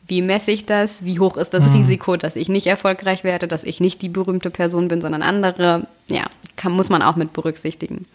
wie 0.06 0.22
messe 0.22 0.52
ich 0.52 0.66
das? 0.66 1.06
Wie 1.06 1.20
hoch 1.20 1.38
ist 1.38 1.54
das 1.54 1.68
mhm. 1.68 1.78
Risiko, 1.78 2.18
dass 2.18 2.36
ich 2.36 2.50
nicht 2.50 2.68
erfolgreich 2.68 3.24
werde, 3.24 3.48
dass 3.48 3.64
ich 3.64 3.80
nicht 3.80 4.02
die 4.02 4.10
berühmte 4.10 4.50
Person 4.50 4.90
bin, 4.90 5.02
sondern 5.02 5.22
andere? 5.22 5.88
Ja, 6.08 6.26
kann, 6.56 6.72
muss 6.72 6.90
man 6.90 7.02
auch 7.02 7.16
mit 7.16 7.34
berücksichtigen. 7.34 8.06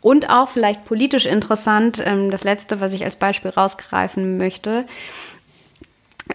Und 0.00 0.30
auch 0.30 0.48
vielleicht 0.48 0.84
politisch 0.84 1.26
interessant, 1.26 2.02
ähm, 2.04 2.30
das 2.30 2.44
letzte, 2.44 2.80
was 2.80 2.92
ich 2.92 3.04
als 3.04 3.16
Beispiel 3.16 3.50
rausgreifen 3.50 4.36
möchte, 4.36 4.86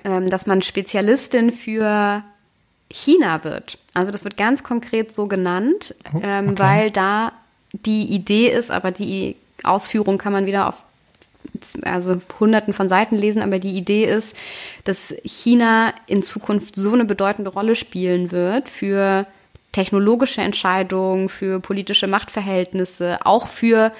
ähm, 0.03 0.29
dass 0.29 0.45
man 0.45 0.61
Spezialistin 0.61 1.51
für 1.51 2.23
China 2.91 3.43
wird. 3.43 3.77
Also 3.93 4.11
das 4.11 4.23
wird 4.23 4.37
ganz 4.37 4.63
konkret 4.63 5.15
so 5.15 5.27
genannt, 5.27 5.95
oh, 6.13 6.19
ähm, 6.21 6.49
okay. 6.49 6.59
weil 6.59 6.91
da 6.91 7.31
die 7.71 8.13
Idee 8.13 8.49
ist, 8.49 8.71
aber 8.71 8.91
die 8.91 9.35
Ausführung 9.63 10.17
kann 10.17 10.33
man 10.33 10.45
wieder 10.45 10.67
auf 10.67 10.85
also 11.83 12.21
hunderten 12.39 12.73
von 12.73 12.89
Seiten 12.89 13.15
lesen, 13.15 13.41
aber 13.41 13.59
die 13.59 13.75
Idee 13.75 14.05
ist, 14.05 14.35
dass 14.83 15.15
China 15.23 15.93
in 16.07 16.23
Zukunft 16.23 16.75
so 16.75 16.93
eine 16.93 17.05
bedeutende 17.05 17.51
Rolle 17.51 17.75
spielen 17.75 18.31
wird 18.31 18.69
für 18.69 19.25
technologische 19.71 20.41
Entscheidungen, 20.41 21.29
für 21.29 21.59
politische 21.59 22.07
Machtverhältnisse, 22.07 23.19
auch 23.23 23.47
für 23.47 23.91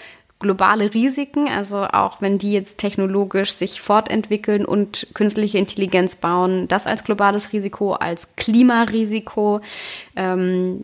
globale 0.42 0.94
Risiken, 0.94 1.48
also 1.48 1.84
auch 1.84 2.20
wenn 2.20 2.38
die 2.38 2.52
jetzt 2.52 2.80
technologisch 2.80 3.52
sich 3.52 3.80
fortentwickeln 3.80 4.66
und 4.66 5.08
künstliche 5.14 5.60
Intelligenz 5.60 6.16
bauen, 6.16 6.68
das 6.68 6.88
als 6.88 7.04
globales 7.04 7.54
Risiko, 7.54 7.94
als 7.94 8.28
Klimarisiko, 8.36 9.62
ähm, 10.16 10.84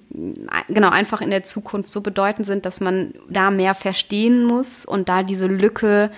genau 0.70 0.90
einfach 0.90 1.22
in 1.22 1.32
der 1.32 1.44
Zukunft 1.44 1.90
so 1.90 2.02
bedeutend 2.02 2.46
sind, 2.46 2.66
dass 2.66 2.80
man 2.80 3.14
da 3.30 3.50
mehr 3.50 3.74
verstehen 3.74 4.46
muss 4.46 4.86
und 4.86 5.10
da 5.10 5.24
diese 5.24 5.48
Lücke 5.48 6.12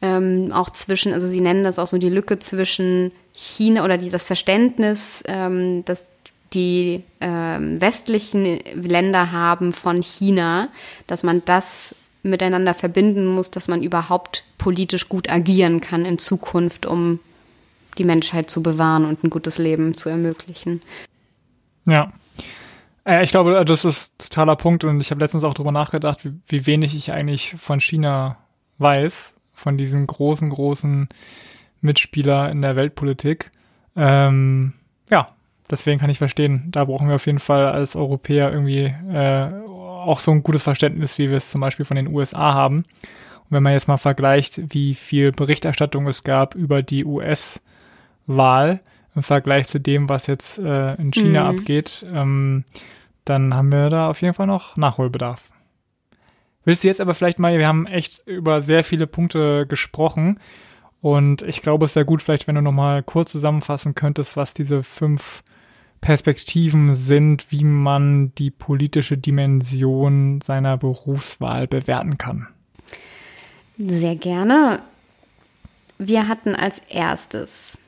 ähm, 0.00 0.52
auch 0.52 0.70
zwischen, 0.70 1.12
also 1.12 1.28
sie 1.28 1.40
nennen 1.40 1.64
das 1.64 1.78
auch 1.78 1.88
so 1.88 1.98
die 1.98 2.08
Lücke 2.08 2.38
zwischen 2.38 3.12
China 3.34 3.84
oder 3.84 3.98
die, 3.98 4.10
das 4.10 4.24
Verständnis, 4.24 5.22
ähm, 5.26 5.84
dass 5.84 6.08
die 6.54 7.04
ähm, 7.20 7.80
westlichen 7.80 8.58
Länder 8.74 9.32
haben 9.32 9.72
von 9.72 10.02
China, 10.02 10.68
dass 11.06 11.22
man 11.22 11.42
das 11.44 11.94
miteinander 12.22 12.74
verbinden 12.74 13.26
muss, 13.26 13.50
dass 13.50 13.68
man 13.68 13.82
überhaupt 13.82 14.44
politisch 14.58 15.08
gut 15.08 15.30
agieren 15.30 15.80
kann 15.80 16.04
in 16.04 16.18
Zukunft, 16.18 16.86
um 16.86 17.20
die 17.96 18.04
Menschheit 18.04 18.50
zu 18.50 18.62
bewahren 18.62 19.04
und 19.04 19.24
ein 19.24 19.30
gutes 19.30 19.58
Leben 19.58 19.94
zu 19.94 20.08
ermöglichen. 20.08 20.82
Ja. 21.86 22.12
Äh, 23.04 23.24
ich 23.24 23.30
glaube, 23.30 23.64
das 23.64 23.84
ist 23.84 24.30
totaler 24.30 24.56
Punkt 24.56 24.84
und 24.84 25.00
ich 25.00 25.10
habe 25.10 25.20
letztens 25.20 25.44
auch 25.44 25.54
darüber 25.54 25.72
nachgedacht, 25.72 26.26
wie, 26.46 26.66
wenig 26.66 26.94
ich 26.94 27.12
eigentlich 27.12 27.56
von 27.58 27.80
China 27.80 28.38
weiß 28.78 29.34
von 29.52 29.76
diesem 29.76 30.06
großen, 30.06 30.50
großen 30.50 31.08
Mitspieler 31.80 32.50
in 32.50 32.62
der 32.62 32.76
Weltpolitik. 32.76 33.50
Ähm, 33.96 34.74
deswegen 35.70 35.98
kann 35.98 36.10
ich 36.10 36.18
verstehen, 36.18 36.68
da 36.70 36.84
brauchen 36.84 37.08
wir 37.08 37.16
auf 37.16 37.26
jeden 37.26 37.38
Fall 37.38 37.66
als 37.66 37.96
Europäer 37.96 38.52
irgendwie 38.52 38.94
äh, 39.12 39.50
auch 39.68 40.20
so 40.20 40.30
ein 40.30 40.42
gutes 40.42 40.62
Verständnis, 40.62 41.18
wie 41.18 41.30
wir 41.30 41.36
es 41.36 41.50
zum 41.50 41.60
Beispiel 41.60 41.84
von 41.84 41.96
den 41.96 42.08
USA 42.08 42.54
haben. 42.54 42.78
Und 42.78 43.50
wenn 43.50 43.62
man 43.62 43.72
jetzt 43.72 43.88
mal 43.88 43.96
vergleicht, 43.96 44.60
wie 44.72 44.94
viel 44.94 45.32
Berichterstattung 45.32 46.06
es 46.06 46.24
gab 46.24 46.54
über 46.54 46.82
die 46.82 47.04
US-Wahl 47.04 48.80
im 49.14 49.22
Vergleich 49.22 49.66
zu 49.66 49.80
dem, 49.80 50.08
was 50.08 50.26
jetzt 50.26 50.58
äh, 50.58 50.94
in 50.94 51.10
China 51.10 51.50
mhm. 51.50 51.58
abgeht, 51.58 52.06
ähm, 52.12 52.64
dann 53.24 53.54
haben 53.54 53.72
wir 53.72 53.90
da 53.90 54.10
auf 54.10 54.22
jeden 54.22 54.34
Fall 54.34 54.46
noch 54.46 54.76
Nachholbedarf. 54.76 55.50
Willst 56.64 56.84
du 56.84 56.88
jetzt 56.88 57.00
aber 57.00 57.14
vielleicht 57.14 57.38
mal, 57.38 57.58
wir 57.58 57.66
haben 57.66 57.86
echt 57.86 58.22
über 58.26 58.60
sehr 58.60 58.84
viele 58.84 59.06
Punkte 59.06 59.66
gesprochen 59.66 60.38
und 61.00 61.42
ich 61.42 61.62
glaube, 61.62 61.84
es 61.84 61.94
wäre 61.94 62.04
gut 62.04 62.22
vielleicht, 62.22 62.46
wenn 62.46 62.56
du 62.56 62.62
nochmal 62.62 63.02
kurz 63.02 63.32
zusammenfassen 63.32 63.94
könntest, 63.94 64.36
was 64.36 64.54
diese 64.54 64.82
fünf 64.82 65.42
Perspektiven 66.00 66.94
sind, 66.94 67.46
wie 67.50 67.64
man 67.64 68.32
die 68.36 68.50
politische 68.50 69.18
Dimension 69.18 70.40
seiner 70.40 70.76
Berufswahl 70.76 71.66
bewerten 71.66 72.18
kann. 72.18 72.46
Sehr 73.78 74.16
gerne. 74.16 74.80
Wir 75.98 76.28
hatten 76.28 76.54
als 76.54 76.80
erstes 76.88 77.78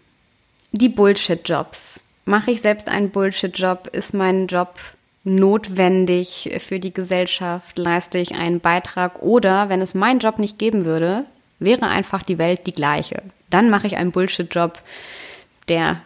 die 0.73 0.89
Bullshit-Jobs. 0.89 2.05
Mache 2.25 2.53
ich 2.53 2.61
selbst 2.61 2.89
einen 2.89 3.11
Bullshit-Job? 3.11 3.89
Ist 3.93 4.15
mein 4.15 4.47
Job 4.47 4.79
notwendig 5.25 6.57
für 6.61 6.79
die 6.79 6.95
Gesellschaft? 6.95 7.79
Leiste 7.79 8.19
ich 8.19 8.35
einen 8.35 8.61
Beitrag? 8.61 9.23
Oder 9.23 9.69
wenn 9.69 9.81
es 9.81 9.95
meinen 9.95 10.21
Job 10.21 10.39
nicht 10.39 10.59
geben 10.59 10.85
würde, 10.85 11.25
wäre 11.59 11.87
einfach 11.87 12.23
die 12.23 12.39
Welt 12.39 12.67
die 12.67 12.73
gleiche. 12.73 13.23
Dann 13.51 13.69
mache 13.71 13.87
ich 13.87 13.97
einen 13.97 14.13
Bullshit-Job, 14.13 14.81
der 15.69 16.01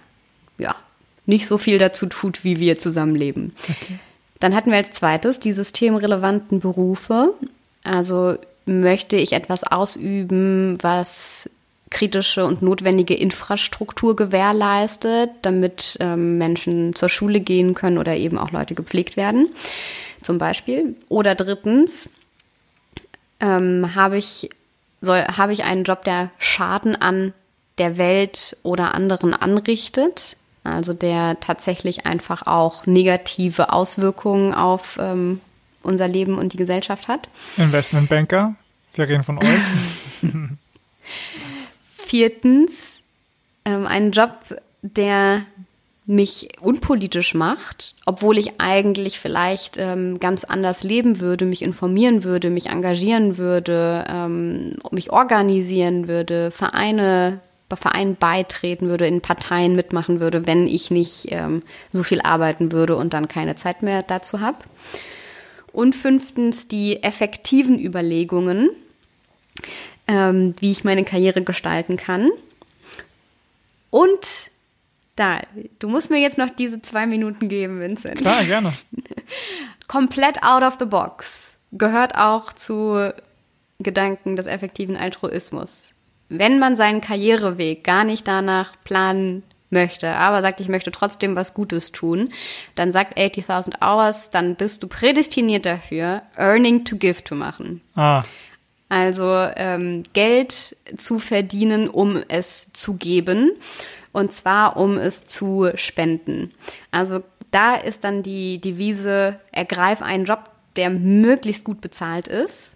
nicht 1.27 1.47
so 1.47 1.59
viel 1.59 1.79
dazu 1.79 2.07
tut, 2.07 2.45
wie 2.45 2.59
wir 2.59 2.79
zusammenleben. 2.79 3.55
Okay. 3.63 3.99
Dann 4.41 4.55
hatten 4.55 4.71
wir 4.71 4.79
als 4.79 4.93
zweites 4.93 5.41
die 5.41 5.53
systemrelevanten 5.53 6.61
Berufe. 6.61 7.35
Also 7.83 8.37
möchte 8.67 9.17
ich 9.17 9.33
etwas 9.33 9.65
ausüben, 9.65 10.79
was 10.83 11.49
kritische 11.91 12.45
und 12.45 12.61
notwendige 12.61 13.15
Infrastruktur 13.15 14.17
gewährleistet, 14.17 15.31
damit 15.43 15.97
ähm, 16.01 16.39
Menschen 16.39 16.95
zur 16.95 17.09
Schule 17.09 17.41
gehen 17.41 17.75
können 17.75 17.99
oder 17.99 18.17
eben 18.17 18.37
auch 18.37 18.51
Leute 18.51 18.75
gepflegt 18.75 19.17
werden, 19.17 19.49
zum 20.21 20.39
Beispiel. 20.39 20.97
Oder 21.09 21.37
drittens 21.37 22.11
ähm, 23.39 23.95
habe 23.95 24.19
ich, 24.19 24.51
soll, 25.01 25.21
habe 25.21 25.53
ich 25.53 25.63
einen 25.63 25.85
Job, 25.85 26.05
der 26.05 26.31
Schaden 26.39 26.97
an 26.97 27.33
der 27.79 27.97
Welt 27.97 28.57
oder 28.63 28.95
anderen 28.95 29.33
anrichtet, 29.33 30.37
also 30.65 30.95
der 30.95 31.39
tatsächlich 31.41 32.07
einfach 32.07 32.47
auch 32.47 32.87
negative 32.87 33.73
Auswirkungen 33.73 34.55
auf 34.55 34.99
ähm, 35.01 35.41
unser 35.83 36.09
Leben 36.09 36.39
und 36.39 36.55
die 36.55 36.57
Gesellschaft 36.57 37.07
hat. 37.09 37.29
Investmentbanker, 37.59 38.55
wir 38.95 39.09
reden 39.09 39.23
von 39.23 39.39
euch. 39.39 39.47
Viertens, 41.93 43.01
ähm, 43.65 43.87
einen 43.87 44.11
Job, 44.11 44.39
der 44.83 45.43
mich 46.07 46.49
unpolitisch 46.61 47.35
macht, 47.35 47.95
obwohl 48.05 48.37
ich 48.37 48.61
eigentlich 48.61 49.19
vielleicht 49.19 49.77
ähm, 49.79 50.21
ganz 50.21 50.45
anders 50.45 50.83
leben 50.83 51.21
würde, 51.21 51.47
mich 51.47 51.63
informieren 51.63 52.25
würde, 52.25 52.51
mich 52.51 52.67
engagieren 52.67 53.39
würde, 53.39 54.05
ähm, 54.09 54.77
mich 54.91 55.11
organisieren 55.13 56.07
würde, 56.07 56.51
Vereine 56.51 57.41
bei 57.75 57.77
Vereinen 57.77 58.17
beitreten 58.17 58.89
würde, 58.89 59.07
in 59.07 59.21
Parteien 59.21 59.75
mitmachen 59.75 60.21
würde, 60.21 60.47
wenn 60.47 60.67
ich 60.67 60.91
nicht 60.91 61.27
ähm, 61.31 61.63
so 61.93 62.03
viel 62.03 62.21
arbeiten 62.21 62.73
würde 62.73 62.97
und 62.97 63.13
dann 63.15 63.29
keine 63.29 63.57
Zeit 63.57 63.83
mehr 63.83 64.03
dazu 64.03 64.41
habe. 64.41 64.59
Und 65.73 65.97
fünftens 65.97 66.69
die 66.69 67.03
effektiven 67.03 67.81
Überlegungen, 67.81 68.71
ähm, 70.07 70.53
wie 70.61 70.71
ich 70.71 70.85
meine 70.85 71.05
Karriere 71.05 71.43
gestalten 71.43 71.97
kann. 71.97 72.31
Und 73.91 74.51
da, 75.17 75.41
du 75.81 75.89
musst 75.89 76.11
mir 76.11 76.21
jetzt 76.21 76.39
noch 76.39 76.51
diese 76.51 76.81
zwei 76.83 77.07
Minuten 77.07 77.49
geben, 77.49 77.81
Vincent. 77.81 78.19
Klar, 78.19 78.45
gerne. 78.45 78.73
Komplett 79.89 80.43
out 80.43 80.63
of 80.63 80.77
the 80.79 80.87
box 80.87 81.57
gehört 81.73 82.15
auch 82.17 82.53
zu 82.53 83.13
Gedanken 83.81 84.37
des 84.37 84.47
effektiven 84.47 84.97
Altruismus. 84.97 85.94
Wenn 86.29 86.59
man 86.59 86.77
seinen 86.77 87.01
Karriereweg 87.01 87.85
gar 87.85 88.05
nicht 88.05 88.27
danach 88.27 88.73
planen 88.85 89.43
möchte, 89.71 90.09
aber 90.15 90.41
sagt, 90.41 90.61
ich 90.61 90.69
möchte 90.69 90.91
trotzdem 90.91 91.37
was 91.37 91.53
Gutes 91.53 91.93
tun, 91.93 92.33
dann 92.75 92.93
sagt 92.93 93.19
80.000 93.19 93.83
Hours, 93.83 94.31
dann 94.31 94.57
bist 94.57 94.83
du 94.83 94.89
prädestiniert 94.89 95.67
dafür, 95.67 96.23
Earning 96.37 96.85
to 96.85 96.97
Give 96.97 97.23
zu 97.23 97.35
machen. 97.35 97.83
Ah. 97.95 98.23
Also 98.89 99.29
ähm, 99.57 100.05
Geld 100.13 100.77
zu 100.97 101.19
verdienen, 101.19 101.89
um 101.89 102.23
es 102.29 102.69
zu 102.73 102.97
geben. 102.97 103.53
Und 104.13 104.33
zwar, 104.33 104.77
um 104.77 104.97
es 104.97 105.25
zu 105.25 105.71
spenden. 105.75 106.53
Also 106.93 107.25
da 107.51 107.75
ist 107.75 108.05
dann 108.05 108.23
die 108.23 108.61
Devise, 108.61 109.41
ergreif 109.51 110.03
einen 110.03 110.25
Job, 110.25 110.51
der 110.77 110.91
möglichst 110.91 111.65
gut 111.65 111.81
bezahlt 111.81 112.29
ist 112.29 112.75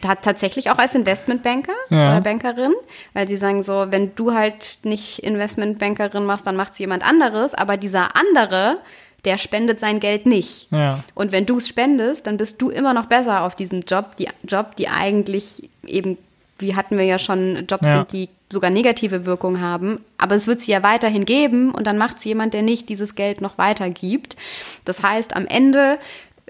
tatsächlich 0.00 0.70
auch 0.70 0.78
als 0.78 0.94
Investmentbanker 0.94 1.74
ja. 1.90 2.10
oder 2.10 2.20
Bankerin, 2.20 2.72
weil 3.12 3.28
sie 3.28 3.36
sagen 3.36 3.62
so, 3.62 3.86
wenn 3.90 4.14
du 4.14 4.34
halt 4.34 4.78
nicht 4.82 5.20
Investmentbankerin 5.20 6.24
machst, 6.24 6.46
dann 6.46 6.56
macht 6.56 6.72
es 6.72 6.78
jemand 6.78 7.06
anderes, 7.06 7.54
aber 7.54 7.76
dieser 7.76 8.16
andere, 8.16 8.78
der 9.24 9.38
spendet 9.38 9.80
sein 9.80 10.00
Geld 10.00 10.26
nicht. 10.26 10.68
Ja. 10.70 11.02
Und 11.14 11.32
wenn 11.32 11.46
du 11.46 11.58
es 11.58 11.68
spendest, 11.68 12.26
dann 12.26 12.36
bist 12.36 12.60
du 12.62 12.70
immer 12.70 12.94
noch 12.94 13.06
besser 13.06 13.42
auf 13.42 13.54
diesem 13.54 13.80
Job, 13.80 14.16
die 14.16 14.28
Job, 14.46 14.76
die 14.76 14.88
eigentlich 14.88 15.68
eben, 15.86 16.16
wie 16.58 16.74
hatten 16.74 16.96
wir 16.96 17.04
ja 17.04 17.18
schon, 17.18 17.66
Jobs 17.68 17.86
ja. 17.86 17.96
sind, 17.96 18.12
die 18.12 18.28
sogar 18.52 18.70
negative 18.70 19.26
Wirkung 19.26 19.60
haben, 19.60 20.00
aber 20.18 20.34
es 20.34 20.46
wird 20.46 20.60
sie 20.60 20.72
ja 20.72 20.82
weiterhin 20.82 21.24
geben 21.24 21.72
und 21.72 21.86
dann 21.86 21.98
macht 21.98 22.18
es 22.18 22.24
jemand, 22.24 22.52
der 22.52 22.62
nicht 22.62 22.88
dieses 22.88 23.14
Geld 23.14 23.40
noch 23.40 23.58
weitergibt. 23.58 24.36
Das 24.84 25.02
heißt, 25.04 25.36
am 25.36 25.46
Ende 25.46 25.98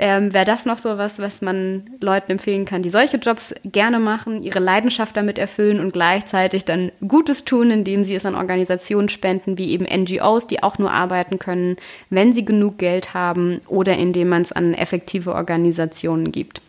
ähm, 0.00 0.32
Wäre 0.32 0.46
das 0.46 0.64
noch 0.64 0.78
so 0.78 0.96
was, 0.96 1.18
was 1.18 1.42
man 1.42 1.90
Leuten 2.00 2.32
empfehlen 2.32 2.64
kann, 2.64 2.82
die 2.82 2.88
solche 2.88 3.18
Jobs 3.18 3.54
gerne 3.64 4.00
machen, 4.00 4.42
ihre 4.42 4.58
Leidenschaft 4.58 5.14
damit 5.14 5.38
erfüllen 5.38 5.78
und 5.78 5.92
gleichzeitig 5.92 6.64
dann 6.64 6.90
Gutes 7.06 7.44
tun, 7.44 7.70
indem 7.70 8.02
sie 8.02 8.14
es 8.14 8.24
an 8.24 8.34
Organisationen 8.34 9.10
spenden, 9.10 9.58
wie 9.58 9.70
eben 9.72 9.84
NGOs, 9.84 10.46
die 10.46 10.62
auch 10.62 10.78
nur 10.78 10.90
arbeiten 10.90 11.38
können, 11.38 11.76
wenn 12.08 12.32
sie 12.32 12.46
genug 12.46 12.78
Geld 12.78 13.12
haben 13.12 13.60
oder 13.68 13.98
indem 13.98 14.30
man 14.30 14.40
es 14.40 14.52
an 14.52 14.72
effektive 14.72 15.34
Organisationen 15.34 16.32
gibt. 16.32 16.62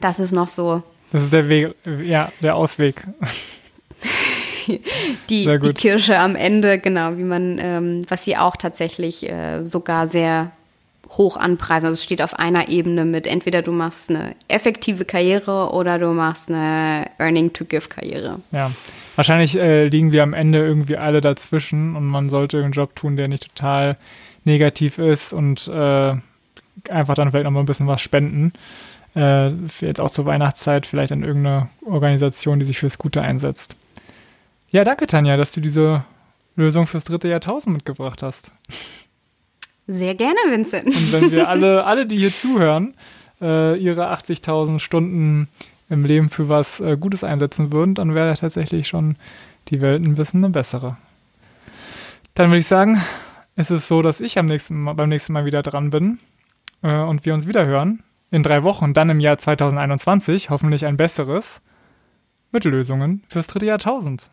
Das 0.00 0.18
ist 0.18 0.32
noch 0.32 0.48
so. 0.48 0.82
Das 1.12 1.24
ist 1.24 1.32
der 1.34 1.50
Weg, 1.50 1.74
ja, 2.02 2.32
der 2.40 2.56
Ausweg. 2.56 3.06
die, 4.66 4.80
die 5.28 5.74
Kirsche 5.74 6.18
am 6.18 6.36
Ende, 6.36 6.78
genau, 6.78 7.18
wie 7.18 7.24
man, 7.24 7.58
ähm, 7.60 8.06
was 8.08 8.24
sie 8.24 8.38
auch 8.38 8.56
tatsächlich 8.56 9.28
äh, 9.28 9.66
sogar 9.66 10.08
sehr 10.08 10.52
hoch 11.18 11.36
anpreisen. 11.36 11.86
Also 11.86 11.98
es 11.98 12.04
steht 12.04 12.22
auf 12.22 12.38
einer 12.38 12.68
Ebene 12.68 13.04
mit 13.04 13.26
entweder 13.26 13.62
du 13.62 13.72
machst 13.72 14.10
eine 14.10 14.34
effektive 14.48 15.04
Karriere 15.04 15.72
oder 15.72 15.98
du 15.98 16.08
machst 16.12 16.50
eine 16.50 17.06
Earning-to-Give-Karriere. 17.18 18.40
Ja, 18.50 18.70
wahrscheinlich 19.16 19.56
äh, 19.56 19.86
liegen 19.88 20.12
wir 20.12 20.22
am 20.22 20.34
Ende 20.34 20.58
irgendwie 20.58 20.96
alle 20.96 21.20
dazwischen 21.20 21.96
und 21.96 22.06
man 22.06 22.28
sollte 22.28 22.62
einen 22.62 22.72
Job 22.72 22.96
tun, 22.96 23.16
der 23.16 23.28
nicht 23.28 23.48
total 23.54 23.96
negativ 24.44 24.98
ist 24.98 25.32
und 25.32 25.68
äh, 25.68 26.14
einfach 26.88 27.14
dann 27.14 27.30
vielleicht 27.30 27.44
noch 27.44 27.50
mal 27.50 27.60
ein 27.60 27.66
bisschen 27.66 27.86
was 27.86 28.00
spenden. 28.00 28.52
Äh, 29.14 29.50
jetzt 29.80 30.00
auch 30.00 30.10
zur 30.10 30.24
Weihnachtszeit 30.24 30.86
vielleicht 30.86 31.12
an 31.12 31.22
irgendeine 31.22 31.68
Organisation, 31.84 32.58
die 32.58 32.66
sich 32.66 32.78
fürs 32.78 32.98
Gute 32.98 33.20
einsetzt. 33.20 33.76
Ja, 34.70 34.84
danke 34.84 35.06
Tanja, 35.06 35.36
dass 35.36 35.52
du 35.52 35.60
diese 35.60 36.04
Lösung 36.56 36.86
fürs 36.86 37.04
dritte 37.04 37.28
Jahrtausend 37.28 37.74
mitgebracht 37.74 38.22
hast. 38.22 38.52
Sehr 39.86 40.14
gerne, 40.14 40.38
Vincent. 40.48 40.86
Und 40.86 41.12
wenn 41.12 41.30
wir 41.30 41.48
alle, 41.50 41.84
alle 41.84 42.06
die 42.06 42.16
hier 42.16 42.30
zuhören, 42.30 42.94
äh, 43.40 43.78
ihre 43.80 44.12
80.000 44.12 44.78
Stunden 44.78 45.48
im 45.88 46.04
Leben 46.04 46.30
für 46.30 46.48
was 46.48 46.80
äh, 46.80 46.96
Gutes 46.96 47.24
einsetzen 47.24 47.72
würden, 47.72 47.94
dann 47.94 48.14
wäre 48.14 48.34
tatsächlich 48.34 48.88
schon 48.88 49.16
die 49.68 49.80
Welt 49.80 50.02
ein 50.02 50.14
bisschen 50.14 50.44
eine 50.44 50.52
bessere. 50.52 50.96
Dann 52.34 52.50
würde 52.50 52.60
ich 52.60 52.66
sagen, 52.66 53.02
ist 53.56 53.70
es 53.70 53.88
so, 53.88 54.02
dass 54.02 54.20
ich 54.20 54.38
am 54.38 54.46
nächsten 54.46 54.80
Mal, 54.80 54.94
beim 54.94 55.08
nächsten 55.08 55.32
Mal 55.32 55.44
wieder 55.44 55.62
dran 55.62 55.90
bin 55.90 56.18
äh, 56.82 57.02
und 57.02 57.26
wir 57.26 57.34
uns 57.34 57.46
wieder 57.46 57.66
hören. 57.66 58.02
In 58.30 58.42
drei 58.42 58.62
Wochen, 58.62 58.94
dann 58.94 59.10
im 59.10 59.20
Jahr 59.20 59.36
2021, 59.36 60.48
hoffentlich 60.48 60.86
ein 60.86 60.96
besseres, 60.96 61.60
mit 62.50 62.64
Lösungen 62.64 63.24
fürs 63.28 63.46
dritte 63.46 63.66
Jahrtausend. 63.66 64.30